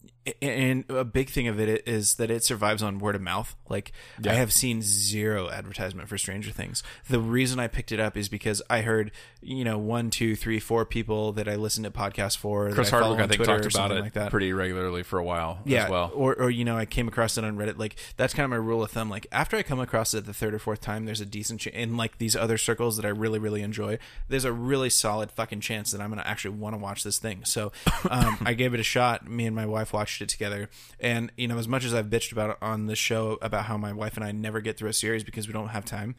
[0.41, 3.55] And a big thing of it is that it survives on word of mouth.
[3.69, 3.91] Like
[4.27, 6.81] I have seen zero advertisement for Stranger Things.
[7.09, 9.11] The reason I picked it up is because I heard,
[9.41, 12.71] you know, one, two, three, four people that I listened to podcasts for.
[12.71, 14.31] Chris that I Hardwick, I think, talked about it like that.
[14.31, 16.11] pretty regularly for a while yeah, as well.
[16.13, 17.77] or or you know, I came across it on Reddit.
[17.77, 19.09] Like that's kind of my rule of thumb.
[19.09, 21.67] Like after I come across it the third or fourth time, there's a decent ch-
[21.67, 23.99] in like these other circles that I really really enjoy.
[24.27, 27.45] There's a really solid fucking chance that I'm gonna actually want to watch this thing.
[27.45, 27.71] So
[28.09, 29.29] um, I gave it a shot.
[29.29, 30.69] Me and my wife watched it together,
[30.99, 33.77] and you know, as much as I've bitched about it on the show about how
[33.77, 36.15] my wife and I never get through a series because we don't have time.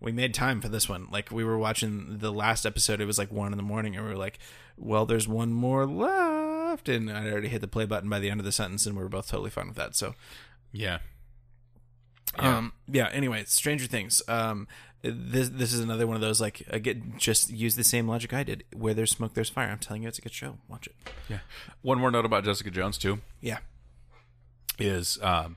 [0.00, 1.06] We made time for this one.
[1.10, 3.00] Like we were watching the last episode.
[3.00, 4.38] It was like one in the morning, and we were like,
[4.76, 8.40] "Well, there's one more left," and I already hit the play button by the end
[8.40, 9.94] of the sentence, and we were both totally fine with that.
[9.96, 10.14] So,
[10.72, 10.98] Yeah.
[12.36, 13.08] um, yeah.
[13.12, 14.20] Anyway, Stranger Things.
[14.28, 14.66] Um,
[15.12, 18.42] this this is another one of those like again, just use the same logic I
[18.42, 18.64] did.
[18.74, 19.68] Where there's smoke, there's fire.
[19.68, 20.56] I'm telling you, it's a good show.
[20.68, 20.94] Watch it.
[21.28, 21.38] Yeah.
[21.82, 23.58] One more note about Jessica Jones too Yeah.
[24.78, 25.56] is um,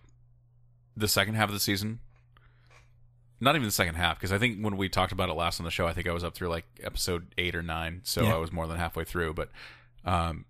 [0.95, 1.99] the second half of the season.
[3.39, 5.63] Not even the second half, because I think when we talked about it last on
[5.63, 8.33] the show, I think I was up through like episode eight or nine, so Yeah.
[8.33, 9.33] I was more than halfway through.
[9.35, 9.49] But
[10.03, 10.45] um,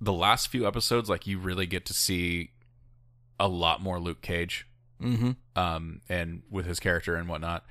[0.00, 2.50] the last few episodes, like you really get to see
[3.38, 4.66] a lot more Luke Cage,
[5.00, 5.30] Mm-hmm.
[5.54, 7.64] um, and with his character and whatnot.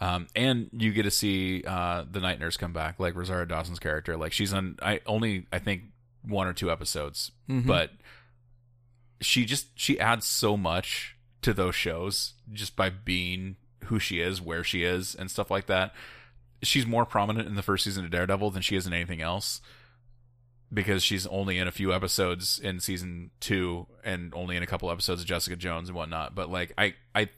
[0.00, 3.78] Um, and you get to see uh, the night nurse come back, like Rosario Dawson's
[3.80, 4.16] character.
[4.16, 5.82] Like she's on, I only I think
[6.22, 7.66] one or two episodes, Mhm.
[7.66, 7.90] but
[9.20, 14.40] she just she adds so much to those shows just by being who she is,
[14.40, 15.92] where she is, and stuff like that.
[16.62, 19.60] She's more prominent in the first season of Daredevil than she is in anything else
[20.72, 24.90] because she's only in a few episodes in season two and only in a couple
[24.90, 26.34] episodes of Jessica Jones and whatnot.
[26.34, 27.28] But like I I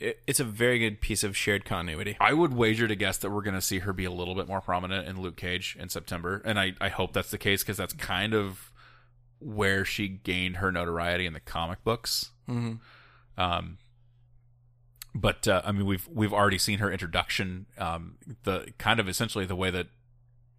[0.00, 2.16] It, it's a very good piece of shared continuity.
[2.20, 4.46] I would wager to guess that we're going to see her be a little bit
[4.46, 7.76] more prominent in Luke Cage in September, and I, I hope that's the case because
[7.76, 8.72] that's kind of
[9.40, 12.30] where she gained her notoriety in the comic books.
[12.48, 12.74] Mm-hmm.
[13.40, 13.78] Um,
[15.14, 19.46] but uh, I mean, we've we've already seen her introduction, um, the kind of essentially
[19.46, 19.88] the way that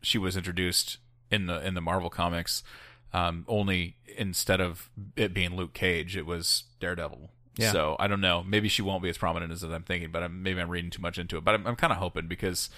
[0.01, 0.97] she was introduced
[1.31, 2.63] in the in the Marvel comics.
[3.11, 7.31] Um, only instead of it being Luke Cage, it was Daredevil.
[7.60, 7.72] Yeah.
[7.72, 8.44] So I don't know.
[8.44, 11.02] Maybe she won't be as prominent as I'm thinking, but I'm, maybe I'm reading too
[11.02, 11.44] much into it.
[11.44, 12.69] But I'm, I'm kind of hoping because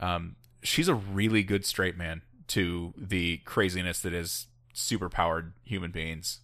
[0.00, 5.90] um, she's a really good straight man to the craziness that is super powered human
[5.90, 6.40] beings.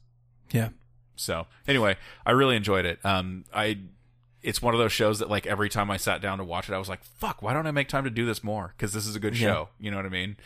[0.51, 0.71] Yeah.
[1.17, 2.99] So anyway, I really enjoyed it.
[3.05, 3.79] Um, I
[4.43, 6.75] it's one of those shows that like every time I sat down to watch it,
[6.75, 9.05] I was like, "Fuck, why don't I make time to do this more?" Because this
[9.07, 9.49] is a good Yeah.
[9.49, 9.69] show.
[9.81, 10.37] You know what I mean?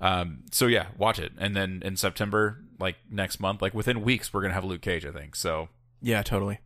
[0.00, 4.32] Um, so yeah, watch it, and then in September, like next month, like within weeks,
[4.32, 5.04] we're gonna have Luke Cage.
[5.06, 5.68] I think so.
[6.00, 6.60] Yeah, totally.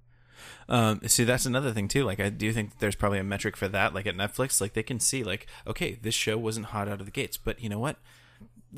[0.68, 2.04] Um, see, that's another thing too.
[2.04, 3.94] Like, I do think there's probably a metric for that.
[3.94, 7.06] Like at Netflix, like they can see, like, okay, this show wasn't hot out of
[7.06, 7.96] the gates, but you know what?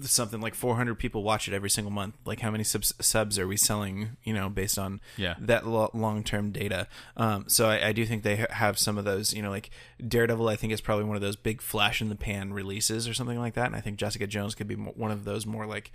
[0.01, 2.17] Something like 400 people watch it every single month.
[2.25, 4.17] Like, how many subs, subs are we selling?
[4.25, 5.35] You know, based on Yeah.
[5.39, 6.87] that lo- long-term data.
[7.15, 9.35] Um, so I, I do think they ha- have some of those.
[9.35, 9.69] You know, like
[10.07, 13.13] Daredevil, I think is probably one of those big flash in the pan releases or
[13.13, 13.67] something like that.
[13.67, 15.93] And I think Jessica Jones could be one of those more like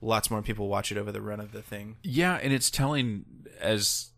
[0.00, 1.96] lots more people watch it over the run of the thing.
[2.04, 3.24] Yeah, and it's telling
[3.60, 4.10] as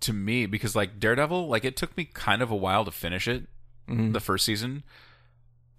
[0.00, 3.26] to me because like Daredevil, like it took me kind of a while to finish
[3.28, 3.46] it,
[3.88, 4.12] Mhm.
[4.12, 4.82] the first season,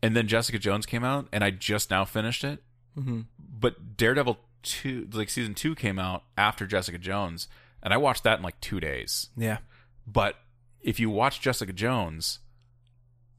[0.02, 2.64] and then Jessica Jones came out, and I just now finished it.
[2.98, 3.22] Mm-hmm.
[3.38, 7.48] But Daredevil two, like season two, came out after Jessica Jones,
[7.84, 9.30] and I watched that in like two days.
[9.38, 9.60] Yeah.
[10.08, 10.36] But
[10.82, 12.40] if you watch Jessica Jones,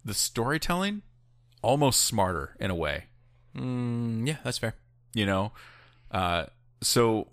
[0.04, 1.02] the storytelling
[1.62, 3.04] almost smarter in a way.
[3.56, 4.74] Mm, yeah, that's fair.
[5.12, 5.52] You know,
[6.10, 6.46] uh,
[6.80, 7.28] so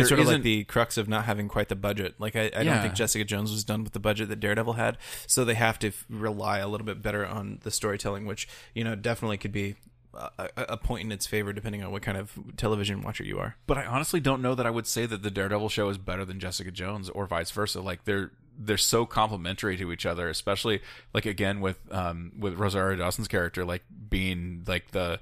[0.00, 2.14] It's sort of like isn't- the crux of not having quite the budget.
[2.18, 4.98] Like I, I don't think Jessica Jones was done with the budget that Daredevil had,
[5.26, 8.84] so they have to f- rely a little bit better on the storytelling, which you
[8.84, 9.76] know definitely could be
[10.14, 13.38] a, a- a point in its favor depending on what kind of television watcher you
[13.38, 13.56] are.
[13.66, 16.24] But I honestly don't know that I would say that the Daredevil show is better
[16.24, 17.80] than Jessica Jones or vice versa.
[17.80, 20.82] Like they're they're so complementary to each other, especially
[21.14, 25.18] like again with um with Rosario Dawson's character like being like the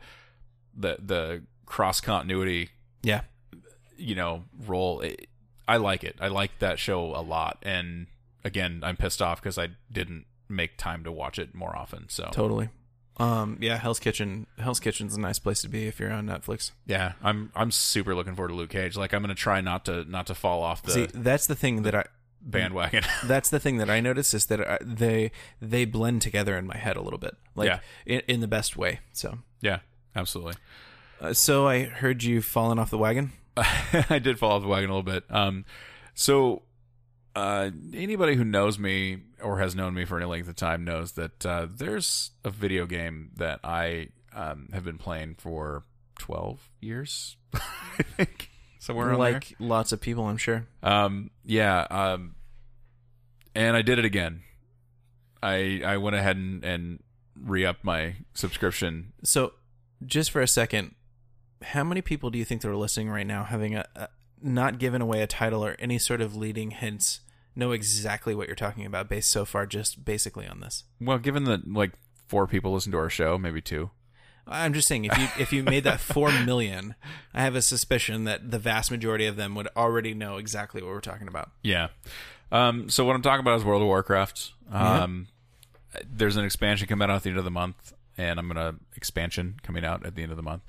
[0.76, 2.70] the the cross continuity
[3.04, 3.20] Yeah,
[4.00, 5.00] you know role.
[5.00, 5.28] It,
[5.68, 6.16] I like it.
[6.20, 7.58] I like that show a lot.
[7.62, 8.06] And
[8.44, 12.08] again, I'm pissed off because I didn't make time to watch it more often.
[12.08, 12.70] So totally.
[13.18, 14.46] Um, yeah, Hell's Kitchen.
[14.58, 16.72] Hell's Kitchen's a nice place to be if you're on Netflix.
[16.86, 18.96] yeah, I'm I'm super looking forward to Luke Cage.
[18.96, 21.82] Like I'm gonna try not to not to fall off the See, that's the thing
[21.82, 22.04] that I
[22.40, 23.04] bandwagon.
[23.24, 26.78] that's the thing that I notice is that I, they they blend together in my
[26.78, 27.80] head a little bit, like Yeah.
[28.06, 29.00] in, in the best way.
[29.12, 29.80] So Yeah,
[30.16, 30.54] absolutely.
[31.20, 33.32] Uh, so I heard you fallen off the wagon.
[34.10, 35.24] I did fall off the wagon a little bit.
[35.30, 35.64] Um,
[36.14, 36.62] so
[37.34, 41.12] uh, anybody who knows me or has known me for any length of time knows
[41.12, 45.84] that uh, there's a video game that I um, have been playing for
[46.18, 50.66] 12 years, I think, somewhere like lots of people, I'm sure.
[50.82, 51.86] Um, yeah.
[51.90, 52.34] Um,
[53.54, 54.42] and I did it again.
[55.42, 57.02] I I went ahead and, and
[57.34, 59.12] re-upped my subscription.
[59.24, 59.54] So,
[60.04, 60.94] just for a second,
[61.62, 64.08] how many people do you think that are listening right now, having a, a
[64.42, 67.20] not given away a title or any sort of leading hints,
[67.54, 70.84] know exactly what you're talking about based so far, just basically on this?
[71.00, 71.92] Well, given that like
[72.28, 73.90] four people listen to our show, maybe two.
[74.46, 76.94] I'm just saying, if you if you made that four million,
[77.34, 80.90] I have a suspicion that the vast majority of them would already know exactly what
[80.90, 81.50] we're talking about.
[81.62, 81.88] Yeah.
[82.50, 84.52] Um, so what I'm talking about is World of Warcraft.
[84.72, 85.28] Um,
[86.04, 89.56] There's an expansion coming out at the end of the month, and I'm gonna expansion
[89.62, 90.62] coming out at the end of the month.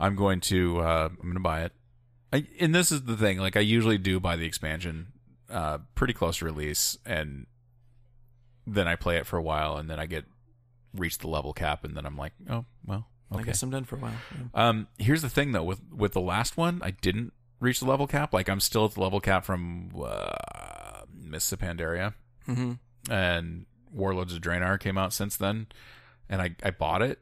[0.00, 1.72] I'm going to uh, I'm gonna buy it.
[2.32, 5.08] I, and this is the thing, like I usually do buy the expansion
[5.50, 7.46] uh, pretty close to release, and
[8.66, 10.24] then I play it for a while, and then I get
[10.94, 13.96] reach the level cap, and then I'm like, oh well, I guess I'm done for
[13.96, 14.12] a while.
[14.54, 14.68] Yeah.
[14.68, 18.06] Um, here's the thing though, with with the last one, I didn't reach the level
[18.06, 18.34] cap.
[18.34, 22.14] Like I'm still at the level cap from uh, Miss Pandaria,
[22.46, 22.72] hmm
[23.10, 25.66] and Warlords of Draenor came out since then,
[26.28, 27.20] and I I bought it,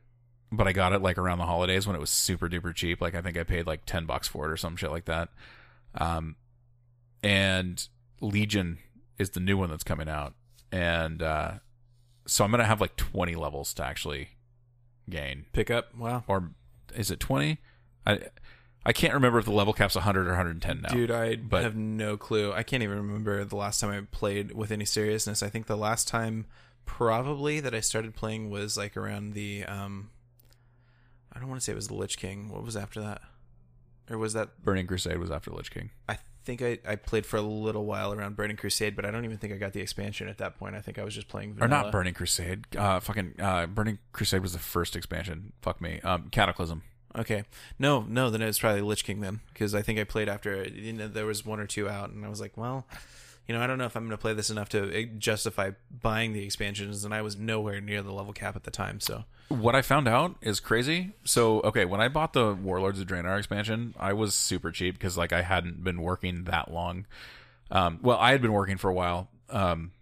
[0.57, 3.01] but I got it like around the holidays when it was super duper cheap.
[3.01, 5.28] Like I think I paid like ten bucks for it or some shit like that.
[5.95, 6.37] Um,
[7.23, 7.87] and
[8.20, 8.78] Legion
[9.19, 10.35] is the new one that's coming out,
[10.73, 11.53] and uh,
[12.27, 14.31] so I'm gonna have like 20 levels to actually
[15.09, 15.95] gain Pick up.
[15.97, 16.24] Wow.
[16.27, 16.51] or
[16.95, 17.59] is it 20
[18.07, 18.19] i
[18.85, 21.77] i can't remember if the level cap's 100 or 110 now Dude, I but- have
[21.77, 22.53] no clue.
[22.53, 25.43] I can't even remember the last time I played with any seriousness.
[25.45, 26.47] I think the last time
[26.87, 30.11] probably that I started playing was like around the um
[31.37, 32.49] I don't want to say it was the Lich King.
[32.49, 33.21] What was after that?
[34.11, 37.39] Or was that burning crusade was after lich king I think I, I played for
[37.39, 40.29] a little while around Burning Crusade, but I don't even think I got the expansion
[40.29, 40.77] at that point.
[40.77, 44.43] I think I was just playing or not burning crusade uh fucking uh burning crusade
[44.43, 46.83] was the first expansion fuck me um cataclysm
[47.19, 47.45] Okay.
[47.79, 50.65] No, no, then it was probably Lich King then, because I think I played after
[50.65, 52.87] you know there was one or two out, and I was like, well,
[53.48, 55.70] you know, I don't know if I'm going to play this enough to eh, justify
[56.02, 59.01] buying the expansions, and I was nowhere near the level cap at the time.
[59.01, 63.06] So what i found out is crazy so okay when i bought the warlords of
[63.06, 67.06] draenor expansion i was super cheap because like i hadn't been working that long
[67.70, 69.93] um well i had been working for a while um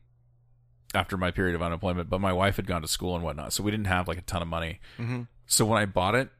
[0.94, 3.62] after my period of unemployment but my wife had gone to school and whatnot so
[3.62, 5.26] we didn't have like a ton of money Mhm.
[5.44, 6.30] so when i bought it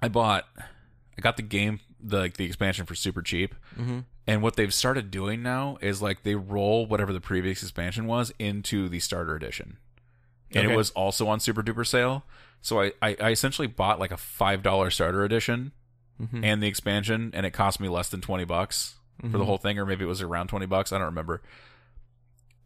[0.00, 4.04] i bought i got the game the like the expansion for super cheap Mhm.
[4.26, 8.32] And what they've started doing now is like they roll whatever the previous expansion was
[8.38, 9.76] into the starter edition
[10.50, 10.72] and Okay.
[10.72, 12.24] it was also on super duper sale
[12.62, 15.72] so I, I, I essentially bought like a five dollar starter edition
[16.22, 16.44] Mhm.
[16.44, 19.38] and the expansion and it cost me less than 20 bucks for Mm-hmm.
[19.38, 21.42] the whole thing or maybe it was around 20 bucks i don't remember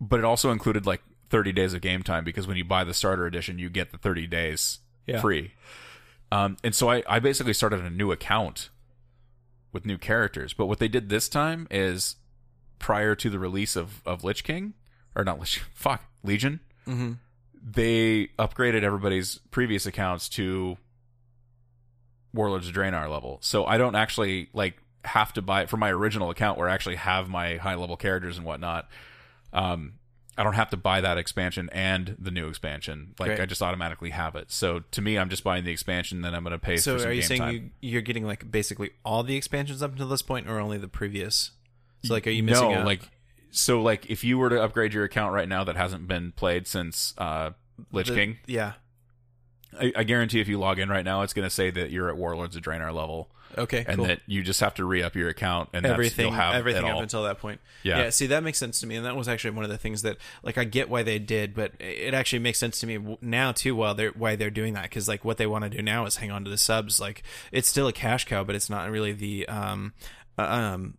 [0.01, 2.95] but it also included like 30 days of game time because when you buy the
[2.95, 5.21] starter edition you get the 30 days Yeah.
[5.21, 5.53] free
[6.31, 8.69] um, and so I, I basically started a new account
[9.73, 12.17] with new characters but what they did this time is
[12.79, 14.75] prior to the release of, of lich king
[15.15, 17.19] or not lich fuck legion Mhm.
[17.63, 20.77] they upgraded everybody's previous accounts to
[22.35, 23.39] Warlords of Draenor level.
[23.43, 26.75] So I don't actually like have to buy it for my original account where I
[26.75, 28.89] actually have my high level characters and whatnot.
[29.53, 29.95] Um,
[30.39, 33.15] I don't have to buy that expansion and the new expansion.
[33.19, 33.41] Like Great.
[33.41, 34.53] I just automatically have it.
[34.53, 37.01] So to me, I'm just buying the expansion, then I'm going to pay So for
[37.01, 40.23] some are you saying you, you're getting like basically all the expansions up until this
[40.23, 41.51] point, or only the previous?
[42.05, 42.87] So like, are you missing no, out?
[42.87, 43.01] like
[43.51, 46.69] so like if you were to upgrade your account right now that hasn't been played
[46.69, 47.51] since uh,
[47.91, 48.75] Lich the- King, Yeah.
[49.79, 52.09] I, I guarantee if you log in right now, it's going to say that you're
[52.09, 53.85] at Warlords of Draenor level, Okay.
[53.87, 54.07] and cool.
[54.07, 57.03] that you just have to re up your account, and everything everything up all.
[57.03, 57.99] until that point Yeah.
[58.05, 60.03] yeah, see that makes sense to me and that was actually one of the things
[60.03, 63.53] that like i get why they did but it actually makes sense to me now
[63.53, 66.05] too while they're why they're doing that because like what they want to do now
[66.05, 68.91] is hang on to the subs like it's still a cash cow but it's not
[68.91, 69.95] really the um
[70.37, 70.98] uh, um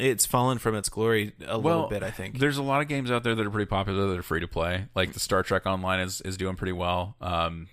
[0.00, 3.10] it's fallen from its glory a little bit i think there's a lot of games
[3.10, 4.86] out there that are pretty popular that are free to play.
[4.94, 7.16] Like the Star Trek Online is, is doing pretty well.
[7.20, 7.68] Um,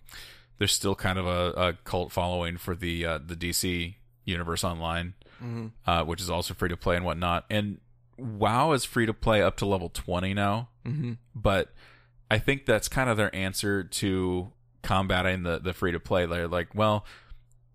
[0.57, 3.95] there's still kind of a, a cult following for the uh, the DC
[4.26, 5.14] Universe Online,
[5.88, 7.45] uh, which is also free to play and whatnot.
[7.49, 7.80] And
[8.18, 10.69] WoW is free to play up to level 20 now.
[10.85, 11.14] mm-hmm.
[11.35, 11.69] but
[12.30, 14.52] I think that's kind of their answer to
[14.84, 16.26] combating the the free to play.
[16.26, 17.06] They're like, well,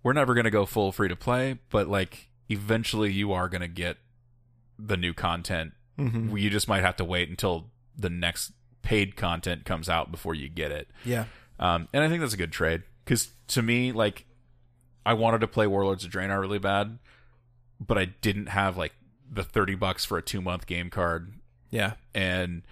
[0.03, 3.63] we're never going to go full free to play, but like eventually you are going
[3.63, 3.97] to get
[4.79, 5.73] the new content.
[5.99, 6.37] Mm-hmm.
[6.37, 7.67] You just might have to wait until
[7.97, 10.89] the next paid content comes out before you get it.
[11.05, 11.25] yeah
[11.59, 14.27] Um, and I think that's a good trade because to me, like,
[15.05, 16.99] I wanted to play Warlords of Draenor really bad,
[17.81, 18.93] but I didn't have like
[19.31, 21.33] the 30 bucks for a 2 month game card
[21.71, 21.95] Yeah.
[22.15, 22.63] and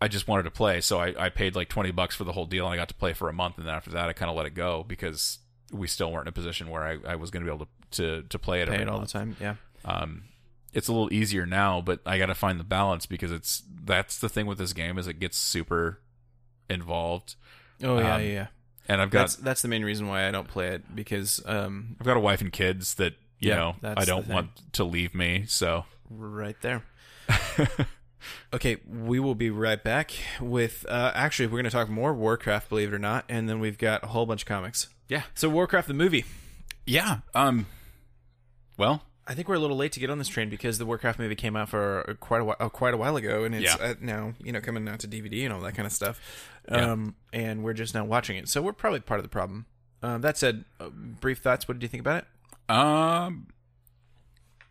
[0.00, 2.46] I just wanted to play, so I, I paid like 20 bucks for the whole
[2.46, 4.30] deal and I got to play for a month and then after that I kind
[4.30, 5.38] of let it go because
[5.72, 7.70] we still weren't in a position where I, I was going to be able to,
[8.02, 9.36] to, to play it Pay it all the time.
[9.40, 9.54] Yeah.
[9.84, 10.24] Um,
[10.72, 14.18] it's a little easier now, but I got to find the balance because it's that's
[14.18, 16.00] the thing with this game is it gets super
[16.70, 17.34] involved,
[17.82, 18.46] Oh yeah, Um, yeah, yeah.
[18.88, 21.96] and I've got That's that's the main reason why I don't play it because um
[22.00, 25.14] I've got a wife and kids that you Yeah, know I don't want to leave
[25.14, 25.44] me.
[25.48, 26.82] So right there.
[28.54, 32.68] okay, we will be right back with uh actually we're going to talk more Warcraft
[32.68, 34.88] believe it or not and then we've got a whole bunch of comics.
[35.08, 36.24] yeah, So Warcraft the movie.
[36.86, 37.18] yeah.
[37.34, 37.66] Um,
[38.76, 41.18] well, I think we're a little late to get on this train because the Warcraft
[41.20, 43.84] movie came out for quite a while, uh, quite a while ago, and it's Yeah.
[43.84, 46.20] uh, now you know coming out to DVD and all that kind of stuff.
[46.68, 46.92] Yeah.
[46.92, 49.66] Um, and we're just now watching it, so we're probably part of the problem.
[50.02, 51.68] Um, that said, uh, brief thoughts.
[51.68, 52.24] What did you think about
[52.68, 52.74] it?
[52.74, 53.48] Um.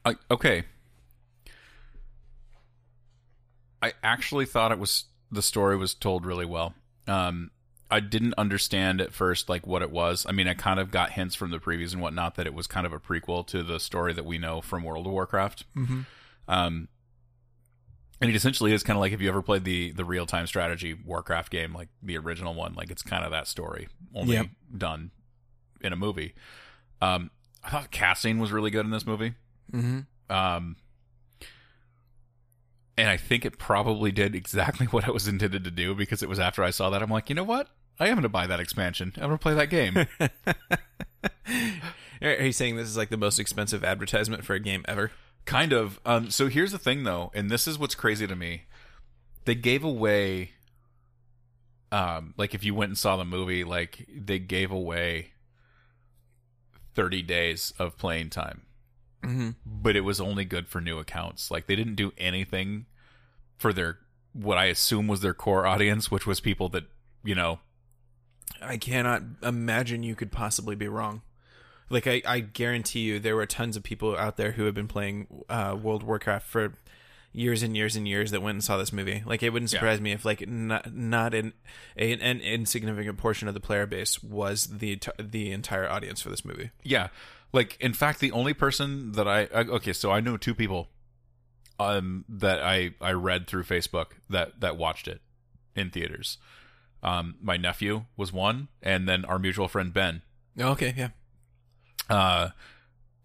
[0.03, 0.63] I, okay.
[3.81, 6.73] I actually thought it was the story was told really well.
[7.07, 7.51] Um,
[7.91, 10.25] I didn't understand at first like what it was.
[10.27, 12.65] I mean, I kind of got hints from the previews and whatnot that it was
[12.65, 15.65] kind of a prequel to the story that we know from World of Warcraft.
[15.75, 16.01] Mm-hmm.
[16.47, 16.87] Um,
[18.21, 20.47] and it essentially is kind of like if you ever played the the real time
[20.47, 24.47] strategy Warcraft game, like the original one, like it's kind of that story, only Yep.
[24.77, 25.11] done
[25.81, 26.33] in a movie.
[27.01, 27.31] Um,
[27.63, 29.33] I thought casting was really good in this movie.
[29.73, 29.99] Mm-hmm.
[30.33, 30.75] Um,
[32.97, 36.29] and I think it probably did exactly what it was intended to do because it
[36.29, 37.67] was after I saw that I'm like, you know what?
[38.01, 39.13] I am going to buy that expansion.
[39.15, 39.95] I'm going to play that game.
[42.21, 45.11] Are you saying this is like the most expensive advertisement for a game ever?
[45.45, 45.99] kind of.
[46.05, 48.63] Um, so here's the thing, though, and this is what's crazy to me.
[49.45, 50.51] They gave away,
[51.91, 55.31] um, like if you went and saw the movie, like they gave away
[56.95, 58.63] 30 days of playing time.
[59.23, 59.49] Mm-hmm.
[59.67, 61.51] but it was only good for new accounts.
[61.51, 62.87] Like they didn't do anything
[63.55, 63.99] for their
[64.33, 66.85] what I assume was their core audience, which was people that
[67.23, 67.59] you know.
[68.61, 71.21] I cannot imagine you could possibly be wrong.
[71.89, 74.87] Like I, I guarantee you, there were tons of people out there who have been
[74.87, 76.73] playing uh, World of Warcraft for
[77.33, 79.23] years and years and years that went and saw this movie.
[79.25, 79.79] Like it wouldn't Yeah.
[79.79, 81.53] surprise me if like not not an,
[81.97, 86.29] a, an insignificant portion of the player base was the t- the entire audience for
[86.29, 86.71] this movie.
[86.83, 87.07] Yeah,
[87.51, 90.87] like in fact, the only person that I I- okay, so I know two people,
[91.79, 95.21] um, that I I read through Facebook that that watched it
[95.75, 96.37] in theaters.
[97.03, 100.21] Um, my nephew was one, and then our mutual friend Ben.
[100.59, 101.09] Okay, yeah.
[102.09, 102.49] uh,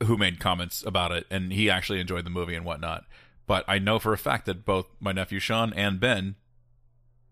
[0.04, 3.04] who made comments about it, and he actually enjoyed the movie and whatnot.
[3.46, 6.36] But I know for a fact that both my nephew Sean and Ben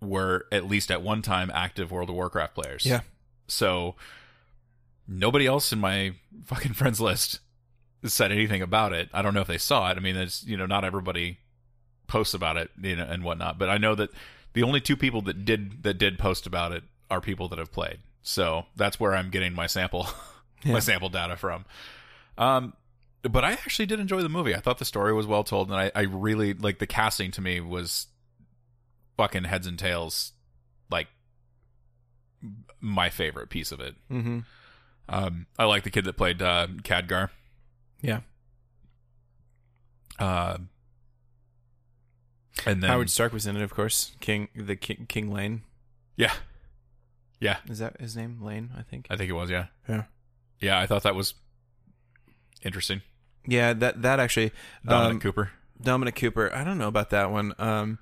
[0.01, 2.87] were at least at one time active World of Warcraft players.
[2.87, 3.01] Yeah.
[3.49, 3.97] So
[5.09, 6.15] nobody else in my
[6.45, 7.41] fucking friends list
[8.05, 9.09] said anything about it.
[9.13, 9.97] I don't know if they saw it.
[9.97, 11.39] I mean, it's you know not everybody
[12.07, 13.59] posts about it, you know, and whatnot.
[13.59, 14.11] But I know that
[14.55, 17.71] the only two people that did that did post about it are people that have
[17.71, 17.99] played.
[18.23, 20.09] So that's where I'm getting my sample
[20.65, 20.73] Yeah.
[20.73, 21.67] my sample data from.
[22.39, 22.73] Um,
[23.23, 24.55] but I actually did enjoy the movie.
[24.55, 27.31] I thought the story was well told, and I, I really like the casting.
[27.33, 28.07] To me, was
[29.19, 30.33] fucking heads and tails,
[30.91, 31.09] like
[32.81, 33.95] my favorite piece of it.
[34.11, 34.41] Mm-hmm.
[35.09, 37.29] Um, I like the kid that played uh, Khadgar.
[38.01, 38.21] Yeah.
[40.19, 40.59] Uh,
[42.67, 44.13] and then Howard Stark was in it, of course.
[44.21, 45.63] King the King, King Llane
[46.17, 46.33] yeah,
[47.41, 48.39] yeah, is that his name?
[48.41, 49.07] Llane, I think.
[49.11, 49.51] I think it was.
[49.51, 50.05] Yeah, Yeah.
[50.61, 50.79] yeah.
[50.81, 51.35] I thought that was
[52.63, 53.03] interesting.
[53.47, 54.53] Yeah, that that actually
[54.87, 55.51] Dominic um, Cooper.
[55.83, 56.55] Dominic Cooper.
[56.55, 57.53] I don't know about that one.
[57.59, 57.99] Um,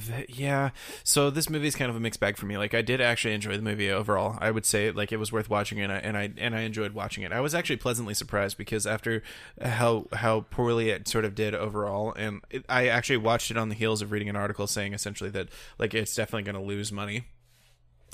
[0.00, 0.70] th- yeah.
[1.04, 2.58] So this movie is kind of a mixed bag for me.
[2.58, 4.38] Like I did actually enjoy the movie overall.
[4.40, 6.92] I would say like it was worth watching, and I and I and I enjoyed
[6.92, 7.32] watching it.
[7.32, 9.22] I was actually pleasantly surprised because after
[9.60, 13.68] how how poorly it sort of did overall, and it, I actually watched it on
[13.68, 15.48] the heels of reading an article saying essentially that
[15.78, 17.24] like it's definitely going to lose money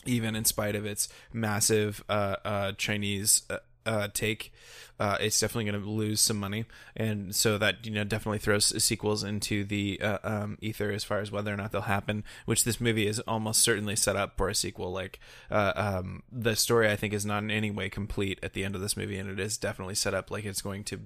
[0.05, 4.53] even in spite of its massive uh, uh, Chinese uh, uh, take.
[4.99, 6.65] Uh, it's definitely going to lose some money,
[6.97, 11.19] and so that you know definitely throws sequels into the uh, um, ether as far
[11.19, 12.25] as whether or not they'll happen.
[12.47, 14.93] Which this movie is almost certainly set up for a sequel.
[14.93, 18.65] Like uh, um, the story, I think, is not in any way complete at the
[18.65, 21.01] end of this movie, and it is definitely set up like it's going to,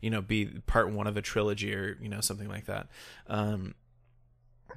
[0.00, 2.88] you know, be part one of a trilogy or you know something like that.
[3.28, 3.74] Um,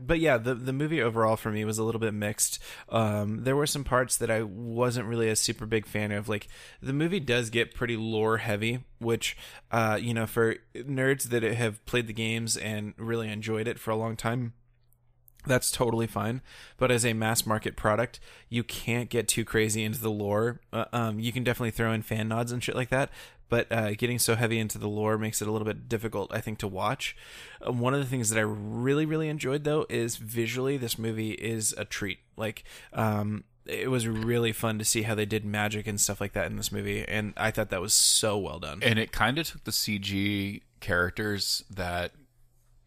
[0.06, 2.60] but yeah, the the movie overall for me was a little bit mixed.
[2.90, 6.28] Um, there were some parts that I wasn't really a super big fan of.
[6.30, 6.48] Like
[6.82, 9.38] the movie does get pretty lore heavy, which
[9.72, 13.92] uh, you know, for nerds that have played the games and really enjoyed it for
[13.92, 14.54] a long time,
[15.46, 16.42] That's totally fine.
[16.78, 18.20] But as a mass market product,
[18.50, 20.60] you can't get too crazy into the lore.
[20.74, 23.10] Uh, um, you can definitely throw in fan nods and shit like that.
[23.50, 26.40] But uh, getting so heavy into the lore makes it a little bit difficult, I
[26.40, 27.18] think, to watch.
[27.66, 31.32] Uh, one of the things that I really, really enjoyed, though, is visually, this movie
[31.32, 32.20] is a treat.
[32.38, 32.64] Like,
[32.94, 36.48] um, it was really fun to see how they did magic and stuff like that
[36.48, 37.04] in this movie.
[37.08, 38.80] And I thought that was so well done.
[38.84, 42.12] and it kind of took the CG characters that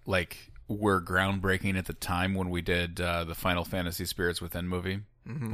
[0.06, 4.68] like were groundbreaking at the time when we did uh, the Final Fantasy Spirits Within
[4.68, 5.00] movie.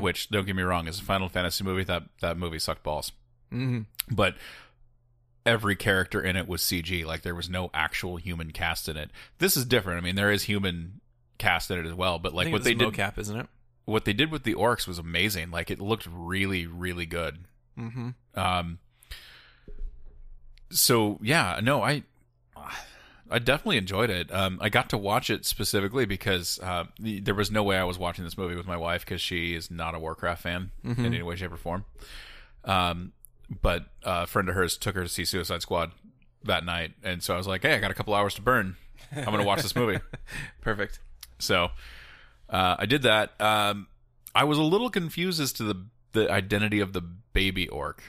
[0.00, 3.12] Which don't get me wrong, is a Final Fantasy movie, that that movie sucked balls.
[3.52, 3.80] Mm-hmm.
[4.14, 4.36] But
[5.48, 7.04] every character in it was CG.
[7.06, 9.10] Like there was no actual human cast in it.
[9.38, 9.98] This is different.
[9.98, 11.00] I mean, there is human
[11.38, 12.18] cast in it as well.
[12.18, 13.46] But like what they did, mocap, isn't it?
[13.86, 15.50] what they did with the orcs was amazing.
[15.50, 17.38] Like it looked really, really good.
[17.78, 18.10] Mm-hmm.
[18.38, 18.78] Um.
[20.70, 22.02] So yeah, no, I,
[23.30, 24.30] I definitely enjoyed it.
[24.30, 27.84] Um, I got to watch it specifically because uh, the, there was no way I
[27.84, 31.06] was watching this movie with my wife because she is not a Warcraft fan in
[31.06, 31.86] any way, shape, or form.
[32.64, 33.12] Um,
[33.62, 35.92] but uh, a friend of hers took her to see Suicide Squad
[36.44, 38.76] that night, and so I was like, "Hey, I got a couple hours to burn.
[39.14, 40.00] I'm gonna watch this movie."
[40.60, 41.00] Perfect.
[41.38, 41.70] So
[42.48, 43.40] uh, I did that.
[43.40, 43.88] Um,
[44.34, 48.02] I was a little confused as to the the identity of the baby orc.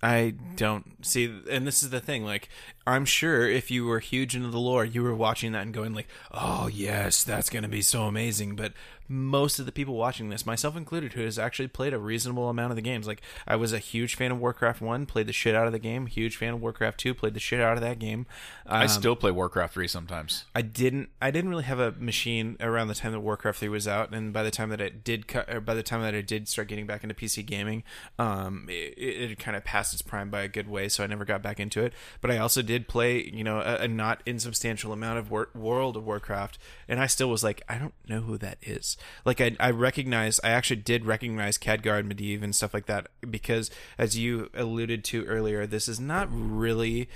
[0.00, 2.24] I don't see, and this is the thing.
[2.24, 2.48] Like,
[2.86, 5.92] I'm sure if you were huge into the lore, you were watching that and going
[5.92, 8.74] like, "Oh yes, that's going to be so amazing." But
[9.08, 12.70] most of the people watching this, myself included, who has actually played a reasonable amount
[12.72, 15.54] of the games, like I was a huge fan of Warcraft One, played the shit
[15.54, 16.06] out of the game.
[16.06, 18.26] Huge fan of Warcraft Two, played the shit out of that game.
[18.66, 20.44] I Um, still play Warcraft three sometimes.
[20.54, 21.08] I didn't.
[21.22, 24.32] I didn't really have a machine around the time that Warcraft three was out, and
[24.32, 26.86] by the time that it did, or by the time that I did start getting
[26.86, 27.82] back into PC gaming,
[28.18, 31.06] um, it, it had kind of passed its prime by a good way, so I
[31.06, 31.92] never got back into it.
[32.20, 35.96] But I also did play, you know, a, a not insubstantial amount of War, World
[35.96, 36.58] of Warcraft,
[36.88, 38.96] and I still was like, I don't know who that is.
[39.24, 43.08] Like I, I recognize, I actually did recognize Khadgar and Medivh and stuff like that
[43.28, 47.08] because, as you alluded to earlier, this is not really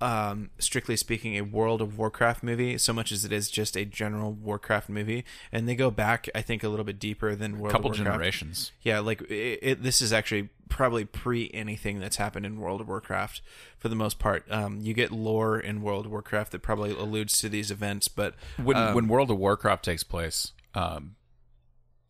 [0.00, 3.84] um, strictly speaking, a World of Warcraft movie, so much as it is just a
[3.84, 5.24] general Warcraft movie.
[5.50, 8.14] And they go back, I think, a little bit deeper than World couple of Warcraft.
[8.14, 8.72] generations.
[8.82, 12.88] Yeah, like it, it, this is actually probably pre anything that's happened in World of
[12.88, 13.40] Warcraft
[13.78, 14.44] for the most part.
[14.50, 18.34] Um, you get lore in World of Warcraft that probably alludes to these events, but
[18.62, 21.16] When um, when World of Warcraft takes place, um,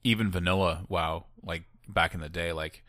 [0.06, 2.84] even vanilla WoW, like back in the day, like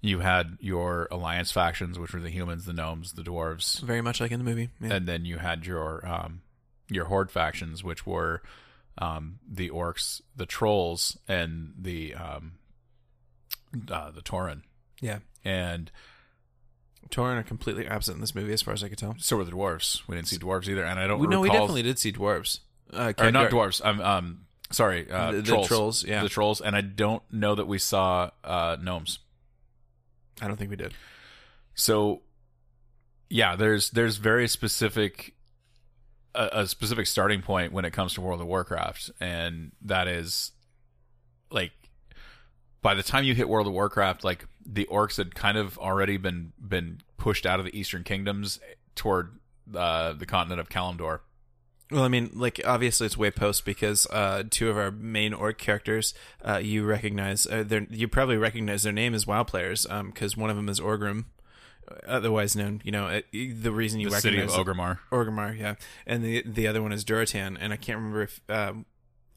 [0.00, 4.20] you had your alliance factions, which were the humans, the gnomes, the dwarves, very much
[4.20, 4.70] like in the movie.
[4.80, 4.94] Yeah.
[4.94, 6.42] and then you had your um,
[6.88, 8.42] your horde factions, which were
[8.98, 12.52] um, the orcs, the trolls, and the um,
[13.90, 14.62] uh, the Tauren.
[15.00, 15.20] yeah.
[15.44, 15.92] And
[17.10, 19.14] Tauren are completely absent in this movie, as far as I could tell.
[19.18, 20.02] so were the dwarves.
[20.08, 22.58] We didn't see dwarves either, and I don't We, no, we definitely did see dwarves.
[22.92, 23.84] Uh, or not dwarves.
[23.84, 25.68] Um sorry, uh, The- the trolls.
[25.68, 26.22] trolls, yeah.
[26.22, 29.18] the trolls, and I don't know that we saw uh, gnomes.
[30.40, 30.92] I don't think we did.
[31.74, 32.22] So,
[33.30, 35.34] yeah, there's there's very specific
[36.34, 40.52] a, a specific starting point when it comes to World of Warcraft, and that is
[41.50, 41.72] like
[42.82, 46.16] by the time you hit World of Warcraft, like the orcs had kind of already
[46.16, 48.60] been been pushed out of the Eastern Kingdoms
[48.94, 49.38] toward
[49.74, 51.20] uh, the continent of Kalimdor.
[51.90, 55.56] Well, I mean, like obviously it's way post because uh, two of our main orc
[55.58, 56.14] characters
[56.44, 57.46] uh, you recognize.
[57.46, 61.26] Uh, you probably recognize their name as WoW players because one of them is Orgrim,
[62.06, 62.80] otherwise known.
[62.84, 64.98] You know, uh, the reason you The city of recognize Ogrimmar.
[65.12, 65.74] Orgrimmar, yeah,
[66.06, 68.40] and the the other one is Durotan, and I can't remember if.
[68.48, 68.86] Um,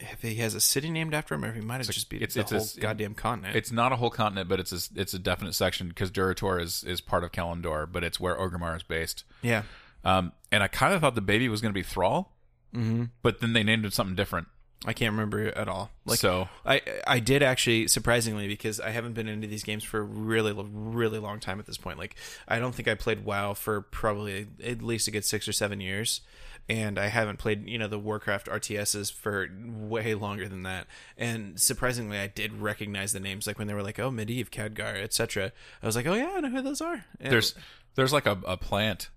[0.02, 2.16] if he has a city named after him, or if he might have just be
[2.24, 3.58] it's- the it's a whole s- goddamn continent.
[3.58, 6.86] It's not a whole continent, but it's a, it's a definite section because Durotar is
[6.86, 9.26] is part of Kalimdor, but it's where Orgrimmar is based.
[9.42, 9.64] yeah,
[10.06, 12.32] Um, and I kind of thought the baby was going to be Thrall,
[12.74, 13.06] mm-hmm.
[13.22, 14.48] but then they named it something different.
[14.86, 15.92] I can't remember it at all.
[16.06, 20.00] Like so I I did actually surprisingly because I haven't been into these games for
[20.00, 21.98] a really really long time at this point.
[21.98, 22.16] Like
[22.48, 25.82] I don't think I played WoW for probably at least a good 6 or 7
[25.82, 26.22] years
[26.70, 30.86] and I haven't played, you know, the Warcraft RTSs for way longer than that.
[31.18, 35.02] And surprisingly I did recognize the names like when they were like, "Oh, Medivh, Khadgar,
[35.02, 35.52] etc."
[35.82, 37.56] I was like, "Oh yeah, I know who those are." And- there's
[37.96, 39.10] there's like a, a plant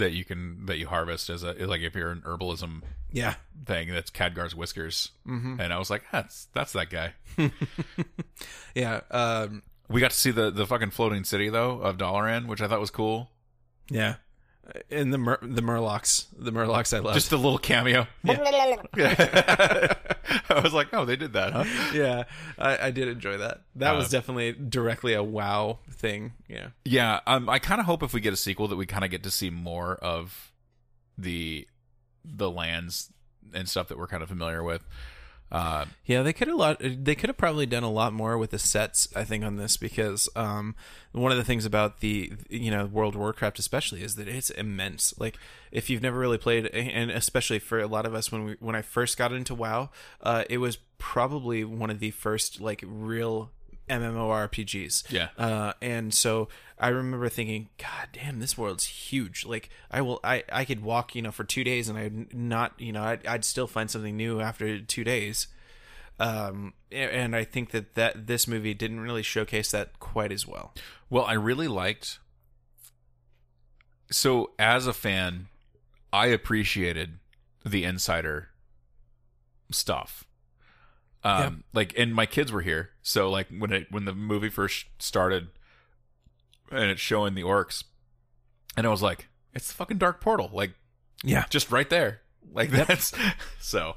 [0.00, 2.82] that you can that you harvest as a like if you're an herbalism
[3.12, 3.34] yeah.
[3.64, 5.60] thing that's Khadgar's whiskers, mm-hmm.
[5.60, 7.14] and I was like, that's that's that guy.
[8.74, 12.60] Yeah, um We got to see the the fucking floating city though of Dalaran, which
[12.60, 13.30] I thought was cool.
[13.88, 14.16] yeah.
[14.90, 17.14] And the Mur- the Murlocs, the Murlocs I love.
[17.14, 18.06] Just a little cameo.
[18.22, 18.36] Yeah,
[20.48, 21.64] I was like, oh, they did that, huh?
[21.92, 22.24] yeah,
[22.58, 23.62] I, I did enjoy that.
[23.76, 26.32] That Uh, was definitely directly a wow thing.
[26.48, 29.04] Yeah, Yeah, um, I kind of hope if we get a sequel that we kind
[29.04, 30.52] of get to see more of
[31.18, 31.66] the
[32.24, 33.12] the lands
[33.52, 34.86] and stuff that we're kind of familiar with.
[35.50, 36.80] Uh, Yeah, they could have lot.
[36.80, 39.08] They could have probably done a lot more with the sets.
[39.16, 40.76] I think on this because um,
[41.12, 45.12] one of the things about the you know World Warcraft especially is that it's immense.
[45.18, 45.36] Like
[45.72, 48.76] if you've never really played, and especially for a lot of us when we when
[48.76, 49.90] I first got into WoW,
[50.22, 53.50] uh, it was probably one of the first like real
[53.90, 55.10] MMORPGs.
[55.10, 55.28] Yeah.
[55.36, 56.48] Uh, and so
[56.78, 59.44] I remember thinking, God damn, this world's huge.
[59.44, 62.72] Like I will, I, I could walk, you know, for two days and I'd not,
[62.78, 65.48] you know, I'd, I'd still find something new after two days.
[66.18, 70.74] Um, and I think that that this movie didn't really showcase that quite as well.
[71.08, 72.18] Well, I really liked.
[74.10, 75.48] So, as a fan,
[76.12, 77.20] I appreciated
[77.64, 78.48] the insider
[79.70, 80.24] stuff.
[81.22, 81.50] Um, Yeah.
[81.74, 85.48] like, and my kids were here, so like when it when the movie first started,
[86.70, 87.84] and it's showing the orcs,
[88.76, 90.72] and I was like, it's the fucking dark portal, like
[91.22, 91.44] Yeah.
[91.50, 92.22] just right there,
[92.52, 93.12] like that's
[93.60, 93.96] so.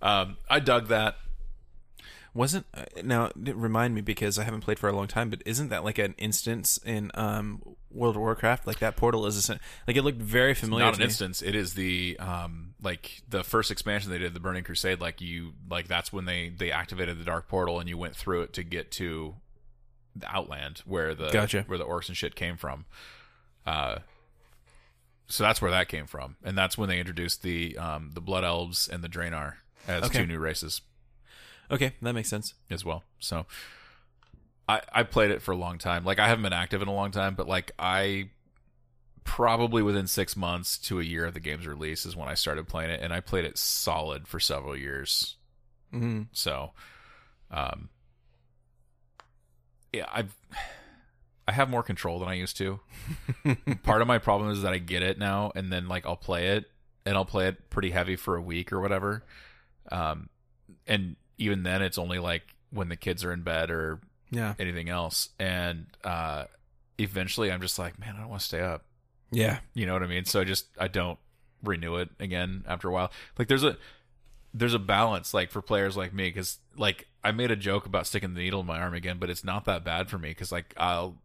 [0.00, 1.16] Um, I dug that.
[2.34, 5.68] Wasn't uh, now remind me because I haven't played for a long time, but isn't
[5.68, 7.60] that like an instance in um
[7.90, 8.66] World of Warcraft?
[8.66, 10.86] Like that portal is a, like it looked very familiar.
[10.86, 11.04] not to an me.
[11.04, 15.20] instance it is the um like the first expansion they did the burning crusade like
[15.20, 18.54] you like that's when they they activated the dark portal and you went through it
[18.54, 19.34] to get to
[20.16, 21.64] the outland where the Gotcha.
[21.66, 22.86] where the orcs and shit came from
[23.66, 23.98] uh
[25.26, 28.42] so that's where that came from and that's when they introduced the um the blood
[28.44, 29.52] elves and the draenei
[29.86, 30.20] as Okay.
[30.20, 30.80] two new races
[31.72, 32.54] Okay, that makes sense.
[32.70, 33.02] as well.
[33.18, 33.46] So
[34.68, 36.04] I I played it for a long time.
[36.04, 38.30] Like I haven't been active in a long time, but like I
[39.24, 42.66] probably within 6 months to a year of the game's release is when I started
[42.68, 45.36] playing it and I played it solid for several years.
[45.90, 46.72] hmm So
[47.50, 47.88] um
[49.92, 50.34] yeah, I've
[51.46, 52.80] I have more control than I used to.
[53.82, 56.48] Part of my problem is that I get it now and then like I'll play
[56.56, 56.70] it
[57.04, 59.24] and I'll play it pretty heavy for a week or whatever.
[59.90, 60.28] Um
[60.86, 64.00] and even then it's only like when the kids are in bed or
[64.30, 66.44] Yeah, anything else and uh
[66.98, 68.84] eventually I'm just like, man, I don't want to stay up.
[69.30, 70.24] yeah, You know what I mean?
[70.24, 71.18] So I just I don't
[71.62, 73.10] renew it again after a while.
[73.38, 73.76] Like there's a
[74.54, 78.06] there's a balance like for players like me cuz like I made a joke about
[78.06, 80.52] sticking the needle in my arm again, but it's not that bad for me cuz
[80.52, 81.18] like I'll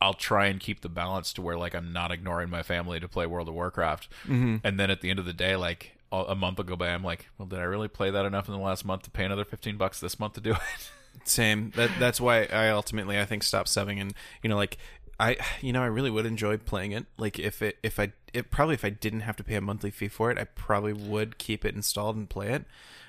[0.00, 3.08] I'll try and keep the balance to where like I'm not ignoring my family to
[3.08, 4.12] play World of Warcraft.
[4.26, 6.88] hmm And then at the end of the day like a month will go by
[6.88, 9.24] I'm like, well did I really play that enough in the last month to pay
[9.24, 10.90] another 15 bucks this month to do it?
[11.24, 11.70] Same.
[11.76, 14.78] That that's why I ultimately I think stopped subbing and you know like
[15.18, 17.06] I you know I really would enjoy playing it.
[17.16, 19.90] Like if it if I it probably if I didn't have to pay a monthly
[19.90, 22.64] fee for it, I probably would keep it installed and play it.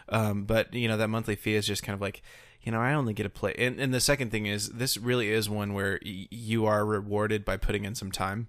[0.10, 2.22] Um, but you know that monthly fee is just kind of like
[2.62, 3.54] you know I only get to play.
[3.58, 7.44] And, and the second thing is this really is one where y- you are rewarded
[7.44, 8.48] by putting in some time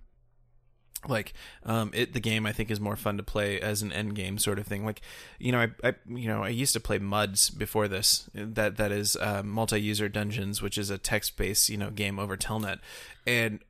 [1.07, 1.33] like
[1.65, 4.39] um it the game i think is more fun to play as an end game
[4.39, 4.85] sort of thing.
[4.85, 5.01] Like
[5.39, 8.29] you know i, I you know i used to play muds before this.
[8.35, 12.79] That that is uh, multi-user dungeons which is a text-based you know game over telnet.
[13.27, 13.61] And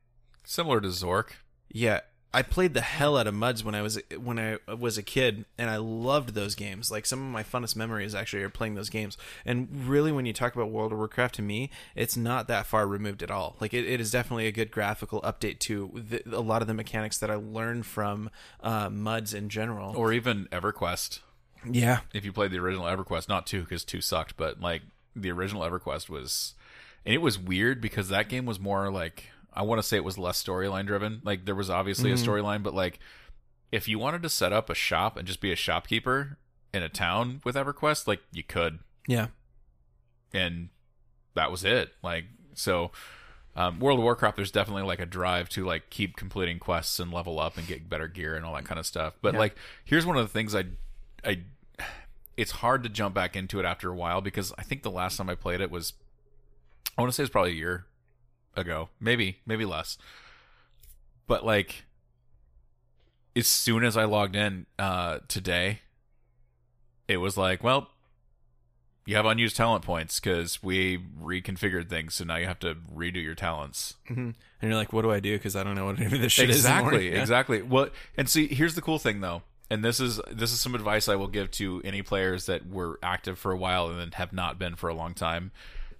[0.45, 1.31] Similar to Zork.
[1.69, 1.99] yeah
[2.33, 5.45] i played the hell out of muds when i was when i was a kid
[5.57, 6.91] and i loved those games.
[6.91, 9.17] Like some of my funnest memories actually are playing those games.
[9.45, 12.87] And really when you talk about world of warcraft to me it's not that far
[12.87, 13.55] removed at all.
[13.59, 16.73] Like it, it is definitely a good graphical update to the, a lot of the
[16.73, 18.29] mechanics that i learned from
[18.61, 19.95] uh, muds in general.
[19.95, 21.19] Or even EverQuest.
[21.69, 22.01] yeah.
[22.13, 24.83] If you played the original EverQuest, not two because two sucked, but like
[25.15, 26.53] the original EverQuest was,
[27.05, 30.03] and it was weird because that game was more like I want to say it
[30.03, 31.21] was less storyline driven.
[31.25, 32.99] Like there was obviously a storyline, but like
[33.71, 36.37] if you wanted to set up a shop and just be a shopkeeper
[36.73, 39.27] in a town with EverQuest, like you could, yeah
[40.33, 40.69] and
[41.33, 41.91] that was it.
[42.01, 42.91] Like so.
[43.55, 47.11] Um, World of Warcraft, there's definitely like a drive to like keep completing quests and
[47.11, 49.15] level up and get better gear and all that kind of stuff.
[49.21, 49.39] But Yeah.
[49.39, 50.65] like, here's one of the things I,
[51.25, 51.41] I,
[52.37, 55.17] it's hard to jump back into it after a while because I think the last
[55.17, 55.91] time I played it was,
[56.97, 57.85] I want to say it's probably a year
[58.55, 59.97] ago, maybe maybe less.
[61.27, 61.85] But like,
[63.35, 65.79] as soon as I logged in uh, today,
[67.07, 67.89] it was like, well,
[69.05, 73.23] you have unused talent points because we reconfigured things, so now you have to redo
[73.23, 73.95] your talents.
[74.07, 74.31] hmm
[74.61, 76.33] and you're like what do i do because i don't know what any of this
[76.33, 77.61] shit is exactly, exactly.
[77.61, 81.07] Well, and see, here's the cool thing though, and this is this is some advice
[81.07, 84.33] I will give to any players that were active for a while and then have
[84.33, 85.51] not been for a long time.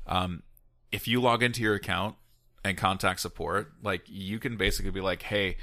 [0.07, 0.43] Um,
[0.91, 2.15] if you log into your account
[2.64, 5.57] and contact support, like you can basically be like, "Hey,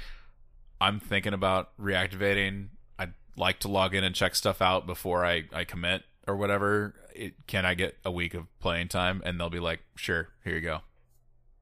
[0.81, 2.69] I'm thinking about reactivating.
[2.99, 6.93] I'd like to log in and check stuff out before I I commit or whatever.
[7.15, 10.55] It, can I get a week of playing time?" And they'll be like, "Sure, here
[10.55, 10.81] you go."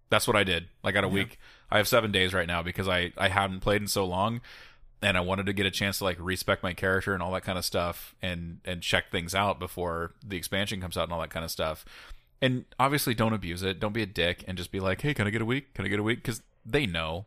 [0.09, 0.67] That's what I did.
[0.83, 1.39] I got a week.
[1.71, 4.41] I have seven days right now because I I hadn't played in so long.
[5.01, 7.43] and I wanted to get a chance to like respec my character and all that
[7.43, 11.19] kind of stuff and and check things out before the expansion comes out and all
[11.21, 11.85] that kind of stuff.
[12.41, 13.79] And obviously don't abuse it.
[13.79, 15.73] Don't be a dick and just be like, "Hey, can I get a week?
[15.73, 17.25] Can I get a week?" cuz they know.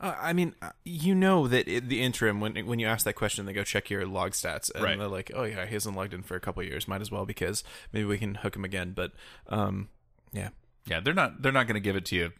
[0.00, 3.46] Uh, I mean, uh, you know that the interim when when you ask that question,
[3.46, 4.98] they go check your log stats, and Right.
[4.98, 6.88] they're like, "Oh yeah, he hasn't logged in for a couple of years.
[6.88, 9.12] Might as well because maybe we can hook him again." But
[9.48, 9.88] um,
[10.32, 10.48] yeah,
[10.86, 12.32] Yeah, they're not they're not going to give it to you.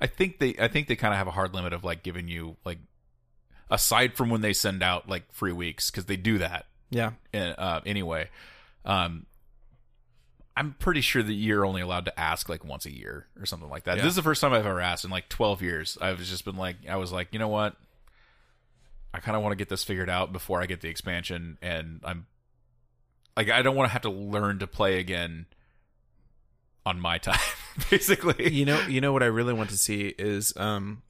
[0.00, 2.28] I think they I think they kind of have a hard limit of like giving
[2.28, 2.78] you like
[3.70, 7.42] aside from when they send out like free weeks cuz they do that yeah, in,
[7.58, 8.28] uh, anyway.
[8.84, 9.26] Um,
[10.58, 13.70] I'm pretty sure that you're only allowed to ask like once a year or something
[13.70, 13.96] like that.
[13.96, 14.02] Yeah.
[14.02, 15.96] This is the first time I've ever asked in like 12 years.
[16.00, 17.76] I've just been like, I was like, you know what?
[19.14, 22.00] I kind of want to get this figured out before I get the expansion, and
[22.02, 22.26] I'm
[23.36, 25.46] like, I don't want to have to learn to play again
[26.84, 27.38] on my time,
[27.88, 28.52] basically.
[28.52, 31.02] you know, you know what I really want to see is um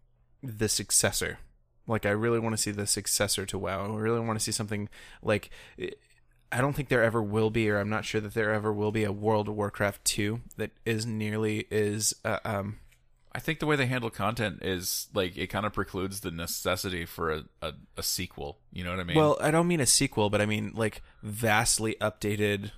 [0.43, 1.39] the successor.
[1.87, 3.97] Like I really want to see the successor to WoW.
[3.97, 4.91] I really want to see something
[5.23, 5.49] like
[6.51, 8.93] I don't think there ever will be, or I'm not sure that there ever will
[8.93, 12.79] be a World of Warcraft two that is nearly is uh, um
[13.33, 17.05] I think the way they handle content is like it kind of precludes the necessity
[17.05, 18.59] for a, a, a sequel.
[18.73, 19.17] You know what I mean?
[19.17, 22.73] Well, I don't mean a sequel, but I mean like vastly updated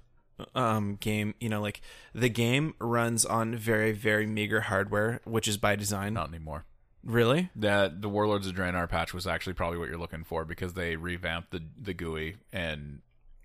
[0.55, 1.81] um game, you know, like
[2.15, 6.15] the game runs on very very meager hardware, which is by design.
[6.15, 6.65] not anymore.
[7.03, 7.49] Really?
[7.57, 10.97] that the Warlords of Draenor patch was actually probably what you're looking for because they
[10.97, 13.01] revamped the the GUI and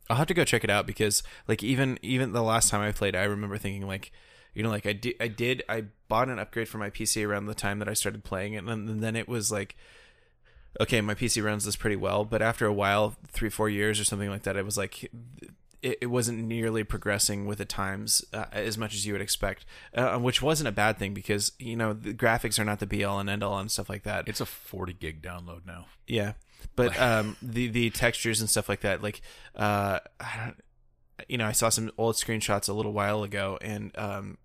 [0.10, 2.92] I'll have to go check it out because like even even the last time I
[2.92, 4.12] played, I remember thinking like
[4.54, 7.46] you know like I did I did I bought an upgrade for my PC around
[7.46, 9.76] the time that I started playing it and then, then it was like
[10.80, 14.04] okay, my PC runs this pretty well, but after a while, 3 4 years or
[14.04, 15.10] something like that, it was like
[15.86, 19.66] it, it wasn't nearly progressing with the times uh, as much as you would expect,
[19.94, 23.04] uh, which wasn't a bad thing because you know the graphics are not the be
[23.04, 24.28] all and end all and stuff like that.
[24.28, 25.86] it's a 40 gig download now.
[26.08, 26.34] Yeah,
[26.76, 29.22] but um, the the textures and stuff like that, like
[29.56, 30.58] uh, I don't,
[31.30, 34.38] you know, I saw some old screenshots a little while ago, and um,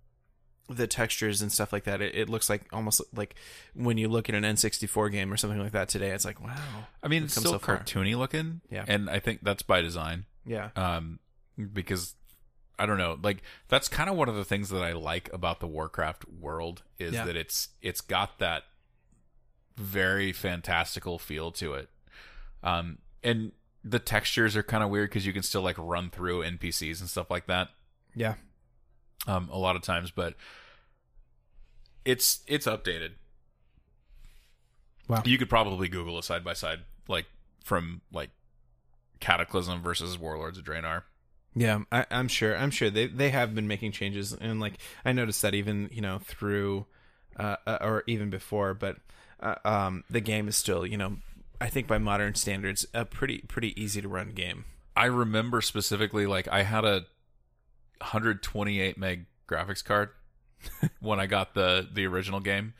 [0.69, 3.35] the textures and stuff like that, it, it looks like almost like
[3.75, 6.55] when you look at an N64 game or something like that today, it's like wow,
[7.03, 8.85] I mean, it's still so cartoony looking, Yeah.
[8.87, 10.27] and I think that's by design.
[10.47, 11.19] yeah, Um,
[11.73, 12.15] because
[12.79, 15.61] I don't know, like that's kind of one of the things that I like about
[15.61, 17.25] the Warcraft world is Yeah.
[17.25, 18.63] that it's it's got that
[19.77, 21.89] very fantastical feel to it.
[22.63, 23.53] Um, and
[23.85, 27.09] the textures are kind of weird because you can still like run through NPCs and
[27.09, 27.69] stuff like that.
[28.15, 28.35] yeah,
[29.27, 30.35] um, a lot of times, but
[32.05, 33.13] it's it's updated.
[35.09, 35.23] Wow.
[35.25, 37.27] You could probably Google a side by side, like
[37.65, 38.31] from like
[39.19, 41.03] Cataclysm versus Warlords of Draenor.
[41.55, 41.81] yeah.
[41.91, 44.75] I, I'm sure, I'm sure they they have been making changes, and like
[45.05, 46.87] I noticed that even you know through,
[47.37, 48.97] uh, uh, or even before, but
[49.41, 51.17] uh, um, the game is still you know.
[51.61, 54.65] I think by modern standards, a pretty pretty easy to run game.
[54.97, 57.07] I remember specifically, like I had a
[57.99, 60.11] 128 meg graphics card
[61.01, 62.73] when I got the the original game,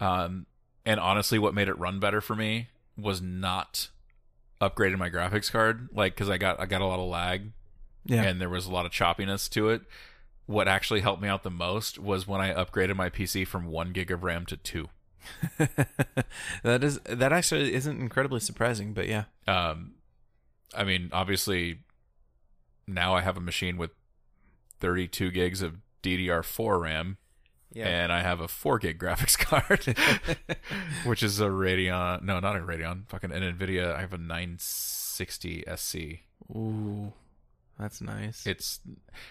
[0.00, 0.46] um,
[0.84, 3.88] and honestly, what made it run better for me was not
[4.60, 7.52] upgrading my graphics card, like because I got I got a lot of lag
[8.04, 9.82] Yeah, and there was a lot of choppiness to it.
[10.46, 13.92] What actually helped me out the most was when I upgraded my PC from one
[13.92, 14.88] gig of RAM to two.
[16.62, 19.94] that is that actually isn't incredibly surprising, but yeah, Um,
[20.74, 21.80] I mean, obviously,
[22.86, 23.90] now I have a machine with
[24.80, 27.16] 32 gigs of DDR4 RAM,
[27.72, 27.86] yeah.
[27.86, 29.96] and I have a 4 gig graphics card,
[31.04, 32.22] which is a Radeon.
[32.22, 33.08] No, not a Radeon.
[33.08, 33.94] Fucking an NVIDIA.
[33.94, 35.96] I have a 960 SC.
[36.54, 37.12] Ooh,
[37.78, 38.46] that's nice.
[38.46, 38.80] It's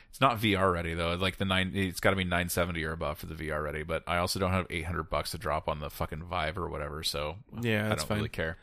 [0.10, 1.14] it's not VR ready though.
[1.16, 3.84] Like the nine, it's got to be 970 or above for the VR ready.
[3.84, 7.04] But I also don't have 800 bucks to drop on the fucking Vive or whatever.
[7.04, 8.18] So Yeah, I don't fine.
[8.18, 8.58] really care.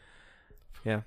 [0.85, 1.03] yeah.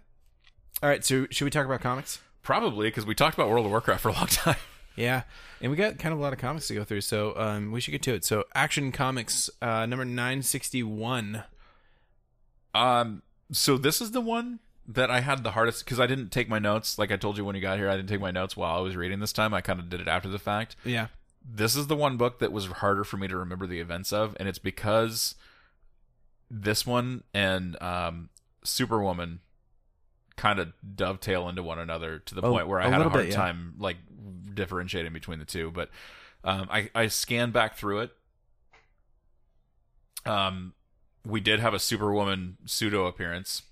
[0.84, 2.20] All right, so should we talk about comics?
[2.44, 4.56] Probably because we talked about World of Warcraft for a long time.
[4.95, 5.24] Yeah,
[5.62, 7.82] and we got kind of a lot of comics to go through, so um, we
[7.82, 8.24] should get to it.
[8.26, 11.44] So, Action Comics uh, number nine sixty one.
[12.74, 13.22] Um,
[13.52, 16.60] so this is the one that I had the hardest because I didn't take my
[16.60, 16.98] notes.
[16.98, 18.80] Like I told you when you got here, I didn't take my notes while I
[18.82, 19.54] was reading this time.
[19.54, 20.76] I kind of did it after the fact.
[20.86, 21.08] Yeah,
[21.44, 24.36] This is the one book that was harder for me to remember the events of,
[24.40, 25.36] and it's because
[26.50, 28.30] this one and um,
[28.64, 29.42] Superwoman
[30.38, 33.14] kind of dovetail into one another to the Oh, point where I had a hard
[33.26, 33.36] bit, yeah.
[33.36, 33.98] time like
[34.54, 35.72] differentiating between the two.
[35.72, 35.90] But
[36.46, 38.12] um, I I scanned back through it.
[40.26, 40.74] Um,
[41.26, 43.64] we did have a Superwoman pseudo appearance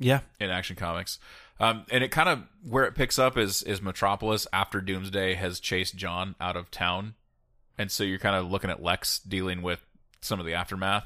[0.00, 1.20] yeah, in Action Comics.
[1.60, 5.60] Um, and it kind of where it picks up is is Metropolis after Doomsday has
[5.60, 7.14] chased John out of town,
[7.78, 9.84] and so you're kind of looking at Lex dealing with
[10.22, 11.04] some of the aftermath.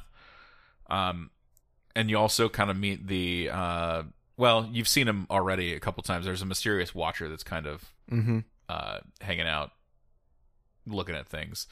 [0.88, 1.30] Um,
[1.96, 4.02] and you also kind of meet the uh,
[4.36, 6.24] well, you've seen him already a couple times.
[6.24, 8.40] There's a mysterious watcher that's kind of Mm-hmm.
[8.68, 9.70] uh, hanging out,
[10.86, 11.66] looking at things.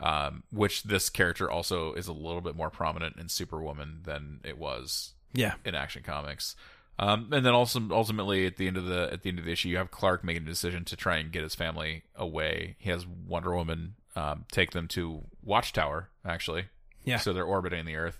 [0.00, 4.56] Um, which this character also is a little bit more prominent in Superwoman than it
[4.56, 5.54] was Yeah.
[5.64, 6.56] in Action Comics.
[7.00, 9.52] Um, and then also ultimately at the end of the at the end of the
[9.52, 12.74] issue, you have Clark making a decision to try and get his family away.
[12.78, 16.64] He has Wonder Woman um, take them to Watchtower, actually.
[17.04, 17.18] Yeah.
[17.18, 18.18] So they're orbiting the Earth.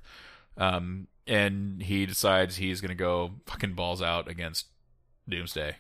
[0.57, 4.67] Um, and he decides he's going to go fucking balls out against
[5.29, 5.77] Doomsday,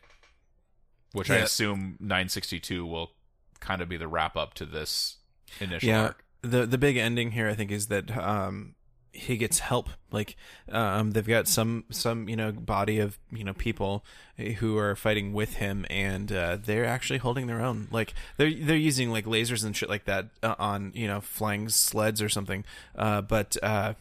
[1.12, 3.12] which I assume 962 will
[3.60, 5.16] kind of be the wrap up to this
[5.60, 6.24] initial yeah arc.
[6.42, 8.74] the the big ending here i think is that um
[9.12, 10.36] he gets help like
[10.70, 14.04] um they've got some some you know body of you know people
[14.58, 18.76] who are fighting with him and uh they're actually holding their own like they're they're
[18.76, 22.64] using like lasers and shit like that uh, on you know flying sleds or something
[22.96, 23.94] uh but uh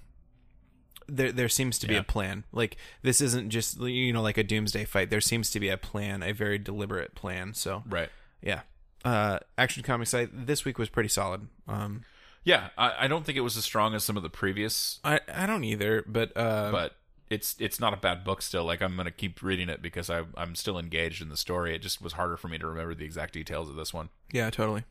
[1.07, 2.01] there there seems to be Yeah.
[2.01, 2.43] a plan.
[2.51, 5.09] Like this isn't just you know like a doomsday fight.
[5.09, 7.53] There seems to be a plan, a very deliberate plan.
[7.53, 8.09] So Right.
[8.41, 8.61] yeah,
[9.05, 11.47] uh, Action Comics site this week was pretty solid.
[11.65, 12.03] Um,
[12.47, 15.19] Yeah, I, I don't think it was as strong as some of the previous I
[15.33, 16.95] I don't either, but uh, but
[17.29, 18.63] it's it's not a bad book still.
[18.63, 21.75] Like I'm gonna keep reading it because I I'm still engaged in the story.
[21.75, 24.07] It just was harder for me to remember the exact details of this one.
[24.31, 24.85] yeah, totally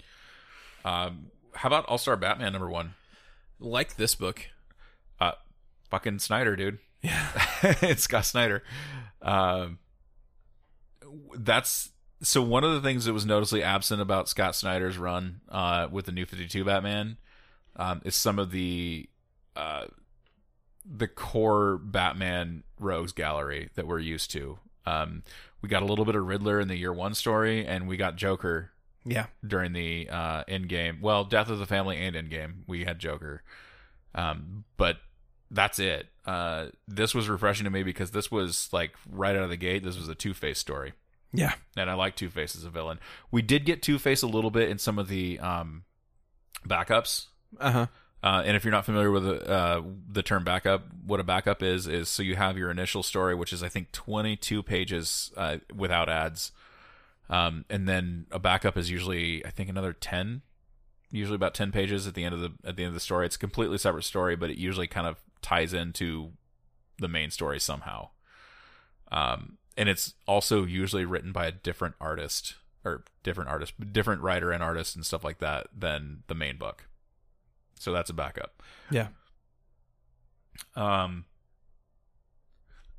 [0.84, 2.92] Um, how about All Star Batman number one?
[3.58, 4.48] like this book.
[5.18, 5.32] Uh,
[5.90, 6.78] fucking Snyder, dude.
[7.00, 7.30] Yeah,
[7.80, 8.62] it's Scott Snyder.
[9.22, 9.78] Um,
[11.34, 11.88] that's
[12.22, 16.04] so one of the things that was noticeably absent about Scott Snyder's run uh, with
[16.04, 17.16] the New Fifty Two Batman
[17.76, 19.08] um, is some of the
[19.54, 19.86] uh,
[20.84, 24.58] the core Batman rogues gallery that we're used to.
[24.84, 25.22] Um,
[25.62, 28.16] we got a little bit of Riddler in the Year One story, and we got
[28.16, 28.70] Joker
[29.04, 30.98] yeah, during the uh end game.
[31.00, 33.42] Well, Death of the Family and end game, we had Joker.
[34.14, 34.96] Um, but
[35.50, 36.08] that's it.
[36.24, 39.84] Uh, this was refreshing to me because this was like right out of the gate.
[39.84, 40.92] This was a Two Face story,
[41.32, 42.98] yeah, and I like Two Face as a villain.
[43.30, 45.84] We did get Two Face a little bit in some of the um
[46.66, 47.26] backups.
[47.60, 47.86] Uh huh,
[48.23, 51.86] Uh, and if you're not familiar with uh, the term backup, what a backup is
[51.86, 56.09] is so you have your initial story, which is I think 22 pages uh, without
[56.09, 56.51] ads,
[57.28, 60.43] um, and then a backup is usually I think another 10,
[61.10, 63.27] usually about 10 pages at the end of the at the end of the story.
[63.27, 66.32] It's a completely separate story, but it usually kind of ties into
[66.98, 68.09] the main story somehow.
[69.12, 72.55] Um, and it's also usually written by a different artist
[72.85, 76.89] or different artist, different writer and artist and stuff like that than the main book.
[77.78, 78.62] So that's a backup.
[78.90, 79.08] yeah,
[80.74, 81.24] Um,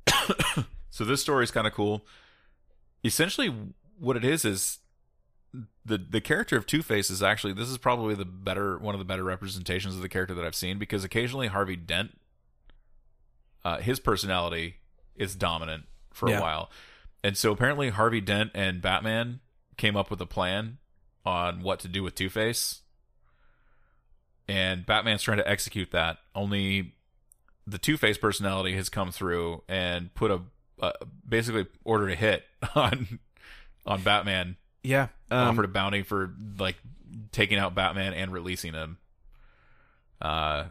[0.90, 2.06] so this story is kind of cool.
[3.04, 3.54] Essentially,
[3.98, 4.78] what it is is
[5.84, 8.98] the the character of Two Face is actually this is probably the better one of
[8.98, 12.18] the better representations of the character that I've seen because occasionally Harvey Dent,
[13.64, 14.76] uh, his personality
[15.16, 16.38] is dominant for Yeah.
[16.38, 16.70] a while,
[17.24, 19.40] and so apparently Harvey Dent and Batman
[19.76, 20.78] came up with a plan
[21.24, 22.82] on what to do with Two Face,
[24.48, 26.18] and Batman's trying to execute that.
[26.34, 26.94] Only
[27.66, 30.40] the Two Face personality has come through and put a
[30.80, 30.92] uh,
[31.28, 32.44] basically ordered a hit
[32.74, 33.18] on
[33.86, 34.56] on Batman.
[34.82, 35.08] yeah.
[35.30, 36.76] Um, offered a bounty for like
[37.32, 38.98] taking out Batman and releasing him.
[40.20, 40.64] Uh,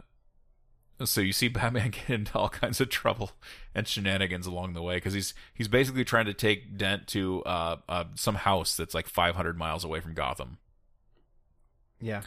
[1.04, 3.32] so you see Batman get into all kinds of trouble
[3.74, 7.76] and shenanigans along the way because he's he's basically trying to take Dent to uh,
[7.88, 10.58] uh some house that's like 500 miles away from Gotham.
[12.00, 12.22] yeah,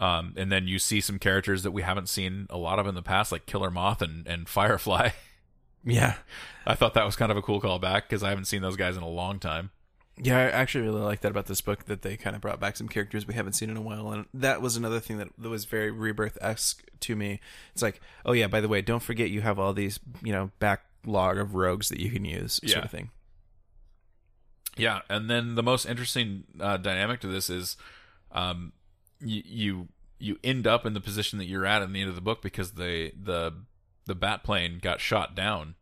[0.00, 2.94] Um, and then you see some characters that we haven't seen a lot of in
[2.94, 5.10] the past, like Killer Moth and, and Firefly.
[5.84, 6.14] yeah,
[6.66, 8.96] I thought that was kind of a cool callback because I haven't seen those guys
[8.96, 9.70] in a long time.
[10.16, 10.38] yeah.
[10.38, 12.88] I actually really like that about this book that they kind of brought back some
[12.88, 15.64] characters we haven't seen in a while, and that was another thing that, that was
[15.64, 17.40] very rebirth esque to me.
[17.72, 20.50] It's like, oh yeah, by the way, don't forget you have all these you know
[20.60, 22.74] backlog of rogues that you can use, Yeah.
[22.74, 23.10] sort of thing.
[24.76, 27.76] Yeah, and then the most interesting uh, dynamic to this is,
[28.30, 28.72] um,
[29.20, 29.88] you, you
[30.18, 32.42] you end up in the position that you're at in the end of the book
[32.42, 33.52] because the the
[34.06, 35.74] the bat plane got shot down,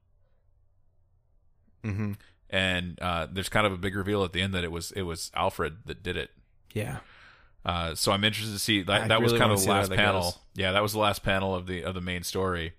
[1.84, 2.12] Mm-hmm.
[2.50, 5.02] and uh, there's kind of a big reveal at the end that it was it
[5.02, 6.30] was Alfred that did it.
[6.74, 6.98] Yeah,
[7.64, 9.02] Uh, so I'm interested to see that.
[9.02, 10.22] I that was kind of the last panel.
[10.22, 10.38] goes.
[10.54, 12.72] Yeah, that was the last panel of the of the main story.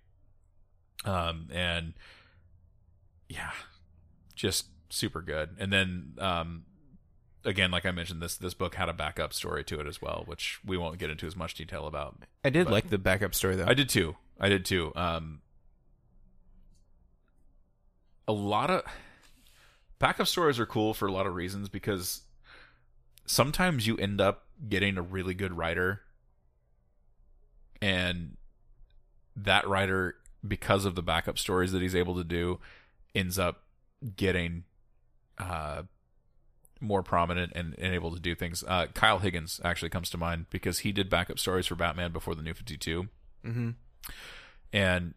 [1.05, 1.93] Um, and
[3.29, 3.51] yeah,
[4.35, 5.55] just super good.
[5.59, 6.63] And then, um,
[7.47, 10.23] again, like I mentioned, this this book had a backup story to it as well,
[10.27, 12.17] which we won't get into as much detail about.
[12.45, 13.65] I did But- like the backup story though.
[13.65, 14.15] I did too.
[14.39, 14.91] I did too.
[14.95, 15.41] Um,
[18.27, 18.83] a lot of
[19.99, 22.21] backup stories are cool for a lot of reasons because
[23.25, 26.01] sometimes you end up getting a really good writer
[27.81, 28.37] and
[29.35, 30.15] that writer
[30.47, 32.59] because of the backup stories that he's able to do,
[33.15, 33.63] ends up
[34.15, 34.63] getting
[35.37, 35.83] uh,
[36.81, 38.63] more prominent and, and able to do things.
[38.67, 42.35] Uh, Kyle Higgins actually comes to mind because he did backup stories for Batman before
[42.35, 43.07] the New Fifty Two,
[43.45, 43.69] Mm-hmm.
[44.73, 45.13] and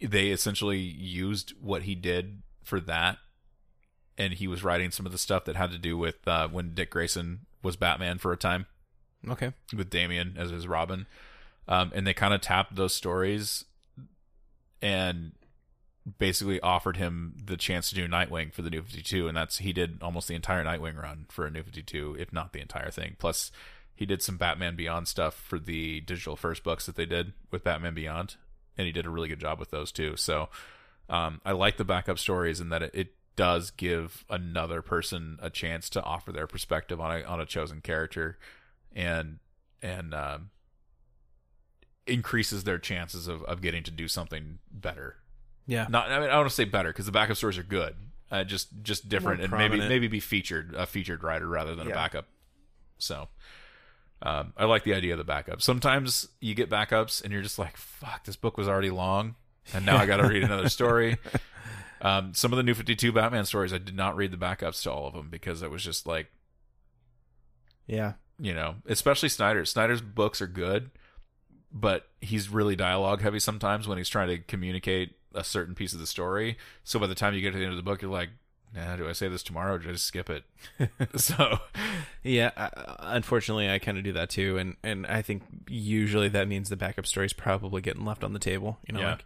[0.00, 3.18] they essentially used what he did for that.
[4.16, 6.72] And he was writing some of the stuff that had to do with uh, when
[6.74, 8.66] Dick Grayson was Batman for a time
[9.28, 9.52] Okay.
[9.76, 11.06] with Damian as his Robin,
[11.66, 13.64] um, and they kind of tapped those stories
[14.82, 15.32] and
[16.18, 19.58] basically offered him the chance to do Nightwing for the New Fifty Two, and that's
[19.58, 22.60] he did almost the entire Nightwing run for a New Fifty Two, if not the
[22.60, 23.16] entire thing.
[23.18, 23.50] Plus,
[23.94, 27.64] he did some Batman Beyond stuff for the digital first books that they did with
[27.64, 28.36] Batman Beyond,
[28.76, 30.16] and he did a really good job with those too.
[30.16, 30.48] So,
[31.08, 35.50] um, I like the backup stories and that it, it does give another person a
[35.50, 38.38] chance to offer their perspective on a on a chosen character
[38.94, 39.38] and
[39.82, 40.50] and um,
[42.06, 45.16] increases their chances of, of getting to do something better.
[45.66, 45.86] Yeah.
[45.88, 47.94] Not I mean I don't want to say better because the backup stories are good,
[48.30, 51.86] uh, just just different More and maybe maybe be featured a featured writer rather than
[51.88, 51.92] Yeah.
[51.92, 52.26] a backup.
[52.98, 53.28] So.
[54.22, 55.60] Um, I like the idea of the backup.
[55.60, 59.34] Sometimes you get backups and you're just like, "Fuck, this book was already long,
[59.74, 61.18] and now I got to read another story."
[62.00, 64.82] Um, some of the New Fifty Two Batman stories, I did not read the backups
[64.84, 66.30] to all of them because it was just like,
[67.86, 68.14] Yeah.
[68.38, 69.64] you know, especially Snyder.
[69.64, 70.90] Snyder's books are good,
[71.72, 76.00] but he's really dialogue heavy sometimes when he's trying to communicate a certain piece of
[76.00, 76.56] the story.
[76.84, 78.30] So by the time you get to the end of the book, you're like,
[78.74, 80.44] nah, do I say this tomorrow or do I just skip it?
[81.20, 81.58] so,
[82.22, 82.70] Yeah, I,
[83.16, 86.76] unfortunately, I kind of do that too, and and I think usually that means the
[86.76, 88.78] backup story is probably getting left on the table.
[88.86, 89.10] You know, Yeah.
[89.12, 89.24] like.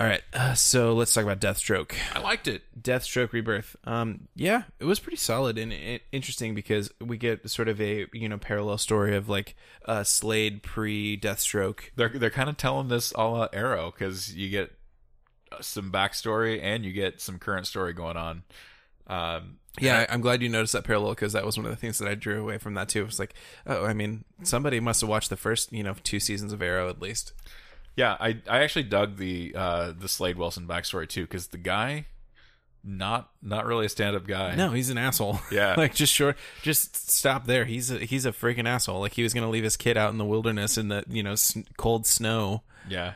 [0.00, 1.92] All right, uh, so let's talk about Deathstroke.
[2.14, 2.62] I liked it.
[2.80, 3.76] Deathstroke Rebirth.
[3.84, 8.06] Um, yeah, it was pretty solid and i interesting because we get sort of a
[8.14, 11.90] you know parallel story of like uh, Slade pre Deathstroke.
[11.96, 14.72] They're they're kind of telling this a la Arrow because you get
[15.52, 18.42] uh, some backstory and you get some current story going on.
[19.06, 21.76] Um, Yeah, I, I'm glad you noticed that parallel because that was one of the
[21.76, 23.02] things that I drew away from that too.
[23.02, 23.34] It was like,
[23.66, 26.88] oh, I mean, somebody must have watched the first you know two seasons of Arrow
[26.88, 27.34] at least.
[27.96, 32.06] Yeah, I I actually dug the uh the Slade Wilson backstory too because the guy,
[32.82, 34.54] not not really a stand up guy.
[34.54, 35.40] No, he's an asshole.
[35.52, 35.74] Yeah.
[35.76, 37.64] like just short, just stop there.
[37.64, 39.00] He's a, he's a freaking asshole.
[39.00, 41.32] Like he was gonna leave his kid out in the wilderness in the you know
[41.32, 42.62] s- cold snow.
[42.88, 43.14] Yeah,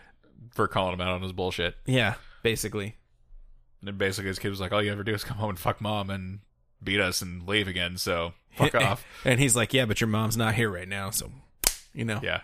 [0.53, 1.77] for calling him out on his bullshit.
[1.87, 2.97] Yeah, basically.
[3.81, 5.59] And then basically his kid was like, "All you ever do is come home and
[5.59, 6.41] fuck mom and
[6.83, 9.05] beat us and leave again." So fuck off.
[9.25, 11.31] And he's like, yeah, but your mom's not here right now, so
[11.95, 12.21] you know.
[12.23, 12.41] Yeah,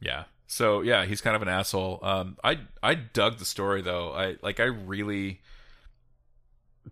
[0.00, 0.24] yeah.
[0.52, 1.98] So yeah, he's kind of an asshole.
[2.02, 4.12] Um, I I dug the story though.
[4.12, 5.40] I like I really.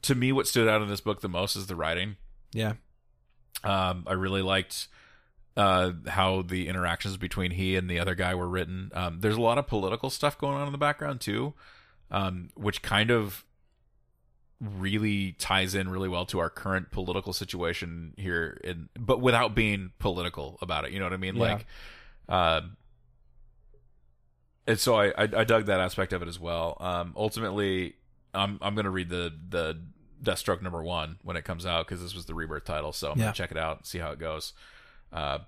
[0.02, 2.16] To me, what stood out in this book the most is the writing.
[2.52, 2.74] Yeah.
[3.62, 4.88] Um, I really liked
[5.58, 8.92] uh, how the interactions between he and the other guy were written.
[8.94, 11.52] Um, there's a lot of political stuff going on in the background too,
[12.10, 13.44] um, which kind of
[14.58, 19.90] really ties in really well to our current political situation here, in, but without being
[19.98, 20.92] political about it.
[20.92, 21.36] You know what I mean?
[21.36, 21.42] Yeah.
[21.42, 21.66] Like,
[22.28, 22.60] uh,
[24.70, 26.76] and so I, I I dug that aspect of it as well.
[26.80, 27.94] Um, ultimately,
[28.32, 29.80] I'm I'm gonna read the the
[30.22, 32.92] Deathstroke number one when it comes out because this was the rebirth title.
[32.92, 33.24] So I'm Yeah.
[33.26, 34.52] gonna check it out and see how it goes.
[35.12, 35.38] Uh,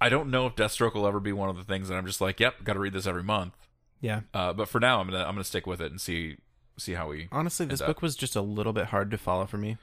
[0.00, 2.20] I don't know if Deathstroke will ever be one of the things that I'm just
[2.20, 3.54] like, yep, got to read this every month.
[4.00, 4.20] Yeah.
[4.34, 6.36] Uh, but for now, I'm gonna I'm gonna stick with it and see
[6.76, 7.28] see how we.
[7.32, 7.86] Honestly, this up.
[7.86, 9.78] book was just a little bit hard to follow for me.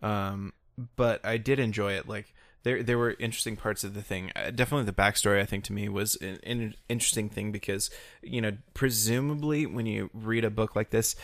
[0.00, 0.52] Um,
[0.96, 2.08] but I did enjoy it.
[2.08, 4.32] Like there, there were interesting parts of the thing.
[4.36, 7.90] Uh, definitely, the backstory I think to me was an, an interesting thing because
[8.22, 11.16] you know, presumably, when you read a book like this,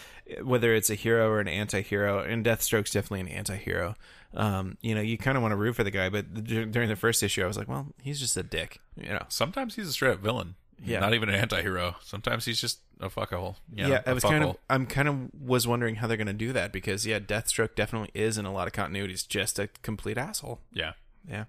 [0.43, 3.95] whether it's a hero or an anti-hero, and Deathstroke's definitely an anti-hero.
[4.35, 6.89] Um, you know, you kind of want to root for the guy, but dur- during
[6.89, 8.81] the first issue, I was like, well, he's just a dick.
[8.97, 9.25] You know.
[9.29, 10.57] Sometimes he's a straight up villain.
[10.85, 11.01] Yeah.
[11.01, 11.97] Not even an anti-hero.
[12.03, 13.57] Sometimes he's just a fuckhole.
[13.73, 14.57] Yeah, a I was kind of.
[14.69, 18.11] I'm kind of was wondering how they're going to do that because yeah, Deathstroke definitely
[18.15, 20.61] is in a lot of continuities just a complete asshole.
[20.73, 20.93] Yeah.
[21.29, 21.45] Yeah.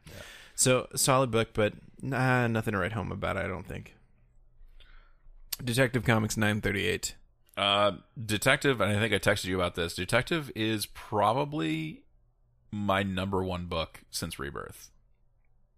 [0.56, 3.38] So solid book, but nah, nothing to write home about.
[3.38, 3.94] I don't think.
[5.64, 7.16] Detective Comics nine thirty eight.
[7.56, 7.94] Uh,
[8.24, 9.96] Detective, and I think I texted you about this.
[9.96, 12.04] Detective is probably
[12.72, 14.92] my number one book since Rebirth.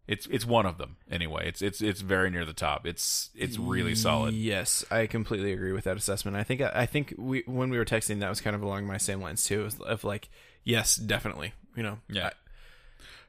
[0.08, 1.48] It's it's one of them anyway.
[1.48, 2.86] It's it's it's very near the top.
[2.88, 4.34] It's it's really solid.
[4.34, 6.36] Yes, I completely agree with that assessment.
[6.36, 8.98] I think I think we when we were texting that was kind of along my
[8.98, 9.62] same lines too.
[9.64, 10.30] Of- Of like,
[10.64, 11.54] yes, definitely.
[11.76, 12.32] You know, Yeah.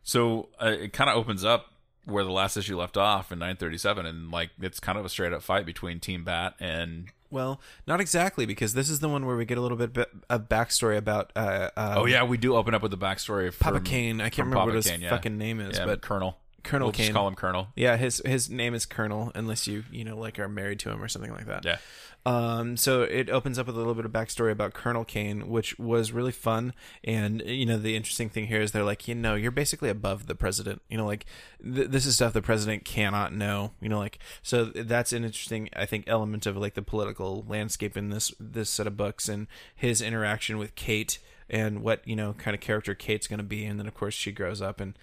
[0.03, 1.67] So uh, it kind of opens up
[2.07, 5.33] where the last issue left off in 937, and like it's kind of a straight
[5.33, 9.37] up fight between Team Bat and Well, not exactly because this is the one where
[9.37, 11.31] we get a little bit bi- of backstory about.
[11.37, 14.21] Uh, um, oh yeah, we do open up with the backstory of Papa Kane.
[14.21, 15.11] I can't remember Papa what his Kane, yeah.
[15.11, 16.37] fucking name is, yeah, but Colonel.
[16.63, 17.15] Colonel we'll just Kane.
[17.15, 17.69] call him Colonel.
[17.75, 21.03] Yeah, his his name is Colonel, unless you you know like are married to him
[21.03, 21.65] or something like that.
[21.65, 21.77] Yeah.
[22.27, 25.79] Um, so it opens up with a little bit of backstory about Colonel Kane, which
[25.79, 26.75] was really fun.
[27.03, 30.27] And you know, the interesting thing here is they're like, you know, you're basically above
[30.27, 30.83] the president.
[30.89, 31.25] You know, like
[31.63, 33.73] th- this is stuff the president cannot know.
[33.81, 37.97] You know, like so that's an interesting, I think, element of like the political landscape
[37.97, 41.19] in this this set of books and his interaction with Kate
[41.49, 43.65] and what you know kind of character Kate's going to be.
[43.65, 44.95] And then of course she grows up and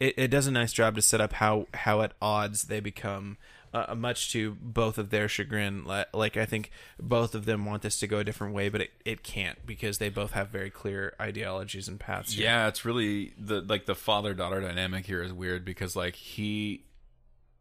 [0.00, 3.36] it, it does a nice job to set up how how at odds they become
[3.74, 6.70] uh, much to both of their chagrin like i think
[7.00, 9.96] both of them want this to go a different way but it, it can't because
[9.98, 12.44] they both have very clear ideologies and paths here.
[12.44, 16.84] Yeah, it's really the like the father daughter dynamic here is weird because like he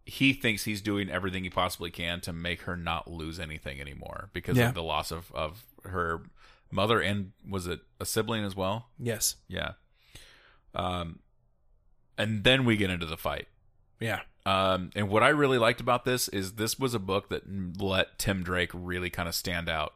[0.05, 4.29] he thinks he's doing everything he possibly can to make her not lose anything anymore
[4.33, 4.69] because Yeah.
[4.69, 6.23] of the loss of of her
[6.71, 8.87] mother and was it a sibling as well?
[8.99, 9.73] yes Yeah.
[10.75, 11.19] Um
[12.17, 13.47] and then we get into the fight.
[13.99, 17.43] yeah Um, and what I really liked about this is this was a book that
[17.79, 19.93] let Tim Drake really kind of stand out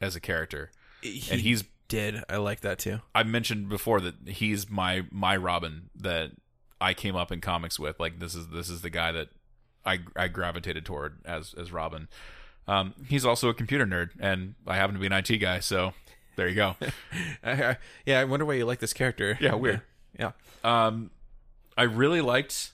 [0.00, 0.70] as a character.
[1.02, 5.36] he and he's did i like that too I mentioned before that he's my my
[5.36, 6.30] Robin that
[6.80, 8.00] I came up in comics with.
[8.00, 9.28] Like this is this is the guy that
[9.84, 12.08] I I gravitated toward as as Robin.
[12.66, 15.92] Um, he's also a computer nerd, and I happen to be an IT guy, so
[16.36, 16.76] there you go.
[17.44, 19.82] Yeah i wonder why you like this character Yeah, weird.
[20.18, 20.32] yeah
[20.64, 21.10] Um,
[21.76, 22.71] I really liked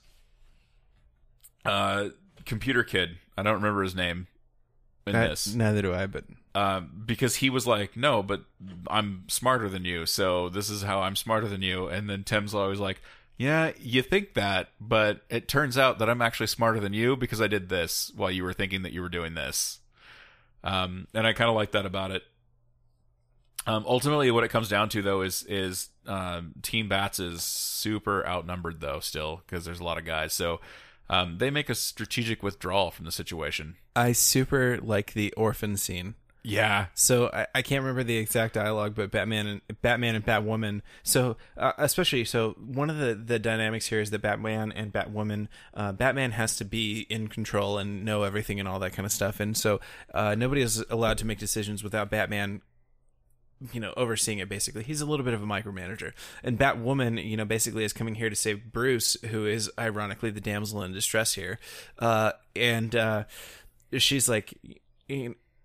[1.69, 2.09] uh
[2.45, 3.19] Computer Kid.
[3.37, 4.27] I don't remember his name
[5.07, 5.55] in I- this.
[5.55, 6.25] neither do i but
[6.55, 8.43] um, because he was like, "No, but
[8.89, 12.53] I'm smarter than you, so this is how I'm smarter than you." And then Tim's
[12.53, 13.01] always like,
[13.37, 17.41] "Yeah, you think that, but it turns out that I'm actually smarter than you because
[17.41, 19.79] I did this while you were thinking that you were doing this."
[20.65, 22.25] Um, and I kind of like that about it.
[23.67, 28.27] Um, ultimately, what it comes down to though is is um, Team Bats is super
[28.27, 30.61] outnumbered though still because there's a lot of guys, so
[31.11, 33.77] um, they make a strategic withdrawal from the situation.
[33.97, 36.15] i super like the orphan scene
[36.45, 40.81] Yeah, So I, I can't remember the exact dialogue, but Batman and Batman and Batwoman.
[41.03, 45.49] So uh, especially so one of the the dynamics here is that Batman and Batwoman,
[45.75, 49.13] uh, Batman has to be in control and know everything and all that kind of
[49.13, 49.81] stuff, and so
[50.15, 52.63] uh, nobody is allowed to make decisions without Batman.
[53.73, 54.85] You know, overseeing it basically.
[54.85, 56.13] He's a little bit of a micromanager.
[56.43, 60.41] And Batwoman, you know, basically is coming here to save Bruce, who is ironically the
[60.41, 61.59] damsel in distress here.
[61.99, 63.25] Uh, and uh,
[63.97, 64.55] she's like,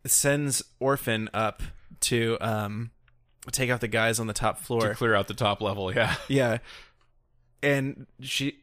[0.06, 1.62] sends Orphan up
[2.02, 2.92] to um
[3.52, 4.90] take out the guys on the top floor.
[4.90, 5.94] to clear out the top level.
[5.94, 6.16] Yeah.
[6.28, 6.58] Yeah.
[7.64, 8.58] And she,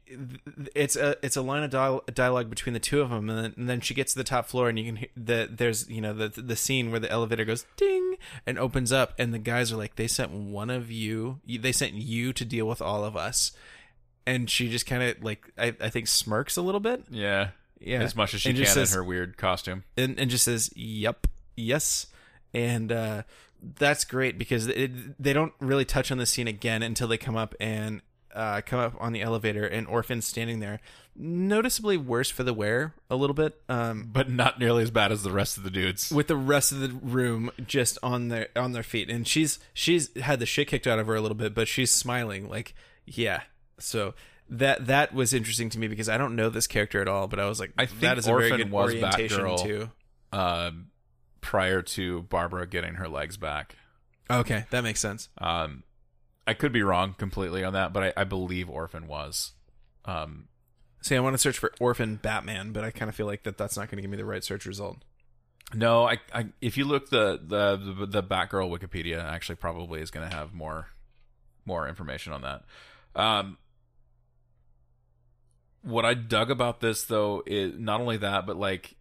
[0.74, 3.54] it's a it's a line of dial- dialogue between the two of them, and then,
[3.56, 6.02] and then she gets to the top floor, and you can hear the there's you
[6.02, 8.16] know the the scene where the elevator goes ding
[8.46, 11.94] and opens up, and the guys are like, they sent one of you, they sent
[11.94, 13.52] you to deal with all of us,
[14.26, 17.48] and she just kind of like I, I think smirks a little bit, Yeah.
[17.80, 19.84] yeah, As much as she And can says- in her weird costume.
[19.96, 22.06] and, and just says yep yes
[22.52, 23.22] and uh
[23.78, 27.36] that's great because it, they don't really touch on the scene again until they come
[27.36, 28.02] up and
[28.34, 30.80] uh come up on the elevator and orphan's standing there
[31.16, 35.22] noticeably worse for the wear a little bit um But not nearly as bad as
[35.22, 36.10] the rest of the dudes.
[36.10, 40.16] with the rest of the room just on their on their feet and she's she's
[40.18, 42.74] had the shit kicked out of her a little bit but she's smiling like
[43.04, 43.42] yeah
[43.78, 44.14] so
[44.48, 47.38] that that was interesting to me because I don't know this character at all but
[47.40, 49.62] I was like I think that is a very Orphan good was orientation Batgirl.
[49.62, 49.90] too
[50.32, 50.86] Um,
[51.40, 53.76] prior to Barbara getting her legs back.
[54.30, 55.82] okay that makes sense Um,
[56.46, 59.52] I could be wrong completely on that, but I, I believe Orphan was.
[60.04, 60.48] Um,
[61.02, 63.56] See, I want to search for Orphan Batman, but I kind of feel like that
[63.56, 64.98] that's not going to give me the right search result.
[65.74, 70.10] no, I, I if you look the the the, the Batgirl Wikipedia actually probably is
[70.10, 70.88] going to have more
[71.64, 72.64] more information on that.
[73.14, 73.56] Um,
[75.82, 78.96] what I dug about this though is not only that, but like,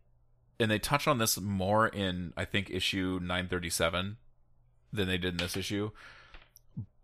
[0.59, 4.17] and they touch on this more in I think issue nine thirty seven
[4.93, 5.91] than they did in this issue.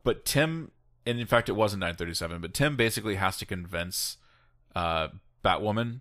[0.06, 0.72] But Tim,
[1.06, 4.16] and in fact, it wasn't nine thirty seven, but Tim basically has to convince
[4.74, 5.10] uh,
[5.44, 6.00] Batwoman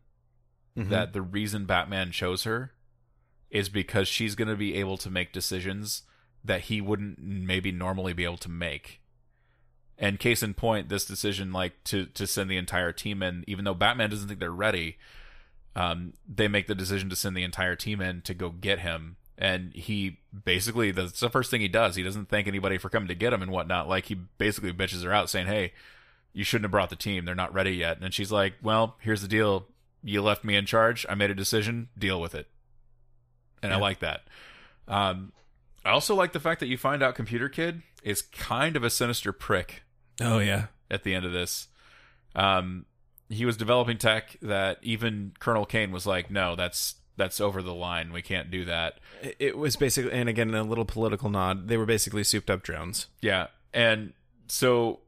[0.90, 2.72] that the reason Batman chose her
[3.50, 6.02] is because she's going to be able to make decisions
[6.44, 9.00] that he wouldn't maybe normally be able to make.
[9.96, 13.64] And case in point, this decision, like to to send the entire team in, even
[13.64, 14.98] though Batman doesn't think they're ready,
[15.76, 19.16] um, they make the decision to send the entire team in to go get him.
[19.36, 21.96] And he basically that's the first thing he does.
[21.96, 23.88] He doesn't thank anybody for coming to get him and whatnot.
[23.88, 25.72] Like he basically bitches her out, saying, "Hey,
[26.32, 27.24] you shouldn't have brought the team.
[27.24, 29.66] They're not ready yet." And she's like, "Well, here's the deal.
[30.02, 31.04] You left me in charge.
[31.08, 31.88] I made a decision.
[31.98, 32.46] Deal with it."
[33.62, 34.24] And I like that.
[34.86, 35.32] Um,
[35.84, 38.90] I also like the fact that you find out Computer Kid is kind of a
[38.90, 39.84] sinister prick
[40.20, 41.68] Oh yeah, at the end of this.
[42.34, 42.86] Um,
[43.28, 47.74] he was developing tech that even Colonel Kane was like, no, that's that's over the
[47.74, 48.12] line.
[48.12, 48.98] We can't do that.
[49.38, 51.68] It- was basically, and again, a little political nod.
[51.68, 53.06] They were basically souped up drones.
[53.20, 54.12] Yeah, and
[54.48, 55.00] so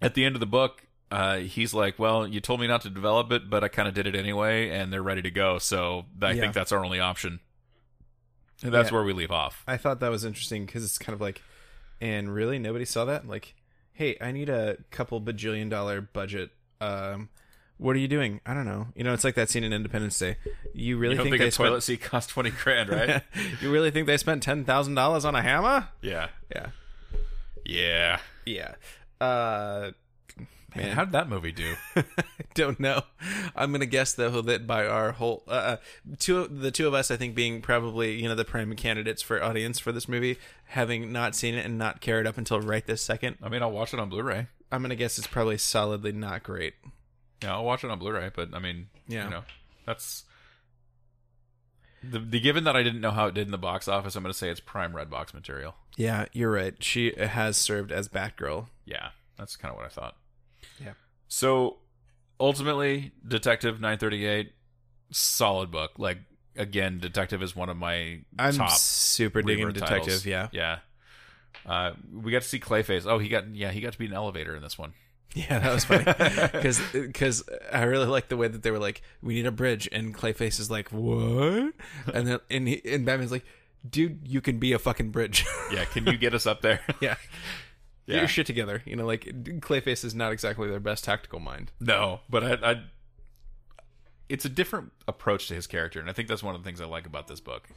[0.00, 2.90] at the end of the book, uh, he's like, "Well, you told me not to
[2.90, 5.58] develop it, but I kind of did it anyway, and they're ready to go.
[5.58, 6.40] So I Yeah.
[6.42, 7.40] think that's our only option."
[8.62, 8.94] And that's Yeah.
[8.96, 9.64] where we leave off.
[9.66, 11.42] I thought that was interesting because it's kind of like,
[12.00, 13.26] and really nobody saw that.
[13.26, 13.54] Like,
[13.92, 16.50] hey, I need a couple bajillion dollar budget.
[16.80, 17.28] Um,
[17.82, 18.40] what are you doing?
[18.46, 18.88] I don't know.
[18.94, 20.36] You know, it's like that scene in Independence Day.
[20.72, 23.22] You really You don't think, think, they a toilet seat cost twenty grand, right?
[23.60, 25.88] you really think they spent ten thousand dollars on a hammer?
[26.00, 26.68] yeah, Yeah,
[27.64, 28.18] yeah.
[28.46, 28.74] yeah.
[29.20, 29.90] Uh,
[30.74, 31.74] Man, how did that movie do?
[31.94, 32.04] I
[32.54, 33.02] don't know.
[33.54, 35.76] I'm gonna guess though that by our whole uh, uh,
[36.18, 39.42] two, the two of us, I think, being probably you know the prime candidates for
[39.42, 43.02] audience for this movie, having not seen it and not cared up until right this
[43.02, 44.46] second, I mean, I'll watch it on Blu-ray.
[44.70, 46.72] I'm gonna guess it's probably solidly not great.
[47.42, 48.30] Yeah, I'll watch it on Blu-ray.
[48.34, 49.24] But I mean, Yeah.
[49.24, 49.42] you know,
[49.86, 50.24] that's
[52.02, 54.16] the, the given that I didn't know how it did in the box office.
[54.16, 55.74] I'm going to say it's prime red box material.
[55.96, 56.74] Yeah, you're right.
[56.82, 58.66] She has served as Batgirl.
[58.84, 60.16] Yeah, that's kind of what I thought.
[60.82, 60.92] Yeah.
[61.28, 61.78] So
[62.40, 64.52] ultimately, Detective 938,
[65.10, 65.92] solid book.
[65.98, 66.18] Like
[66.56, 70.02] again, Detective is one of my I'm top super digging Detective.
[70.04, 70.26] titles.
[70.26, 70.78] Yeah, yeah.
[71.64, 73.06] Uh, we got to see Clayface.
[73.06, 74.92] Oh, he got yeah, he got to be an elevator in this one.
[75.34, 76.04] yeah, that was funny
[76.52, 79.52] because because uh, I really like the way that they were like, we need a
[79.52, 81.72] bridge, and Clayface is like, what?
[82.12, 83.46] And then and he, and Batman's like,
[83.88, 85.46] dude, you can be a fucking bridge.
[85.72, 86.80] Yeah, can you get us up there?
[87.00, 87.16] yeah.
[88.06, 88.82] Get your shit together.
[88.84, 91.72] You know, like Clayface is not exactly their best tactical mind.
[91.80, 92.82] No, but I, I,
[94.28, 96.80] it's a different approach to his character, and I think that's one of the things
[96.80, 97.68] I like about this book.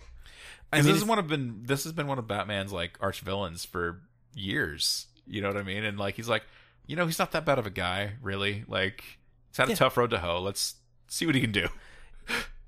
[0.73, 3.21] I mean, this is one of been this has been one of Batman's like arch
[3.21, 4.01] villains for
[4.33, 5.05] years.
[5.25, 5.85] You know what I mean?
[5.85, 6.43] And like he's like,
[6.87, 8.63] you know, he's not that bad of a guy, really.
[8.67, 9.03] Like
[9.49, 9.75] he's had a Yeah.
[9.75, 10.39] tough road to hoe.
[10.41, 10.75] Let's
[11.07, 11.67] see what he can do.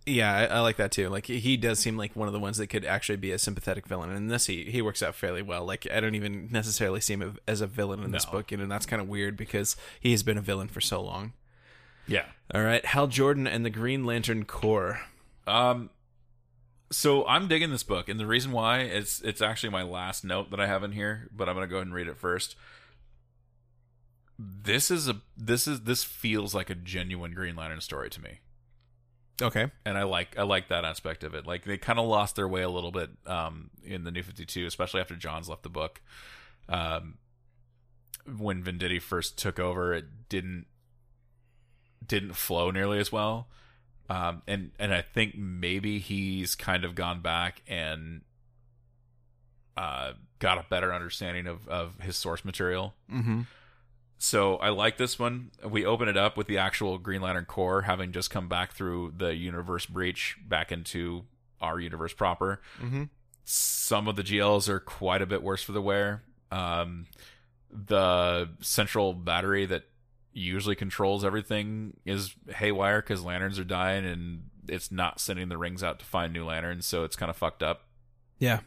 [0.06, 1.10] yeah, I, I like that too.
[1.10, 3.88] Like he does seem like one of the ones that could actually be a sympathetic
[3.88, 5.65] villain, and in this he he works out fairly well.
[5.65, 8.31] Like I don't even necessarily see him as a villain in this No.
[8.34, 11.34] book, and that's kind of weird because he has been a villain for so long.
[12.07, 12.26] Yeah.
[12.53, 15.02] All right, Hal Jordan and the Green Lantern Corps.
[15.45, 15.89] Um.
[16.89, 20.52] So I'm digging this book, and the reason why it's it's actually my last note
[20.52, 22.56] that I have in here, but I'm gonna go ahead and read it first.
[24.40, 28.40] This is a this is this feels like a genuine Green Lantern story to me.
[29.42, 29.70] Okay.
[29.86, 31.46] and I like I like that aspect of it.
[31.46, 34.46] Like they kind of lost their way a little bit um, in the New Fifty
[34.46, 36.02] Two, especially after Johns left the book.
[36.70, 37.18] Um,
[38.38, 40.66] when Venditti first took over, it didn't
[42.06, 43.48] didn't flow nearly as well,
[44.10, 48.22] um, and and I think maybe he's kind of gone back and
[49.76, 53.42] uh, got a better understanding of of his source material Mm-hmm.
[54.18, 55.52] So I like this one.
[55.68, 59.14] We open it up with the actual Green Lantern Corps having just come back through
[59.18, 61.26] the universe breach back into
[61.61, 62.61] our universe proper.
[62.81, 63.03] Mm-hmm.
[63.45, 66.23] Some of the GLs are quite a bit worse for the wear.
[66.52, 67.06] Um,
[67.72, 69.84] the central battery that
[70.34, 75.81] usually controls everything is haywire because lanterns are dying and it's not sending the rings
[75.84, 77.85] out to find new lanterns, so it's kind of fucked up
[78.38, 78.60] Yeah.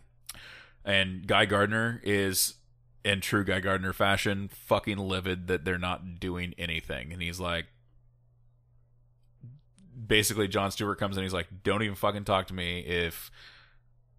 [0.85, 2.55] and Guy Gardner is
[3.05, 7.13] in true Guy Gardner fashion fucking livid that they're not doing anything.
[7.13, 7.67] And he's like
[10.07, 13.31] basically John Stewart comes in he's like don't even fucking talk to me if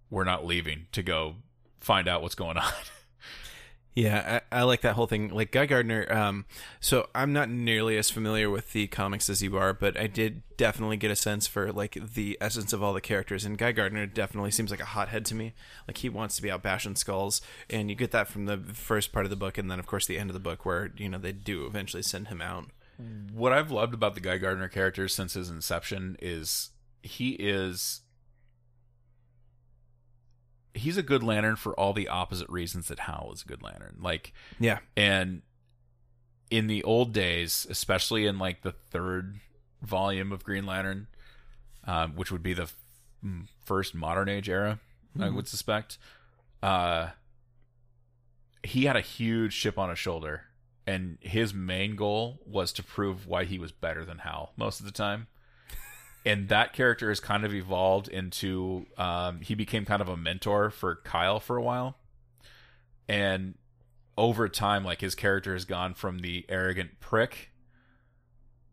[0.09, 1.35] we're not leaving to go
[1.79, 2.71] find out what's going on
[3.93, 5.29] Yeah, I, I like that whole thing.
[5.29, 6.11] Like Guy Gardner.
[6.11, 6.45] Um,
[6.79, 10.43] so I'm not nearly as familiar with the comics as you are, but I did
[10.55, 13.43] definitely get a sense for like the essence of all the characters.
[13.43, 15.53] And Guy Gardner definitely seems like a hothead to me.
[15.87, 19.11] Like he wants to be out bashing skulls, and you get that from the first
[19.11, 21.09] part of the book, and then of course the end of the book where you
[21.09, 22.67] know they do eventually send him out.
[23.33, 26.69] what I've loved about the Guy Gardner character since his inception is
[27.01, 28.01] he is
[30.73, 33.97] he's a good lantern for all the opposite reasons that Hal is a good lantern.
[34.01, 35.41] Like Yeah, And
[36.49, 39.39] in the old days, especially in like the third
[39.81, 41.07] volume of Green Lantern,
[41.85, 42.75] um, which would be the f-
[43.65, 44.79] first modern age era,
[45.19, 45.97] I would suspect,
[46.61, 47.09] uh,
[48.63, 50.43] he had a huge chip on his shoulder.
[50.87, 54.85] And his main goal was to prove why he was better than Hal most of
[54.85, 55.27] the time.
[56.25, 60.69] And that character has kind of evolved into um, he became kind of a mentor
[60.69, 61.97] for Kyle for a while.
[63.07, 63.55] And
[64.17, 67.51] over time, like his character has gone from the arrogant prick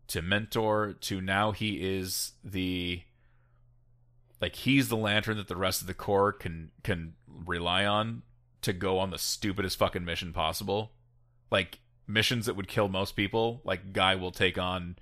[0.07, 3.03] to mentor to now he is the
[4.41, 8.23] like he's the lantern that the rest of the corps can can rely on
[8.61, 10.91] to go on the stupidest fucking mission possible.
[11.51, 14.97] Like missions that would kill most people, like Guy will take on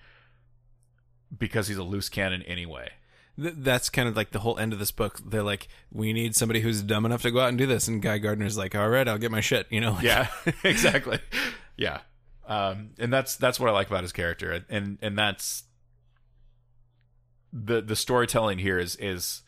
[1.36, 2.92] because he's a loose cannon anyway.
[3.40, 5.20] Th- that's kind of like the whole end of this book.
[5.26, 8.02] They're like, we need somebody who's dumb enough to go out and do this, and
[8.02, 9.68] Guy Gardner's like, all right, I'll get my shit.
[9.70, 9.92] You know?
[9.94, 10.28] Like, Yeah,
[10.64, 11.20] exactly.
[11.76, 12.00] Yeah,
[12.48, 15.64] um, and that's that's what I like about his character, and and that's
[17.54, 19.42] the the storytelling here is is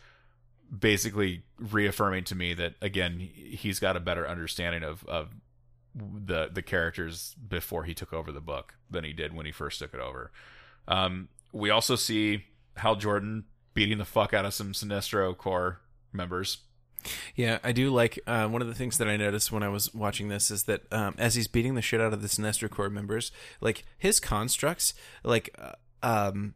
[0.77, 5.29] basically reaffirming to me that again he's got a better understanding of of
[5.95, 9.79] the the characters before he took over the book than he did when he first
[9.79, 10.31] took it over.
[10.87, 12.45] Um, we also see
[12.77, 15.79] Hal Jordan beating the fuck out of some Sinestro Corps
[16.11, 16.59] members.
[17.35, 19.93] Yeah, I do like uh, one of the things that I noticed when I was
[19.93, 22.89] watching this is that um, as he's beating the shit out of the Sinestro Corps
[22.89, 23.31] members,
[23.61, 24.93] like his constructs,
[25.23, 25.73] like uh,
[26.03, 26.55] um,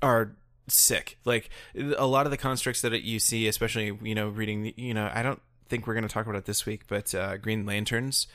[0.00, 0.36] are
[0.68, 1.18] sick.
[1.24, 4.94] Like a lot of the constructs that you see, especially you know reading, the, you
[4.94, 7.64] know, I don't think we're going to talk about it this week, but uh, Green
[7.64, 8.26] Lanterns,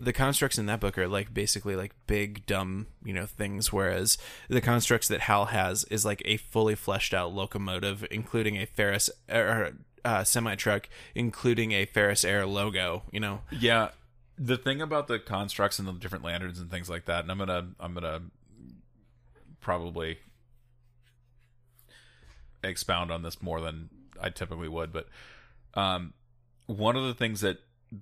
[0.00, 4.18] the constructs in that book are like basically like big dumb you know things, whereas
[4.48, 9.10] the constructs that Hal has is like a fully fleshed out locomotive, including a Ferris
[9.30, 9.72] or
[10.04, 13.02] uh, semi truck, including a Ferris Air logo.
[13.10, 13.90] You know, Yeah,
[14.38, 17.38] the thing about the constructs and the different lanterns and things like that, and I'm
[17.38, 18.22] gonna I'm gonna
[19.60, 20.18] probably
[22.62, 23.90] expound on this more than
[24.20, 25.08] I typically would, but
[25.74, 26.14] um,
[26.66, 27.58] one of the things that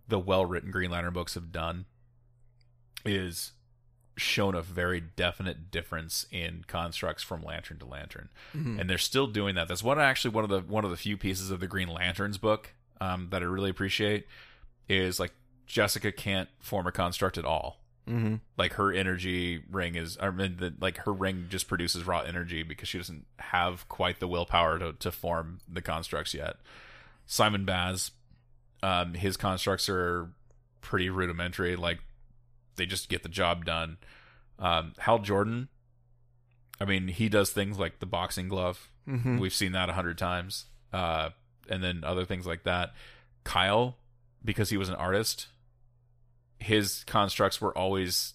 [0.08, 1.86] the well written Green Lantern books have done
[3.04, 3.52] is
[4.16, 8.28] shown a very definite difference in constructs from lantern to lantern.
[8.78, 9.66] And they're still doing that.
[9.68, 12.38] That's one actually one of the one of the few pieces of the green lanterns
[12.38, 14.26] book um, that i really appreciate
[14.88, 15.32] is like
[15.66, 17.80] jessica can't form a construct at all.
[18.06, 18.34] Mm-hmm.
[18.58, 22.62] like her energy ring is i mean the, like her ring just produces raw energy
[22.62, 26.56] because she doesn't have quite the willpower to, to form the constructs yet.
[27.24, 28.10] Simon baz
[28.84, 30.28] um, his constructs are
[30.82, 32.00] pretty rudimentary like
[32.76, 33.96] they just get the job done.
[34.56, 35.68] Um, hal jordan
[36.80, 38.88] i mean he does things like the boxing glove.
[39.08, 39.38] Mm-hmm.
[39.38, 40.66] we've seen that a hundred times.
[40.92, 41.30] Uh,
[41.68, 42.94] and then other things like that.
[43.42, 43.96] Kyle
[44.44, 45.48] because he was an artist
[46.60, 48.34] his constructs were always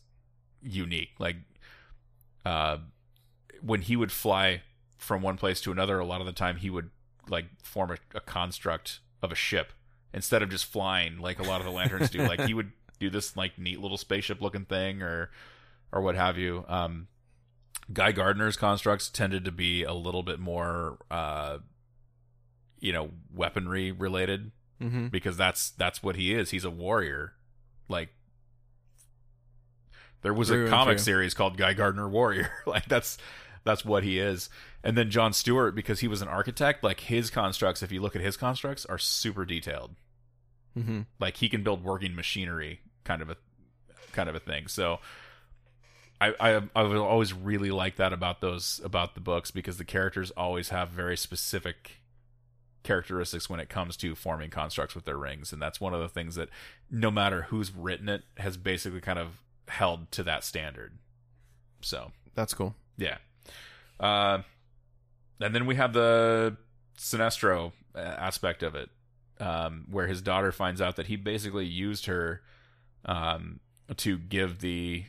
[0.62, 1.12] unique.
[1.20, 1.38] Like
[2.44, 2.78] uh
[3.62, 4.64] when he would fly
[4.98, 6.90] from one place to another, a lot of the time he would
[7.30, 9.74] like form a, a construct of a ship
[10.14, 12.20] instead of just flying like a lot of the lanterns do.
[12.20, 15.30] Like he would do this like neat little spaceship looking thing or
[15.92, 16.66] or what have you.
[16.68, 17.08] Um
[17.92, 21.60] Guy Gardner's constructs tended to be a little bit more uh
[22.80, 25.08] you know, weaponry related Mm-hmm.
[25.08, 26.52] because that's that's what he is.
[26.52, 27.34] He's a warrior.
[27.90, 28.08] Like
[30.22, 32.50] there was a comic series called Guy Gardner Warrior.
[32.66, 33.18] like that's
[33.66, 34.50] that's what he is.
[34.84, 38.16] And then John Stewart because he was an architect, like his constructs, if you look
[38.16, 39.96] at his constructs are super detailed.
[40.78, 41.02] Mm-hmm.
[41.20, 43.38] Like he can build working machinery kind of a
[44.14, 44.68] kind of a thing.
[44.68, 45.00] So
[46.22, 49.86] I, I I would always really like that about those about the books because the
[49.86, 52.00] characters always have very specific
[52.84, 56.08] characteristics when it comes to forming constructs with their rings and that's one of the
[56.08, 56.48] things that
[56.90, 60.94] no matter who's written it has basically kind of held to that standard
[61.82, 62.74] so That's cool.
[62.98, 63.18] yeah
[64.00, 64.40] uh
[65.40, 66.58] and then we have the
[66.98, 68.90] sinestro uh, aspect of it
[69.40, 72.42] um where his daughter finds out that he basically used her
[73.06, 73.60] um
[73.96, 75.06] to give the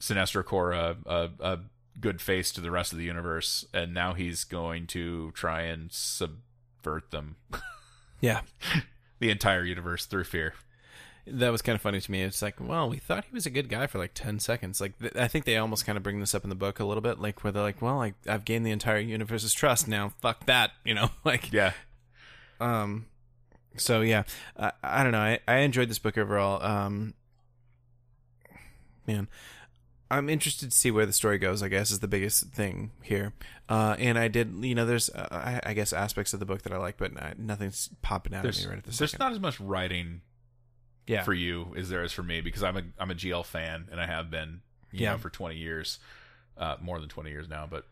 [0.00, 1.58] sinestro corps a, a, a
[2.00, 3.64] good face to the rest of the universe.
[3.72, 7.36] And now he's going to try and subvert them.
[8.20, 8.40] Yeah.
[9.18, 10.54] the entire universe through fear
[11.26, 12.22] That was kind of funny to me.
[12.22, 14.80] It's like, well, we thought he was a good guy for like 10 seconds.
[14.80, 16.84] Like, th- I think they almost kind of bring this up in the book a
[16.84, 20.12] little bit, like, where they're like, well, I, I've gained the entire universe's trust now.
[20.20, 20.72] Fuck that.
[20.84, 21.72] You know, like, yeah
[22.60, 23.06] um,
[23.76, 24.24] so yeah,
[24.56, 25.20] I, I don't know.
[25.20, 26.62] I, I enjoyed this book overall.
[26.62, 27.14] Um,
[29.06, 29.28] man,
[30.10, 31.62] I'm interested to see where the story goes.
[31.62, 33.32] I guess is the biggest thing here.
[33.68, 36.62] Uh, and I did, you know, there's, uh, I, I guess, aspects of the book
[36.62, 39.24] that I like, but nothing's popping out there's, at me right at the there's second.
[39.24, 40.20] not as much writing
[41.06, 43.88] yeah, for you as there is for me because I'm a I'm a GL fan
[43.90, 44.60] and I have been
[44.92, 45.12] you Yeah.
[45.12, 45.98] know for 20 years,
[46.56, 47.66] uh, more than 20 years now.
[47.70, 47.84] But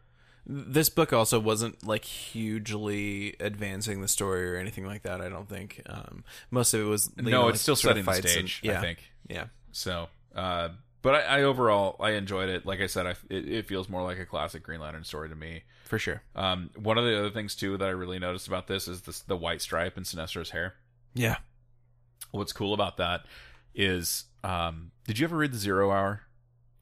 [0.47, 5.21] this book also wasn't like hugely advancing the story or anything like that.
[5.21, 5.83] I don't think.
[5.87, 8.61] Um, most of it was no, know, it's like, still setting the fights and- stage.
[8.63, 10.09] yeah, I think yeah, so.
[10.35, 10.71] Uh,
[11.03, 12.65] but I, I overall I enjoyed it.
[12.67, 15.35] Like I said, I, it, it feels more like a classic Green Lantern story to
[15.35, 15.63] me.
[15.85, 16.23] for sure.
[16.37, 19.21] Um, one of the other things too that I really noticed about this is this,
[19.21, 20.75] the white stripe in Sinestro's hair.
[21.15, 21.37] Yeah,
[22.33, 23.25] What's cool about that
[23.75, 26.23] is, um, did you ever read the Zero Hour?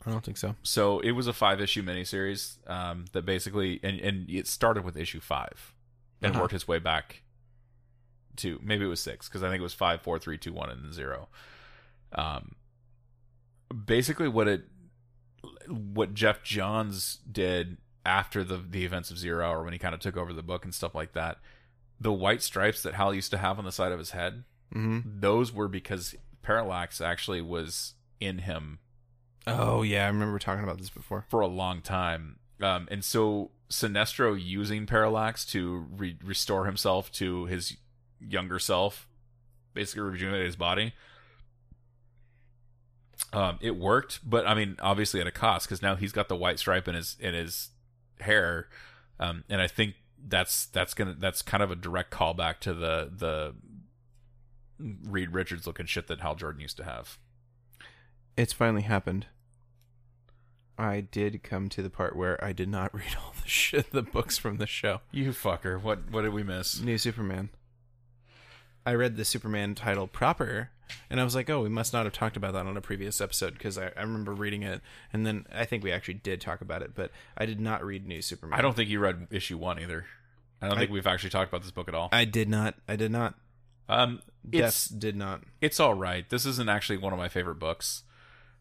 [0.06, 0.55] I don't think so.
[0.62, 4.97] So it was a five issue miniseries um, that basically, and, and it started with
[4.97, 5.74] issue five
[6.22, 6.43] and Uh-huh.
[6.43, 7.22] worked its way back
[8.36, 10.70] to maybe it was six because I think it was five, four, three, two, one,
[10.70, 11.28] and then zero.
[12.12, 12.55] Um,
[13.86, 14.62] basically what it
[15.68, 20.01] what Geoff Johns did after the the events of Zero Hour when he kind of
[20.01, 21.39] took over the book and stuff like that.
[22.01, 24.44] The white stripes that Hal used to have on the side of his head,
[24.74, 25.20] Mm-hmm.
[25.20, 28.78] those were because Parallax actually was in him
[29.47, 31.24] Oh yeah, I remember talking about this before.
[31.28, 32.36] for a long time.
[32.60, 37.76] Um, and so Sinestro using Parallax to re- restore himself to his
[38.20, 39.09] younger self,
[39.72, 40.92] basically rejuvenate his body.
[43.32, 46.36] Um, it worked, but I mean, obviously at a cost because now he's got the
[46.36, 47.70] white stripe in his in his
[48.20, 48.68] hair,
[49.18, 49.94] um, and I think
[50.26, 53.55] that's that's gonna that's kind of a direct callback to the the
[55.05, 57.19] Reed Richards looking shit that Hal Jordan used to have.
[58.36, 59.27] It's finally happened.
[60.78, 64.02] I did come to the part where I did not read all the shit, the
[64.02, 65.01] books from the show.
[65.11, 65.81] You fucker!
[65.81, 66.81] What what did we miss?
[66.81, 67.51] New Superman.
[68.86, 70.70] I read the Superman title proper,
[71.11, 73.20] and I was like, oh, we must not have talked about that on a previous
[73.20, 74.81] episode because I, I remember reading it,
[75.12, 78.07] and then I think we actually did talk about it, but I did not read
[78.07, 78.59] New Superman.
[78.59, 80.07] I don't think you read issue one either.
[80.62, 82.09] I don't I- think we've actually talked about this book at all.
[82.11, 82.74] I did not.
[82.89, 83.35] I did not.
[83.91, 85.43] Um, Yes, did not.
[85.61, 86.29] it's all right.
[86.31, 88.05] This isn't actually one of my favorite books.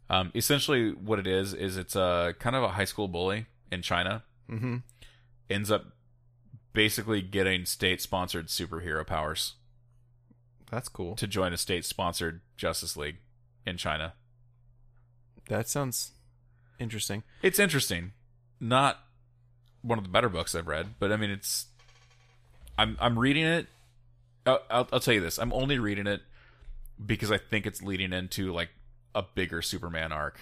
[0.09, 3.81] Um, essentially, what it is is it's a kind of a high school bully in
[3.81, 4.77] China Mm-hmm.
[5.49, 5.85] ends up
[6.73, 9.53] basically getting state sponsored superhero powers
[10.71, 11.15] That's cool.
[11.17, 13.17] to join a state sponsored Justice League
[13.65, 14.13] in China.
[15.47, 16.11] That sounds
[16.79, 17.23] interesting.
[17.41, 18.11] It's interesting.
[18.59, 18.99] Not
[19.81, 21.67] one of the better books I've read, but I mean, it's.
[22.77, 23.67] I'm I'm reading it.
[24.45, 25.37] I'll, I'll, tell you this.
[25.37, 26.21] I'm only reading it
[27.03, 28.69] because I think it's leading into like
[29.13, 30.39] a bigger Superman arc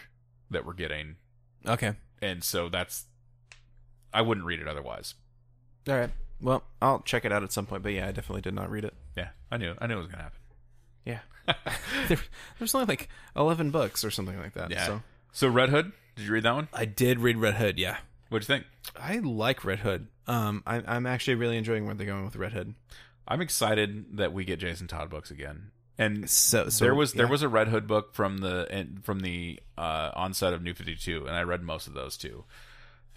[0.49, 1.15] that we're getting,
[1.65, 1.93] Okay.
[2.21, 3.05] and so that's.
[4.13, 5.15] I wouldn't read it otherwise.
[5.87, 6.09] All right.
[6.41, 8.85] Well, I'll check it out at some point, but yeah, I definitely did not read
[8.85, 8.93] it.
[9.15, 9.75] Yeah, I knew.
[9.79, 10.39] I knew it was gonna happen.
[11.05, 11.19] Yeah.
[12.07, 12.17] there,
[12.59, 14.69] there's only like 11 books or something like that.
[14.69, 14.85] Yeah.
[14.85, 15.01] So
[15.31, 16.67] So Red Hood, did you read that one?
[16.73, 17.79] I did read Red Hood.
[17.79, 17.97] Yeah.
[18.29, 18.65] What'd you think?
[18.99, 20.07] I like Red Hood.
[20.27, 22.75] Um, I, I'm actually really enjoying where they're going with Red Hood.
[23.27, 25.71] I'm excited that we get Jason Todd books again.
[25.97, 29.59] And So, so there was there was a Red Hood book from the from the
[29.77, 32.45] uh, onset of New Fifty Two, and I read most of those too.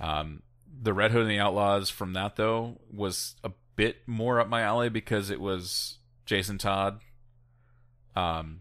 [0.00, 0.42] Um,
[0.82, 4.62] the Red Hood and the Outlaws from that though was a bit more up my
[4.62, 7.00] alley because it was Jason Todd,
[8.16, 8.60] um,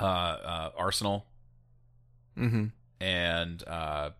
[0.00, 1.26] uh, uh, Arsenal,
[2.38, 2.66] Mm-hmm.
[3.00, 4.10] and uh,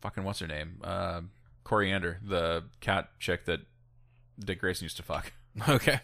[0.00, 1.20] fucking what's her name, uh,
[1.64, 3.60] Koriand'r, the cat chick that
[4.42, 5.32] Dick Grayson used to fuck.
[5.68, 6.00] Okay.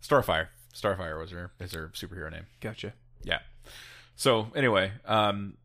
[0.00, 0.48] Starfire.
[0.72, 2.46] Starfire was her is her superhero name.
[2.60, 2.92] Gotcha.
[3.24, 3.40] Yeah.
[4.14, 5.56] So anyway, um,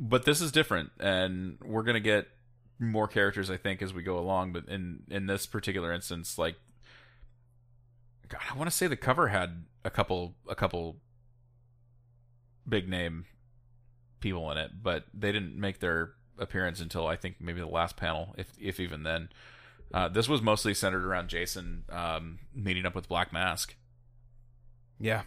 [0.00, 2.28] but this is different, and we're gonna get
[2.78, 4.52] more characters, I think, as we go along.
[4.52, 6.56] But in in this particular instance, like,
[8.28, 10.96] God, I want to say the cover had a couple a couple
[12.68, 13.26] big name
[14.20, 17.96] people in it, but they didn't make their appearance until I think maybe the last
[17.96, 19.28] panel, if if even then.
[19.92, 23.74] Uh, this was mostly centered around Jason um, meeting up with Black Mask.
[24.98, 25.22] Yeah.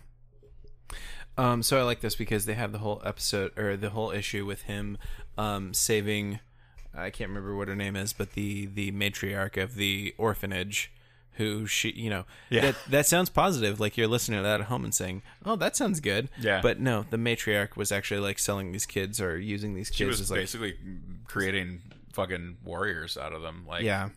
[1.37, 4.45] Um, so I like this because they have the whole episode or the whole issue
[4.45, 4.97] with him
[5.37, 6.39] um, saving.
[6.93, 10.93] I can't remember what her name is, but the the matriarch of the orphanage,
[11.33, 12.61] who she, you know, Yeah.
[12.61, 13.81] that that sounds positive.
[13.81, 16.61] Like you're listening to that at home and saying, "Oh, that sounds good." Yeah.
[16.61, 20.05] But no, the matriarch was actually like selling these kids or using these kids She
[20.05, 20.75] was as like, basically
[21.27, 21.81] creating
[22.13, 23.65] fucking warriors out of them.
[23.67, 24.09] Like, yeah.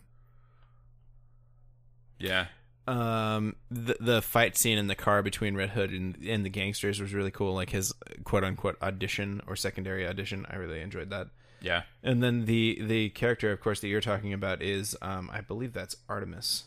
[2.19, 2.47] Yeah,
[2.87, 6.99] um the the fight scene in the car between Red Hood and and the gangsters
[6.99, 7.93] was really cool like his
[8.23, 11.27] quote unquote audition or secondary audition I really enjoyed that
[11.61, 11.83] yeah.
[12.03, 15.73] and then the the character of course that you're talking about is um I believe
[15.73, 16.63] that's Artemis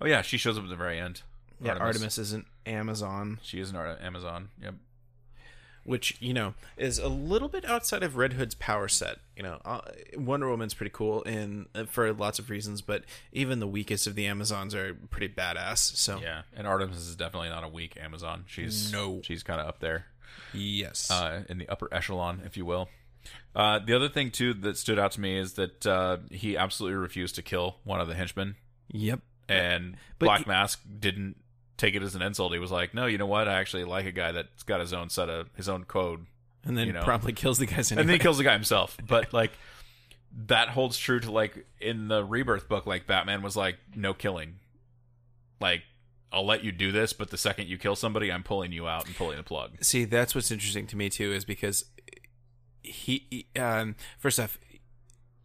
[0.00, 1.22] Oh yeah, she shows up at the very end.
[1.60, 4.48] yeah Artemis, is an Amazon She is an Ar- Amazon.
[4.62, 4.74] Yep.
[5.86, 9.16] Which you know is a little bit outside of Red Hood's power set.
[9.36, 9.80] You know, uh,
[10.16, 14.14] Wonder Woman's pretty cool in uh, for lots of reasons, but even the weakest of
[14.14, 15.78] the Amazons are pretty badass.
[15.96, 18.44] So Yeah, and Artemis is definitely not a weak Amazon.
[18.46, 19.20] She's No.
[19.24, 20.06] she's kind of up there
[20.52, 22.88] yes, uh, in the upper echelon, if you will.
[23.54, 26.96] Uh, the other thing too that stood out to me is that uh, he absolutely
[26.96, 28.56] refused to kill one of the henchmen,
[28.92, 31.36] yep, and But Black he- Mask didn't
[31.76, 32.52] take it as an insult.
[32.52, 33.48] He was like, "No, you know what?
[33.48, 36.26] I actually like a guy that's got his own set of his own code
[36.64, 37.02] and then you know.
[37.02, 38.00] promptly kills the guys anyway.
[38.02, 38.96] and then he kills the guy himself.
[39.06, 39.52] But like
[40.46, 44.56] that holds true to like in the Rebirth book, like Batman was like, no killing.
[45.60, 45.82] Like
[46.32, 49.06] I'll let you do this, but the second you kill somebody, I'm pulling you out
[49.06, 49.82] and pulling the plug.
[49.82, 51.84] See, that's what's interesting to me too, is because
[52.82, 54.58] he, he- um, first off,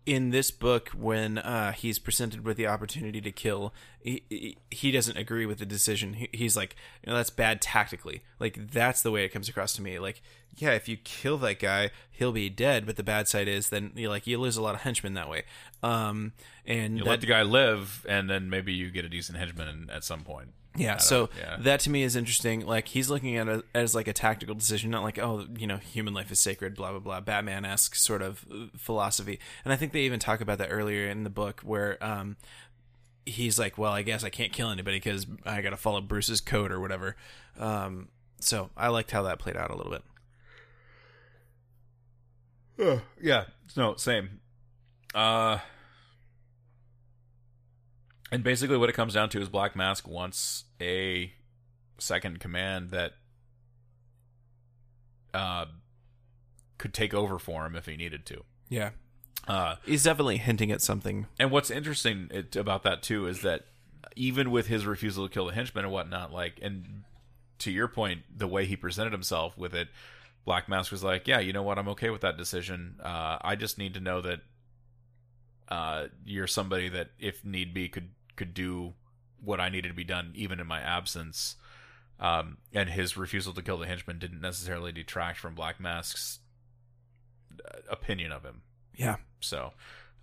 [0.06, 5.18] in this book, when uh, he's presented with the opportunity to kill, he, he, doesn't
[5.18, 6.14] agree with the decision.
[6.14, 8.24] He, he's like, you know, that's bad tactically.
[8.40, 10.00] Like that's the way it comes across to me.
[10.00, 10.22] Like,
[10.58, 12.86] yeah, if you kill that guy, he'll be dead.
[12.86, 15.30] But the bad side is then you like you lose a lot of henchmen that
[15.30, 15.44] way.
[15.84, 16.34] Um,
[16.66, 19.90] and You that, let the guy live, and then maybe you get a decent henchman
[19.94, 20.50] at some point.
[20.76, 21.58] Yeah, so yeah.
[21.60, 22.66] that to me is interesting.
[22.66, 25.78] Like he's looking at it as like a tactical decision, not like oh, you know,
[25.78, 29.40] human life is sacred, blah blah blah, Batman esque sort of uh, philosophy.
[29.66, 32.38] And I think they even talk about that earlier in the book, where um,
[33.26, 36.40] he's like, well, I guess I can't kill anybody because I got to follow Bruce's
[36.40, 37.18] code or whatever.
[37.60, 38.08] Um,
[38.40, 40.04] so I liked how that played out a little bit.
[43.22, 43.46] yeah,
[43.76, 44.40] no, same.
[45.14, 45.60] Uh,
[48.32, 51.34] and basically, what it comes down to is Black Mask wants a
[52.00, 53.14] second command that
[55.34, 55.66] uh
[56.78, 58.44] could take over for him if he needed to.
[58.70, 58.92] Yeah,
[59.48, 61.28] Uh, he's definitely hinting at something.
[61.40, 63.66] and what's interesting it, about that too is that
[64.16, 67.04] even with his refusal to kill the henchman and whatnot, like, and
[67.60, 69.90] to your point, the way he presented himself with it,
[70.44, 71.78] Black Mask was like, "Yeah, you know what?
[71.78, 72.96] I'm okay with that decision.
[73.02, 74.40] Uh, I just need to know that
[75.70, 78.94] uh, you're somebody that, if need be, could could do
[79.44, 81.56] what I needed to be done, even in my absence."
[82.20, 86.40] Um, and his refusal to kill the henchman didn't necessarily detract from Black Mask's
[87.66, 88.62] uh, opinion of him.
[88.96, 89.74] Yeah, So,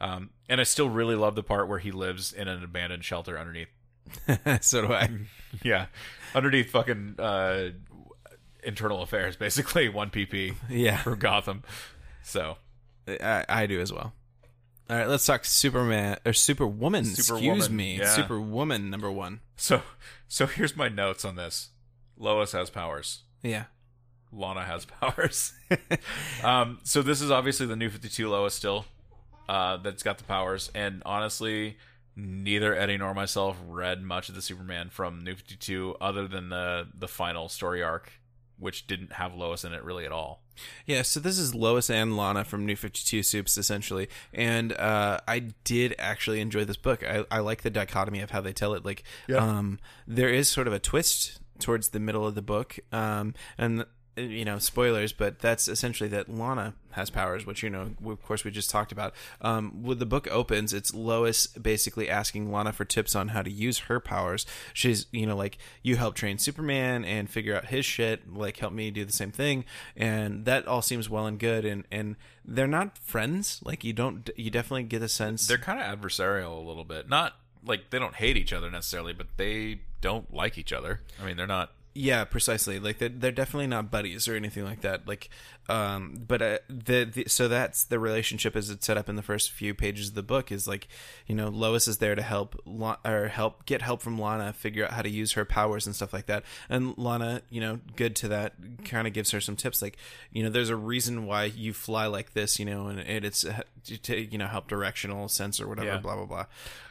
[0.00, 3.36] um, and I still really love the part where he lives in an abandoned shelter
[3.36, 3.68] underneath.
[4.60, 5.10] so do I.
[5.64, 5.86] Yeah,
[6.34, 7.70] underneath fucking uh,
[8.62, 11.64] internal affairs, basically one PP Yeah, for Gotham.
[12.22, 12.58] So,
[13.08, 14.12] I, I do as well.
[14.90, 17.04] All right, let's talk Superman or Superwoman.
[17.04, 18.06] Superwoman, excuse me, yeah.
[18.06, 19.40] Superwoman number one.
[19.56, 19.82] so,
[20.28, 21.68] so here's my notes on this.
[22.16, 23.22] Lois has powers.
[23.42, 23.64] Yeah,
[24.32, 25.52] Lana has powers.
[26.42, 28.86] um, so this is obviously the new 52 Lois still
[29.48, 30.70] uh, that's got the powers.
[30.74, 31.76] And honestly,
[32.16, 36.88] neither Eddie nor myself read much of the Superman from New 52 other than the
[36.98, 38.10] the final story arc,
[38.58, 40.42] which didn't have Lois in it really at all.
[40.86, 41.02] yeah.
[41.02, 45.40] So this is Lois and Lana from New Fifty Two Soups, essentially, and uh, I
[45.64, 47.02] did actually enjoy this book.
[47.04, 48.84] I, I like the dichotomy of how they tell it.
[48.84, 49.04] Like,
[49.38, 53.84] um, there is sort of a twist towards the middle of the book, um, and
[54.18, 58.44] you know, spoilers, but that's essentially that Lana has powers, which you know, of course,
[58.44, 59.14] we just talked about.
[59.40, 63.50] Um, when the book opens, it's Lois basically asking Lana for tips on how to
[63.50, 64.46] use her powers.
[64.72, 68.72] She's, you know, like you help train Superman and figure out his shit, like help
[68.72, 69.64] me do the same thing,
[69.96, 71.64] and that all seems well and good.
[71.64, 73.60] And and they're not friends.
[73.64, 75.46] Like you don't, you definitely get a sense.
[75.46, 77.08] They're kind of adversarial a little bit.
[77.08, 77.34] Not
[77.64, 81.00] like they don't hate each other necessarily, but they don't like each other.
[81.20, 81.72] I mean, they're not.
[82.00, 82.78] Yeah, precisely.
[82.78, 85.08] Like they're, they're definitely not buddies or anything like that.
[85.08, 85.30] Like,
[85.68, 89.22] um, but uh, the, the so that's the relationship as it's set up in the
[89.22, 90.86] first few pages of the book is like,
[91.26, 94.84] you know, Lois is there to help La- or help get help from Lana figure
[94.84, 96.44] out how to use her powers and stuff like that.
[96.68, 99.82] And Lana, you know, good to that, kind of gives her some tips.
[99.82, 99.96] Like,
[100.30, 103.44] you know, there's a reason why you fly like this, you know, and it, it's
[103.44, 103.62] uh,
[104.04, 105.88] to you know help directional sense or whatever.
[105.88, 105.98] Yeah.
[105.98, 106.44] Blah blah blah.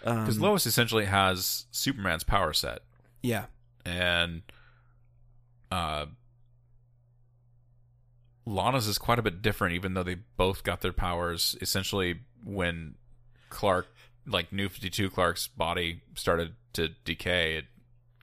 [0.04, 2.80] Um, Because Lois essentially has Superman's power set.
[3.24, 3.46] yeah,
[3.86, 4.42] and
[5.72, 6.06] uh
[8.46, 12.96] Lana's is quite a bit different even though they both got their powers essentially when
[13.50, 13.88] Clark
[14.26, 17.66] like New 52 Clark's body started to decay it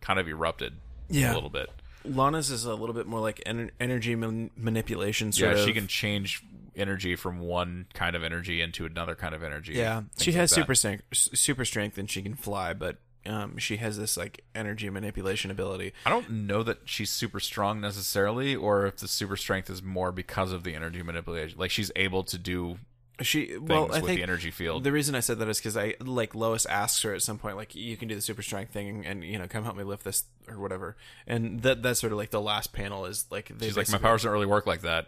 [0.00, 0.74] kind of erupted
[1.08, 1.32] Yeah.
[1.32, 1.70] a little bit.
[2.04, 5.32] Lana's is a little bit more like ener- energy man- manipulation.
[5.32, 5.66] Sort yeah, of.
[5.66, 6.42] she can change
[6.76, 9.72] energy from one kind of energy into another kind of energy.
[9.72, 10.54] Yeah, she has that.
[10.56, 12.74] super strength, super strength, and she can fly.
[12.74, 15.92] But um, she has this like energy manipulation ability.
[16.04, 20.12] I don't know that she's super strong necessarily, or if the super strength is more
[20.12, 21.58] because of the energy manipulation.
[21.58, 22.78] Like she's able to do
[23.22, 24.84] She well, I with think the energy field.
[24.84, 27.56] the reason I said that is because I like Lois asks her at some point
[27.56, 30.04] like you can do the super strength thing and you know come help me lift
[30.04, 30.96] this or whatever.
[31.26, 33.98] And that that's sort of like the last panel is like they She's like, my
[33.98, 35.06] powers don't really work like that.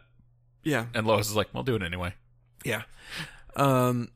[0.63, 2.15] Yeah, And Lois is like, well, do it anyway.
[2.65, 2.83] Yeah.
[3.55, 4.11] Um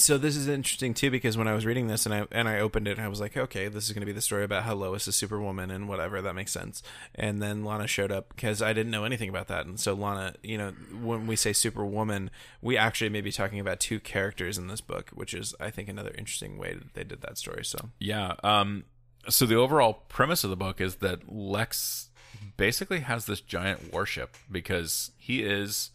[0.00, 2.60] so this is interesting too because when I was reading this and I and I
[2.60, 4.74] opened it I was like, okay, this is going to be the story about how
[4.74, 6.82] Lois is Superwoman and whatever that makes sense.
[7.14, 9.66] And then Lana showed up because I didn't know anything about that.
[9.66, 10.72] And so Lana, you know,
[11.02, 12.30] when we say Superwoman,
[12.60, 15.88] we actually may be talking about two characters in this book, which is I think
[15.88, 17.64] another interesting way that they did that story.
[17.64, 18.34] So Yeah.
[18.42, 18.84] Um.
[19.28, 22.08] So the overall premise of the book is that Lex
[22.56, 25.90] basically has this giant warship because he is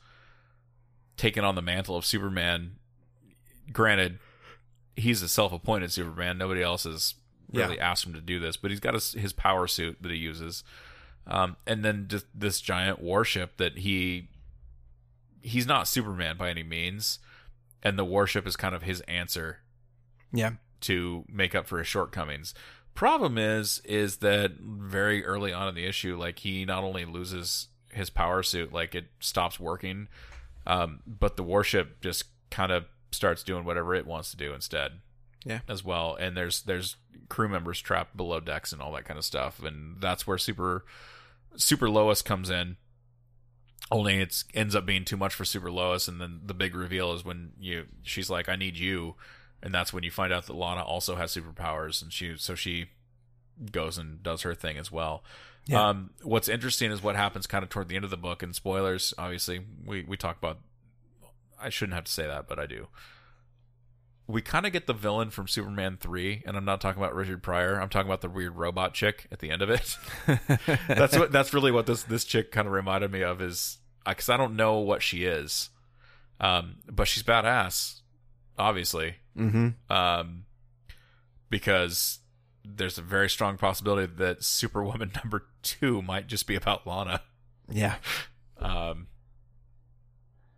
[1.17, 2.75] taking on the mantle of Superman.
[3.71, 4.19] Granted,
[4.95, 6.37] he's a self-appointed Superman.
[6.37, 7.15] Nobody else has
[7.51, 10.17] really asked him to do this, but he's got his, his power suit that he
[10.17, 10.63] uses,
[11.27, 14.29] um, and then just this giant warship that he
[15.41, 17.19] he's not Superman by any means,
[17.83, 19.59] and the warship is kind of his answer
[20.33, 20.53] Yeah.
[20.81, 22.53] to make up for his shortcomings.
[22.95, 27.67] Problem is, is that very early on in the issue, like he not only loses
[27.91, 30.07] his power suit, like it stops working,
[30.65, 32.85] um, but the warship just kind of
[33.15, 34.99] starts doing whatever it wants to do instead.
[35.43, 35.59] Yeah.
[35.69, 36.15] as well.
[36.19, 36.95] And there's there's
[37.29, 40.85] crew members trapped below decks and all that kind of stuff, and that's where super
[41.55, 42.77] super Lois comes in.
[43.91, 47.13] Only it's ends up being too much for Super Lois, and then the big reveal
[47.13, 49.13] is when you she's like, "I need you,"
[49.61, 52.87] and that's when you find out that Lana also has superpowers, and she so she
[53.71, 55.23] goes and does her thing as well.
[55.67, 55.89] Yeah.
[55.89, 58.55] Um, what's interesting is what happens kind of toward the end of the book, and
[58.55, 59.13] spoilers.
[59.19, 60.57] Obviously, we we talk about.
[61.61, 62.87] I shouldn't have to say that, but I do.
[64.27, 67.43] We kind of get the villain from Superman three, and I'm not talking about Richard
[67.43, 67.79] Pryor.
[67.79, 69.97] I'm talking about the weird robot chick at the end of it.
[70.87, 74.29] that's what that's really what this this chick kind of reminded me of is because
[74.29, 75.69] I don't know what she is,
[76.39, 78.01] um, but she's badass,
[78.57, 79.69] obviously, Mm-hmm.
[79.95, 80.45] um,
[81.49, 82.19] because
[82.63, 87.21] there's a very strong possibility that Superwoman number two might just be about Lana.
[87.69, 87.95] Yeah.
[88.57, 89.07] Um,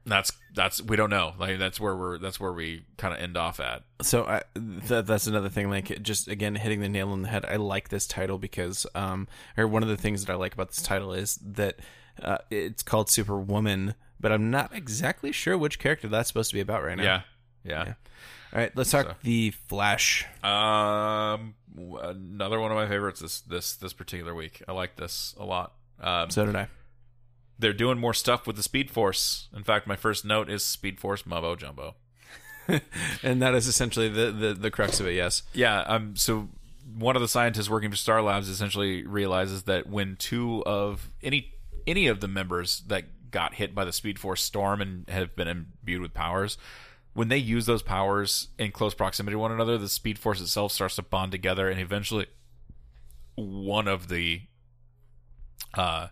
[0.07, 1.33] that's that's we don't know.
[1.37, 3.83] Like that's where we're that's where we kind of end off at.
[4.01, 5.69] So I, that that's another thing.
[5.69, 7.45] Like just again hitting the nail on the head.
[7.45, 9.27] I like this title because, um,
[9.57, 11.75] or one of the things that I like about this title is that
[12.21, 16.61] uh, it's called Superwoman, but I'm not exactly sure which character that's supposed to be
[16.61, 17.03] about right now.
[17.03, 17.21] Yeah,
[17.63, 17.83] yeah.
[17.85, 17.93] Yeah.
[18.53, 20.25] All right, let's talk So- the Flash.
[20.41, 21.55] Um,
[22.01, 24.63] another one of my favorites this this this particular week.
[24.67, 25.73] I like this a lot.
[25.99, 26.67] Um, So did I.
[27.59, 29.49] they're doing more stuff with the Speed Force.
[29.55, 31.95] In fact, my first note is Speed Force Mumbo Jumbo.
[33.23, 35.13] And that is essentially the, the the crux of it.
[35.13, 35.43] Yes.
[35.53, 35.79] Yeah.
[35.81, 36.15] Um.
[36.15, 36.49] So
[36.97, 41.53] one of the scientists working for Star Labs essentially realizes that when two of any
[41.85, 45.47] any of the members that got hit by the Speed Force storm and have been
[45.47, 46.57] imbued with powers,
[47.13, 50.71] when they use those powers in close proximity to one another, the Speed Force itself
[50.71, 52.27] starts to bond together, and eventually,
[53.35, 54.41] one of the
[55.73, 56.07] uh.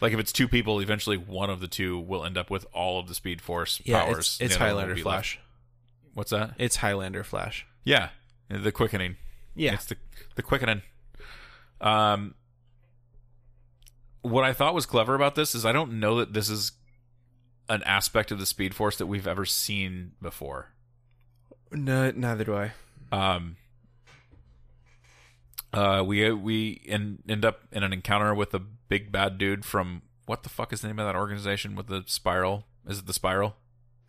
[0.00, 2.98] Like if it's two people, eventually one of the two will end up with all
[3.00, 4.02] of the Speed Force Yeah.
[4.04, 4.38] powers.
[4.40, 5.36] It's, it's other one will Highlander Flash.
[5.36, 5.46] left-
[6.14, 6.54] What's that?
[6.58, 7.66] It's Highlander Flash.
[7.84, 8.08] Yeah,
[8.48, 9.16] the quickening.
[9.54, 9.74] Yeah.
[9.74, 9.96] It's the
[10.34, 10.82] the quickening.
[11.80, 12.34] Um,
[14.22, 16.72] what I thought was clever about this is I don't know that this is
[17.68, 20.72] an aspect of the Speed Force that we've ever seen before.
[21.72, 22.72] No, neither do I.
[23.12, 23.56] Um,
[25.72, 30.02] uh, we we en- end up in an encounter with a big bad dude from
[30.26, 32.66] what the fuck is the name of that organization with the spiral?
[32.88, 33.56] Is it the spiral?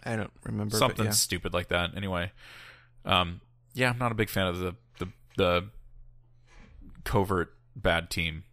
[0.04, 0.78] I don't remember.
[0.78, 1.12] something yeah.
[1.12, 1.96] stupid like that.
[1.96, 2.32] Anyway,
[3.06, 3.42] um,
[3.74, 5.70] yeah, I'm not a big fan of the the, the
[7.04, 8.44] covert bad team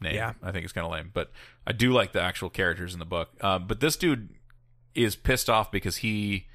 [0.00, 0.14] name.
[0.14, 0.34] Yeah.
[0.42, 1.30] I think it's kind of lame, but
[1.66, 3.30] I do like the actual characters in the book.
[3.42, 4.30] Um, but this dude
[4.94, 6.46] is pissed off because he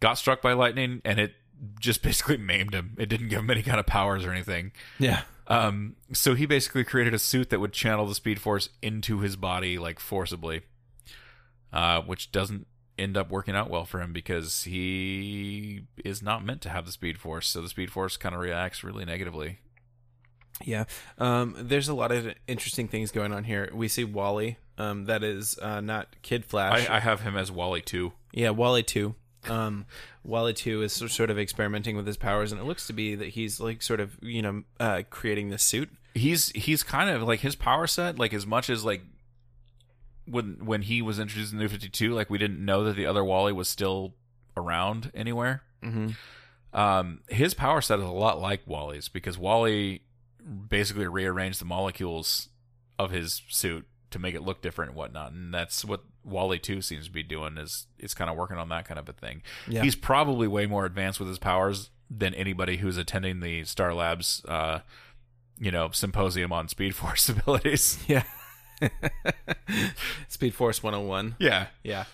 [0.00, 1.34] got struck by lightning and it
[1.80, 2.96] just basically maimed him.
[2.98, 4.72] It didn't give him any kind of powers or anything.
[4.98, 5.22] Yeah.
[5.48, 9.36] Um, so he basically created a suit that would channel the Speed Force into his
[9.36, 10.62] body like forcibly,
[11.72, 12.66] uh, which doesn't
[12.98, 16.92] end up working out well for him because he is not meant to have the
[16.92, 17.48] Speed Force.
[17.48, 19.60] So the Speed Force kind of reacts really negatively.
[20.64, 20.84] Yeah.
[21.18, 23.70] Um, there's a lot of interesting things going on here.
[23.74, 24.58] We see Wally.
[24.78, 26.88] Um, that is uh, not Kid Flash.
[26.88, 28.12] I, I have him as Wally too.
[28.32, 29.14] Yeah, Wally two.
[29.50, 29.86] Um,
[30.24, 33.28] Wally two is sort of experimenting with his powers, and it looks to be that
[33.28, 35.90] he's like sort of you know uh, creating this suit.
[36.14, 39.02] He's he's kind of like his power set, like as much as like
[40.26, 43.06] when when he was introduced in New Fifty Two, like we didn't know that the
[43.06, 44.14] other Wally was still
[44.56, 45.62] around anywhere.
[45.82, 46.78] Mm-hmm.
[46.78, 50.02] Um, his power set is a lot like Wally's because Wally
[50.68, 52.48] basically rearranged the molecules
[52.98, 56.80] of his suit to make it look different and whatnot, and that's what Wally Two
[56.80, 57.58] seems to be doing.
[57.58, 59.42] Is is kind of working on that kind of a thing.
[59.68, 59.82] Yeah.
[59.82, 64.44] He's probably way more advanced with his powers than anybody who's attending the Star Labs,
[64.46, 64.80] uh,
[65.58, 67.98] you know, symposium on Speed Force abilities.
[68.06, 68.22] Yeah.
[70.28, 71.36] Speed Force 101.
[71.38, 72.04] Yeah, Yeah.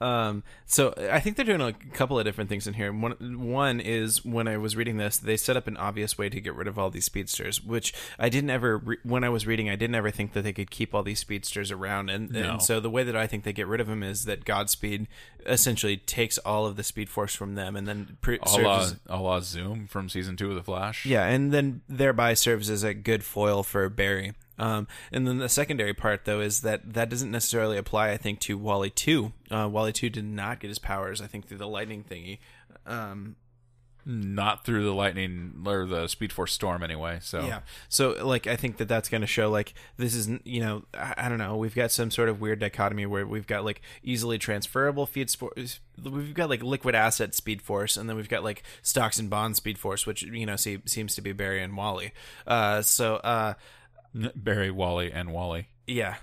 [0.00, 2.92] Um, so I think they're doing a couple of different things in here.
[2.92, 3.12] One,
[3.50, 6.54] one is when I was reading this, they set up an obvious way to get
[6.54, 9.76] rid of all these speedsters, which I didn't ever, re- when I was reading, I
[9.76, 12.10] didn't ever think that they could keep all these speedsters around.
[12.10, 12.50] And, No.
[12.52, 15.06] and so the way that I think they get rid of them is that Godspeed
[15.46, 18.78] essentially takes all of the speed force from them and then pre- a serves la,
[18.80, 21.06] as- a la Zoom from season two of The Flash.
[21.06, 24.34] yeah, and then thereby serves as a good foil for Barry.
[24.58, 28.40] Um, and then the secondary part, though, is that that doesn't necessarily apply, I think,
[28.40, 29.32] to Wally 2.
[29.50, 32.38] Uh, Wally 2 did not get his powers, I think, through the lightning thingy.
[32.86, 33.36] Um,
[34.08, 37.18] not through the lightning or the Speed Force storm anyway.
[37.20, 37.60] So Yeah.
[37.88, 41.14] So like I think that that's going to show like this is you know I,
[41.18, 44.38] I don't know we've got some sort of weird dichotomy where we've got like easily
[44.38, 48.62] transferable speed force we've got like liquid asset speed force and then we've got like
[48.80, 52.12] stocks and bonds speed force which you know see, seems to be Barry and Wally.
[52.46, 53.54] Uh so uh
[54.34, 55.68] Barry, Wally, and Wally.
[55.86, 56.16] yeah.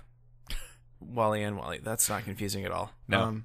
[1.00, 1.80] Wally and Wally.
[1.82, 2.90] That's not confusing at all.
[3.08, 3.20] No.
[3.20, 3.44] Um,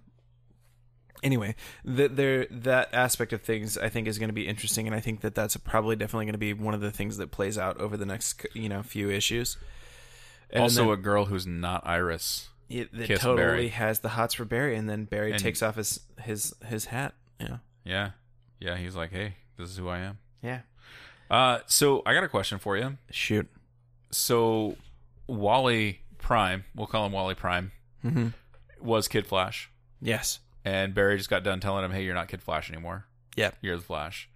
[1.21, 4.95] anyway, that there that aspect of things I think is going to be interesting, and
[4.95, 7.57] I think that that's probably definitely going to be one of the things that plays
[7.57, 9.57] out over the next you know few issues.
[10.51, 12.47] And also, then a girl who's not Iris.
[12.69, 13.67] it, it totally Barry.
[13.69, 17.13] has the hots for Barry, and then Barry And- takes off his his his hat.
[17.41, 18.11] Yeah, Yeah,
[18.59, 18.77] yeah.
[18.77, 20.17] He's like, hey, this is who I am.
[20.41, 20.61] yeah.
[21.29, 22.97] Uh, so I got a question for you.
[23.11, 23.47] Shoot.
[24.11, 24.75] So
[25.27, 27.71] Wally Prime, we'll call him Wally Prime,
[28.03, 28.27] Mm-hmm.
[28.81, 29.69] was Kid Flash,
[30.01, 30.39] Yes.
[30.65, 33.05] and Barry just got done telling him, "Hey, you're not Kid Flash anymore.
[33.35, 33.57] Yep.
[33.61, 34.29] You're the Flash."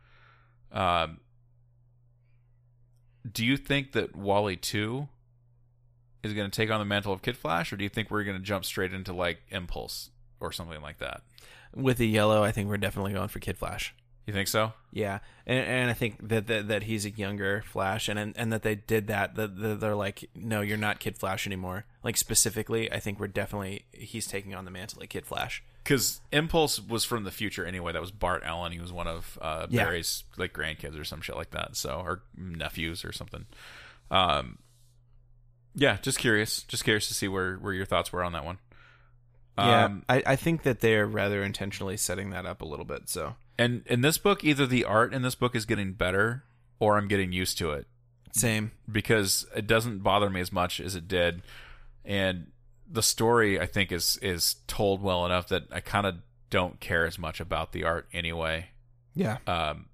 [0.71, 1.19] Um,
[3.31, 5.07] do you think that Wally Two
[6.23, 8.23] is going to take on the mantle of Kid Flash, or do you think we're
[8.23, 11.21] going to jump straight into like Impulse or something like that?
[11.75, 13.93] With the yellow, I think we're definitely going for Kid Flash.
[14.25, 14.71] You think so?
[14.91, 18.53] Yeah, and and I think that that, that he's a younger Flash, and, and and
[18.53, 19.35] that they did that.
[19.35, 21.85] That that they're like, no, you're not Kid Flash anymore.
[22.03, 25.61] Like specifically, I think we're definitely he's taking on the mantle of Kid Flash.
[25.83, 27.91] Because Impulse was from the future anyway.
[27.91, 28.71] That was Bart Allen.
[28.71, 29.83] He was one of uh, Yeah.
[29.83, 31.75] Barry's like grandkids or some shit like that.
[31.75, 33.45] So or nephews or something.
[34.09, 34.59] Um,
[35.75, 36.63] yeah, just curious.
[36.63, 38.59] Just curious to see where where your thoughts were on that one.
[39.57, 43.09] Yeah, Um, I, I think that they're rather intentionally setting that up a little bit.
[43.09, 46.43] So and in this book, either the art in this book is getting better,
[46.79, 47.87] or I'm getting used to it
[48.31, 48.71] same.
[48.91, 51.41] because it doesn't bother me as much as it did,
[52.03, 52.47] and
[52.89, 56.15] the story I think is is told well enough that I kind of
[56.49, 58.67] don't care as much about the art anyway.
[59.15, 59.85] Yeah, Um,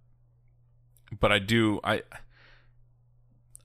[1.19, 2.03] but I do I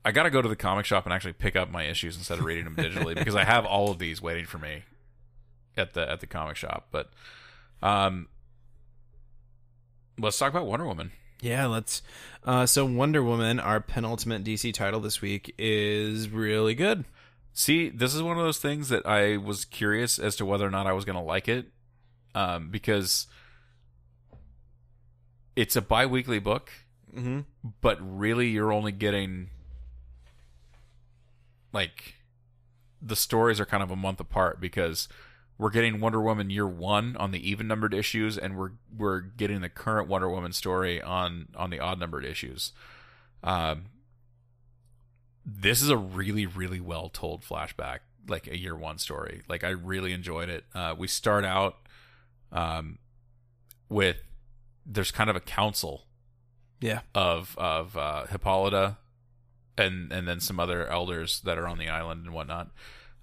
[0.04, 2.38] I got to go to the comic shop and actually pick up my issues instead
[2.38, 4.82] of reading them digitally because I have all of these waiting for me
[5.76, 6.88] at the at the comic shop.
[6.90, 7.10] But
[7.82, 8.28] um,
[10.18, 11.12] let's talk about Wonder Woman.
[11.40, 11.66] yeah.
[11.66, 12.02] Let's.
[12.44, 17.04] Uh, so Wonder Woman, our penultimate DC title this week, is really good.
[17.52, 20.70] See, this is one of those things that I was curious as to whether or
[20.70, 21.66] not I was going to like it,
[22.34, 23.26] um, because
[25.56, 26.70] it's a bi-weekly book,
[27.14, 27.40] Mm-hmm.
[27.80, 29.50] but really you're only getting
[31.72, 32.14] like
[33.00, 35.08] the stories are kind of a month apart because
[35.58, 39.60] we're getting Wonder Woman year one on the even numbered issues, and we're we're getting
[39.60, 42.72] the current Wonder Woman story on on the odd numbered issues.
[43.42, 43.86] Um,
[45.44, 49.42] this is a really really well told flashback, like a year one story.
[49.48, 50.64] Like I really enjoyed it.
[50.74, 51.76] Uh, we start out
[52.50, 52.98] um,
[53.88, 54.16] with
[54.86, 56.06] there's kind of a council
[56.80, 57.00] Yeah.
[57.14, 58.96] of of uh, Hippolyta
[59.76, 62.70] and and then some other elders that are on the island and whatnot,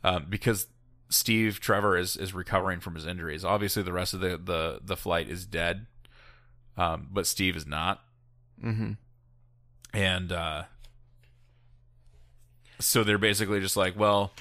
[0.03, 0.67] um, because
[1.11, 3.45] Steve Trevor is is recovering from his injuries.
[3.45, 5.85] Obviously, the rest of the the the flight is dead,
[6.77, 8.01] um, but Steve is not,
[8.63, 8.93] Mm-hmm.
[9.93, 10.63] and uh,
[12.79, 14.31] so they're basically just like, well,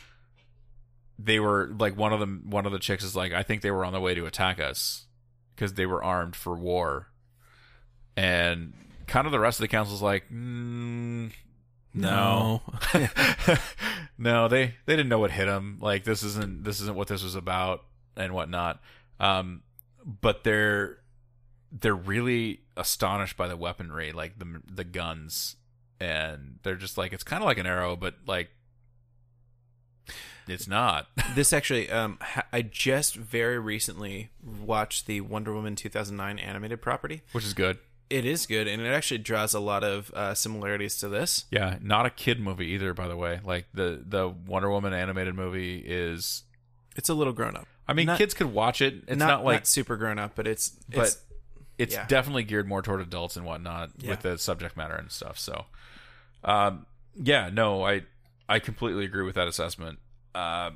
[1.19, 2.45] they were like one of them.
[2.49, 4.59] One of the chicks is like, I think they were on the way to attack
[4.61, 5.05] us
[5.55, 7.09] because they were armed for war,
[8.17, 8.73] and
[9.07, 11.33] kind of the rest of the council's like, mm,
[11.94, 12.62] no,
[14.19, 15.78] no, they they didn't know what hit them.
[15.81, 17.85] Like this isn't this isn't what this was about
[18.17, 18.81] and whatnot.
[19.19, 19.62] Um,
[20.05, 20.99] but they're
[21.73, 25.57] they're really astonished by the weaponry, like the the guns,
[26.01, 28.51] and they're just like it's kind of like an arrow, but like
[30.49, 31.07] it's not.
[31.35, 37.23] this actually, um, ha- I just very recently watched the Wonder Woman 2009 animated property.
[37.33, 37.78] Which is good.
[38.11, 41.45] It is good, and it actually draws a lot of uh, similarities to this.
[41.51, 42.93] Yeah, not a kid movie either.
[42.93, 46.43] By the way, like the the Wonder Woman animated movie is.
[46.97, 47.69] It's a little grown up.
[47.87, 49.05] I mean, Not- kids could watch it.
[49.09, 51.19] It's not, not, like, super grown up, but it's but it's,
[51.79, 52.07] it's yeah.
[52.07, 54.11] definitely geared more toward adults and whatnot Yeah.
[54.11, 55.39] with the subject matter and stuff.
[55.39, 55.65] So,
[56.45, 58.03] um, yeah, no, I
[58.49, 59.99] I completely agree with that assessment.
[60.35, 60.71] Uh,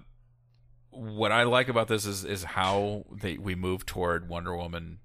[0.91, 4.99] what I like about this is is how they we move toward Wonder Woman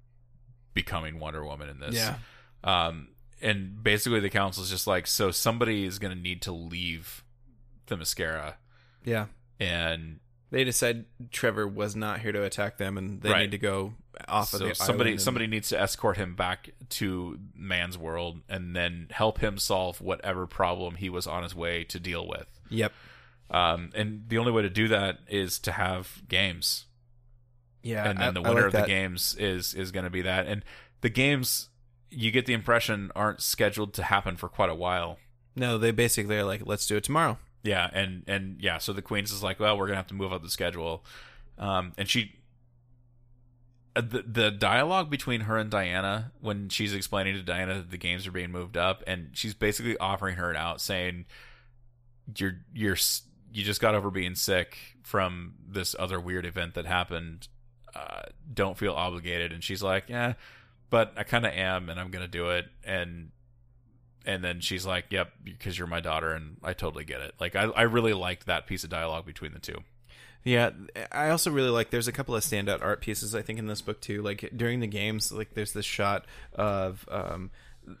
[0.74, 1.94] becoming Wonder Woman in this.
[1.94, 2.18] yeah,
[2.64, 3.08] Um,
[3.42, 7.24] and basically the council is just like, so somebody is going to need to leave
[7.86, 8.54] Themyscira,
[9.04, 9.26] yeah.
[9.58, 10.20] and
[10.52, 13.42] They decide Trevor was not here to attack them, and they Right.
[13.42, 13.94] need to go
[14.26, 18.74] off of the somebody and- somebody needs to escort him back to man's world and
[18.74, 22.48] then help him solve whatever problem he was on his way to deal with.
[22.68, 22.92] Yep.
[23.48, 26.86] Um, and the only way to do that is to have games,
[27.82, 28.86] Yeah, and then I- the winner like of the that.
[28.88, 30.46] games is is going to be that.
[30.46, 30.64] And
[31.00, 31.68] the games,
[32.10, 35.18] you get the impression aren't scheduled to happen for quite a while.
[35.56, 37.38] No, they basically are like, let's do it tomorrow.
[37.62, 40.32] Yeah, and and yeah, so the Queen's is like, well, we're gonna have to move
[40.32, 41.04] up the schedule,
[41.58, 42.36] um, and she.
[43.96, 47.98] uh, The, the dialogue between her and Diana when she's explaining to Diana that the
[47.98, 51.26] games are being moved up and she's basically offering her an out saying
[52.36, 52.96] you're you're
[53.52, 57.48] you just got over being sick from this other weird event that happened
[57.94, 60.34] uh, don't feel obligated and she's like yeah
[60.90, 63.30] but I kind of am and I'm gonna do it and
[64.26, 67.56] and then she's like yep because you're my daughter and I totally get it like
[67.56, 69.78] I, I really liked that piece of dialogue between the two
[70.42, 70.70] Yeah,
[71.12, 71.90] I also really like.
[71.90, 74.22] There's a couple of standout art pieces I think in this book too.
[74.22, 77.50] Like during the games, like there's this shot of um,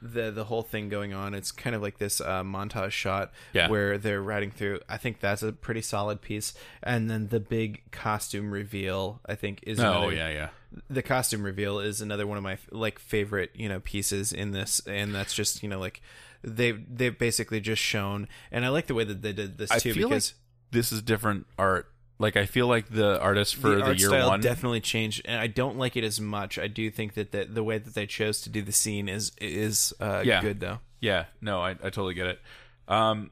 [0.02, 1.34] the the whole thing going on.
[1.34, 3.68] It's kind of like this uh, montage shot Yeah.
[3.68, 4.80] where they're riding through.
[4.88, 6.54] I think that's a pretty solid piece.
[6.82, 10.48] And then the big costume reveal, I think, is oh another- yeah yeah
[10.88, 14.80] the costume reveal is another one of my like favorite you know pieces in this
[14.86, 16.00] and that's just you know like
[16.44, 19.80] they they've basically just shown and i like the way that they did this I
[19.80, 20.34] too feel like because
[20.70, 24.40] this is different art like I feel like the artist for the, art year one
[24.40, 27.64] definitely changed and i don't like it as much i do think that the, the
[27.64, 30.40] way that they chose to do the scene is is uh Yeah.
[30.40, 32.40] good though Yeah, no, I, I totally get it.
[32.86, 33.30] Um,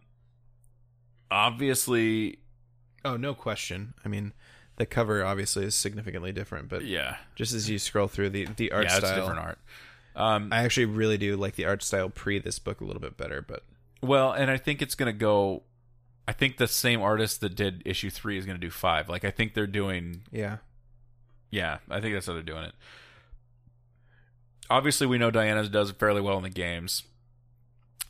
[1.30, 2.38] obviously,
[3.04, 4.32] oh no question i mean
[4.76, 8.72] the cover obviously is significantly different but yeah, just as you scroll through the the
[8.72, 9.58] art yeah, it's style different art.
[10.16, 13.16] Um, i actually really do like the art style pre this book a little bit
[13.16, 13.62] better but
[14.00, 15.64] well, and I think it's gonna go.
[16.28, 19.08] I think the same artist that did issue three is gonna do five.
[19.08, 20.24] Like I think they're doing.
[20.30, 20.58] yeah
[21.50, 22.74] Yeah, I think that's how they're doing it.
[24.68, 27.04] Obviously, we know Diana does fairly well in the games.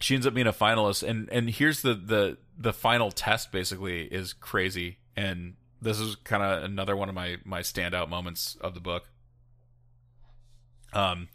[0.01, 3.53] She ends up being a finalist, and and here's the the the final test.
[3.53, 8.57] Basically, is crazy, and this is kind of another one of my my standout moments
[8.61, 9.05] of the book.
[10.93, 11.29] Um,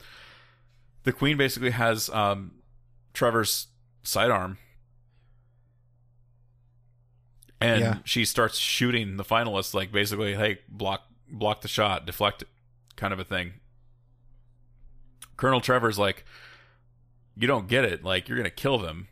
[1.04, 2.56] the queen basically has um
[3.14, 3.68] Trevor's
[4.04, 4.58] sidearm,
[7.64, 7.98] and Yeah.
[8.04, 12.48] she starts shooting the finalists, like basically, hey, block block the shot, deflect it,
[12.96, 13.54] kind of a thing.
[15.38, 16.26] Colonel Trevor's like,
[17.36, 18.04] you don't get it.
[18.04, 19.08] Like you're gonna kill them.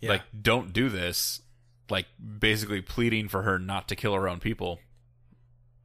[0.00, 1.40] yeah Like don't do this.
[1.88, 2.06] Like
[2.38, 4.80] basically pleading for her not to kill her own people.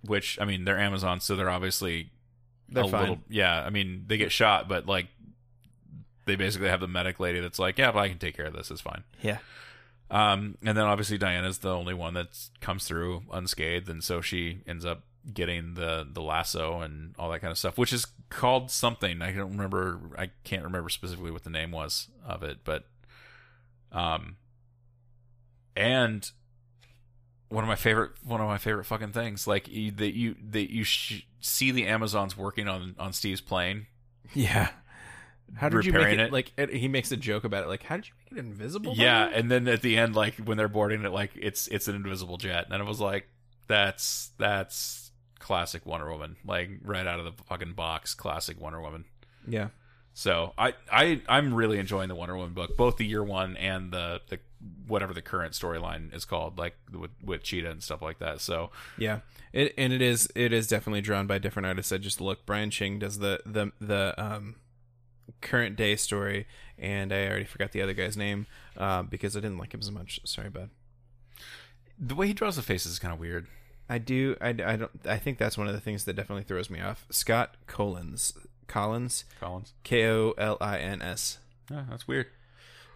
[0.03, 2.09] Which I mean, they're Amazon, so they're obviously
[2.69, 3.01] They're a fine.
[3.01, 3.17] little.
[3.29, 5.07] Yeah, I mean, they get shot, but like
[6.25, 8.53] they basically have the medic lady that's like, yeah, but I can take care of
[8.53, 8.71] this.
[8.71, 9.03] It's fine.
[9.21, 9.37] yeah
[10.11, 14.61] Um, and then obviously Diana's the only one that comes through unscathed, and so she
[14.67, 18.69] ends up getting the the lasso and all that kind of stuff, which is called
[18.69, 19.21] something.
[19.21, 19.99] I don't remember.
[20.17, 22.85] I can't remember specifically what the name was of it, but
[23.93, 24.35] um,
[25.77, 26.29] and
[27.47, 30.71] one of my favorite one of my favorite fucking things, like you, that you that
[30.71, 33.87] you sh- see the Amazons working on on Steve's plane.
[34.33, 34.71] Yeah.
[35.55, 36.33] How did you Repairing make it, it.
[36.33, 37.67] Like it, he makes a joke about it.
[37.67, 38.93] Like, how did you invisible?
[38.95, 41.95] Yeah, and then at the end, like when they're boarding it, like it's it's an
[41.95, 43.27] invisible jet, and I was like,
[43.67, 49.05] that's that's classic Wonder Woman, like right out of the fucking box, classic Wonder Woman.
[49.47, 49.69] yeah,
[50.13, 53.91] So I I I'm really enjoying the Wonder Woman book, both the year one and
[53.91, 54.39] the the
[54.85, 58.41] whatever the current storyline is called, like with with Cheetah and stuff like that.
[58.41, 59.19] So yeah.
[59.53, 61.91] It and it is it is definitely drawn by different artists.
[61.91, 62.45] I just look.
[62.45, 64.55] Brian Ching does the the the um
[65.41, 69.57] current day story, and I already forgot the other guy's name uh, because I didn't
[69.57, 70.19] like him as much.
[70.25, 70.69] Sorry, bud.
[71.99, 73.47] the way he draws the faces is kind of weird.
[73.89, 74.35] I do.
[74.39, 74.91] I, I don't.
[75.05, 77.05] I think that's one of the things that definitely throws me off.
[77.09, 78.33] Scott Collins.
[78.67, 79.25] Collins.
[79.39, 81.39] Collins, K O L I N S.
[81.69, 82.27] yeah, that's weird.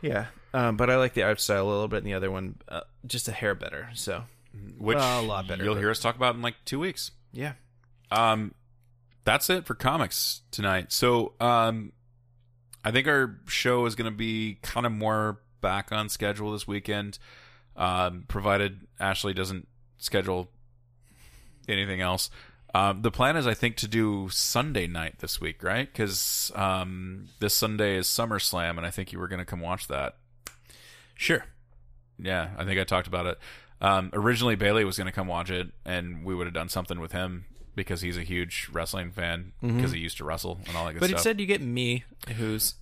[0.01, 2.55] Yeah, um, but I like the art style a little bit, and the other one
[2.69, 3.89] uh, just a hair better.
[3.93, 4.23] So
[4.77, 7.11] Which Well, a lot better, You'll but- hear us talk about in like two weeks.
[7.33, 7.53] yeah,
[8.11, 8.53] Um,
[9.25, 10.91] that's it for comics tonight.
[10.93, 11.91] So, um,
[12.85, 16.67] I think our show is going to be kind of more back on schedule this
[16.67, 17.17] weekend,
[17.75, 20.49] um, provided Ashley doesn't schedule
[21.67, 22.29] anything else.
[22.75, 25.91] Um, the plan is, I think, to do Sunday night this week, right?
[25.91, 29.87] Because um, this Sunday is SummerSlam, and I think you were going to come watch
[29.87, 30.17] that.
[31.15, 31.45] sure.
[32.19, 33.39] Yeah, I think I talked about it.
[33.81, 36.99] Um, originally, Bailey was going to come watch it, and we would have done something
[36.99, 40.85] with him because he's a huge wrestling fan because he used to wrestle and all
[40.85, 41.17] that good But stuff.
[41.19, 42.03] instead, you get me,
[42.37, 42.75] who's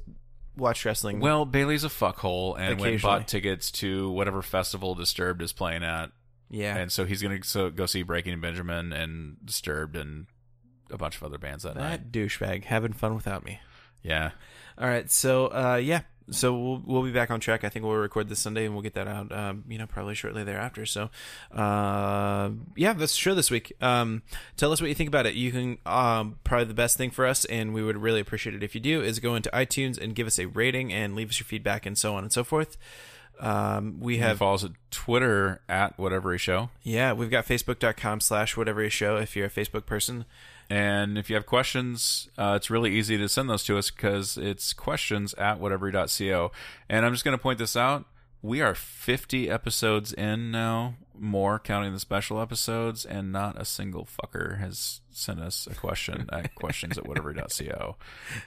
[0.55, 1.19] watched wrestling.
[1.19, 6.11] well, Bailey's a fuckhole and went bought tickets to whatever festival Disturbed is playing at,
[6.49, 10.27] yeah, and so he's going to so go see Breaking Benjamin and Disturbed and
[10.91, 12.11] a bunch of other bands that, night.
[12.11, 13.59] that douchebag having fun without me.
[14.03, 14.31] Yeah,
[14.77, 17.63] All right, so uh, yeah, so we'll we'll be back on track.
[17.63, 19.31] I think we'll record this Sunday and we'll get that out.
[19.31, 20.85] Um, you know, probably shortly thereafter.
[20.85, 21.09] So,
[21.51, 23.73] uh, yeah, that's the show this week.
[23.81, 24.23] Um,
[24.57, 25.35] tell us what you think about it.
[25.35, 28.63] You can um, probably the best thing for us, and we would really appreciate it
[28.63, 31.39] if you do, is go into iTunes and give us a rating and leave us
[31.39, 32.77] your feedback and so on and so forth.
[33.39, 36.69] Um, we have follow us at Twitter at whatever a show.
[36.83, 40.25] yeah, we've got facebook.com slash whatever a show if you're a Facebook person.
[40.73, 44.37] And if you have questions, uh, it's really easy to send those to us because
[44.37, 46.51] it's questions at whatever.co.
[46.89, 48.05] And I'm just going to point this out.
[48.41, 54.05] We are 50 episodes in now, more counting the special episodes, and not a single
[54.05, 57.95] fucker has sent us a question at questions at whatever.co.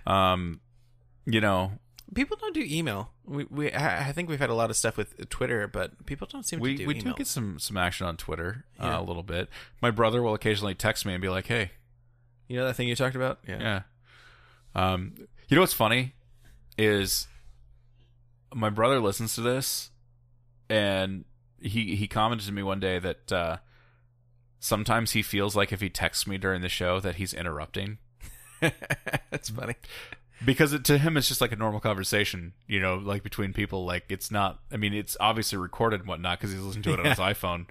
[0.04, 0.60] Um,
[1.26, 1.72] you know,
[2.14, 3.10] People don't do email.
[3.24, 6.46] We, we I think we've had a lot of stuff with Twitter, but people don't
[6.46, 7.14] seem we, to do we email.
[7.14, 9.00] do get some, some action on Twitter uh, Yeah.
[9.00, 9.48] a little bit.
[9.82, 11.72] My brother will occasionally text me and be like, hey,
[12.48, 13.38] you know that thing you talked about?
[13.46, 13.82] Yeah.
[14.74, 15.14] Um,
[15.48, 16.14] you know what's funny
[16.78, 17.26] is
[18.54, 19.90] my brother listens to this,
[20.68, 21.24] and
[21.60, 23.56] he he commented to me one day that uh,
[24.60, 27.98] sometimes he feels like if he texts me during the show that he's interrupting
[29.30, 29.74] That's funny.
[30.44, 33.84] because it, to him it's just like a normal conversation, you know, like between people.
[33.84, 34.60] Like it's not.
[34.72, 37.66] I mean, it's obviously recorded and whatnot because he's listening to it on his iPhone.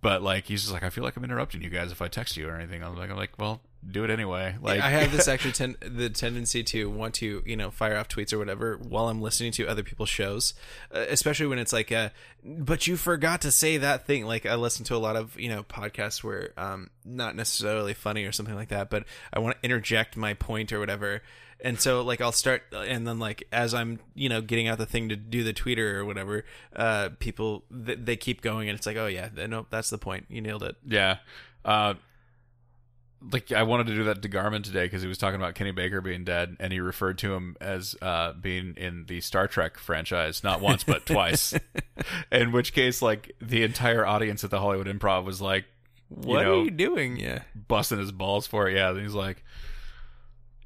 [0.00, 2.36] But like he's just like, I feel like I'm interrupting you guys if I text
[2.36, 2.82] you or anything.
[2.82, 4.56] I'm like, I'm like, well, do it anyway.
[4.60, 8.08] Like I have this actually ten- the tendency to want to you know fire off
[8.08, 10.54] tweets or whatever while I'm listening to other people's shows,
[10.94, 12.10] uh, especially when it's like, uh,
[12.44, 14.26] but you forgot to say that thing.
[14.26, 18.24] Like I listen to a lot of you know podcasts where um not necessarily funny
[18.24, 21.22] or something like that, but I want to interject my point or whatever.
[21.60, 24.86] And so like I'll start and then like as I'm you know getting out the
[24.86, 26.44] thing to do the tweeter or whatever,
[26.76, 30.26] uh, people th- they keep going and it's like oh yeah no that's the point
[30.28, 31.18] you nailed it Yeah.
[31.64, 31.94] Uh,
[33.32, 35.70] like I wanted to do that to Garman today because he was talking about Kenny
[35.70, 39.78] Baker being dead, and he referred to him as uh, being in the Star Trek
[39.78, 41.54] franchise not once but twice.
[42.30, 45.64] In which case, like the entire audience at the Hollywood Improv was like,
[46.08, 48.76] what know, are you doing yeah busting his balls for it.
[48.76, 49.42] Yeah, and he's like,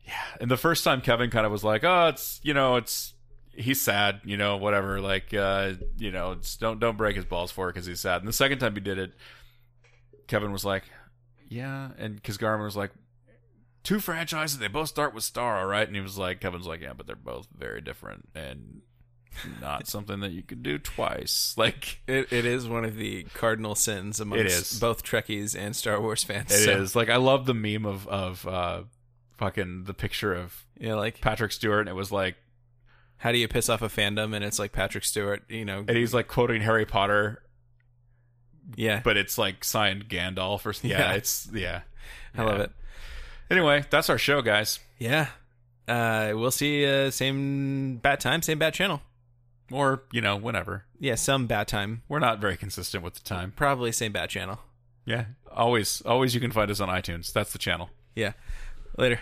[0.04, 0.14] yeah.
[0.40, 3.14] And the first time Kevin kind of was like, oh, it's you know, it's
[3.52, 5.00] he's sad, you know, whatever.
[5.00, 8.22] Like, uh, you know, it's, don't don't break his balls for it because he's sad.
[8.22, 9.12] And the second time he did it,
[10.26, 10.84] Kevin was like,
[11.48, 12.92] yeah, and because Garman was like.
[13.84, 15.86] Two franchises, they both start with Star, all right?
[15.86, 18.82] And he was like, Kevin's like, yeah, but they're both very different and
[19.60, 21.54] not something that you could do twice.
[21.58, 26.22] Like, It, it is one of the cardinal sins amongst both Trekkies and Star Wars
[26.22, 26.52] fans.
[26.52, 28.82] It so, is like I love the meme of of uh
[29.38, 32.36] fucking the picture of Yeah, like Patrick Stewart and it was like
[33.18, 34.34] how do you piss off a fandom?
[34.34, 35.84] And it's like Patrick Stewart, you know.
[35.86, 37.42] and he's like quoting Harry Potter
[38.76, 41.12] yeah, but it's like signed Gandalf or yeah, Yeah.
[41.14, 41.80] it's yeah.
[42.36, 42.70] I love it.
[43.50, 44.78] Anyway, that's our show guys.
[44.98, 45.28] Yeah,
[45.88, 46.86] uh, we'll see.
[46.86, 49.02] Uh, same bat time, same bat channel.
[49.70, 50.84] Or, you know, whenever.
[50.98, 52.00] Yeah, some bat time.
[52.08, 53.52] We're not very consistent with the time.
[53.54, 54.60] Probably same bat channel.
[55.04, 55.26] Yeah.
[55.52, 57.32] Always always you can find us on iTunes.
[57.34, 57.90] That's the channel.
[58.14, 58.32] Yeah.
[58.96, 59.20] Later.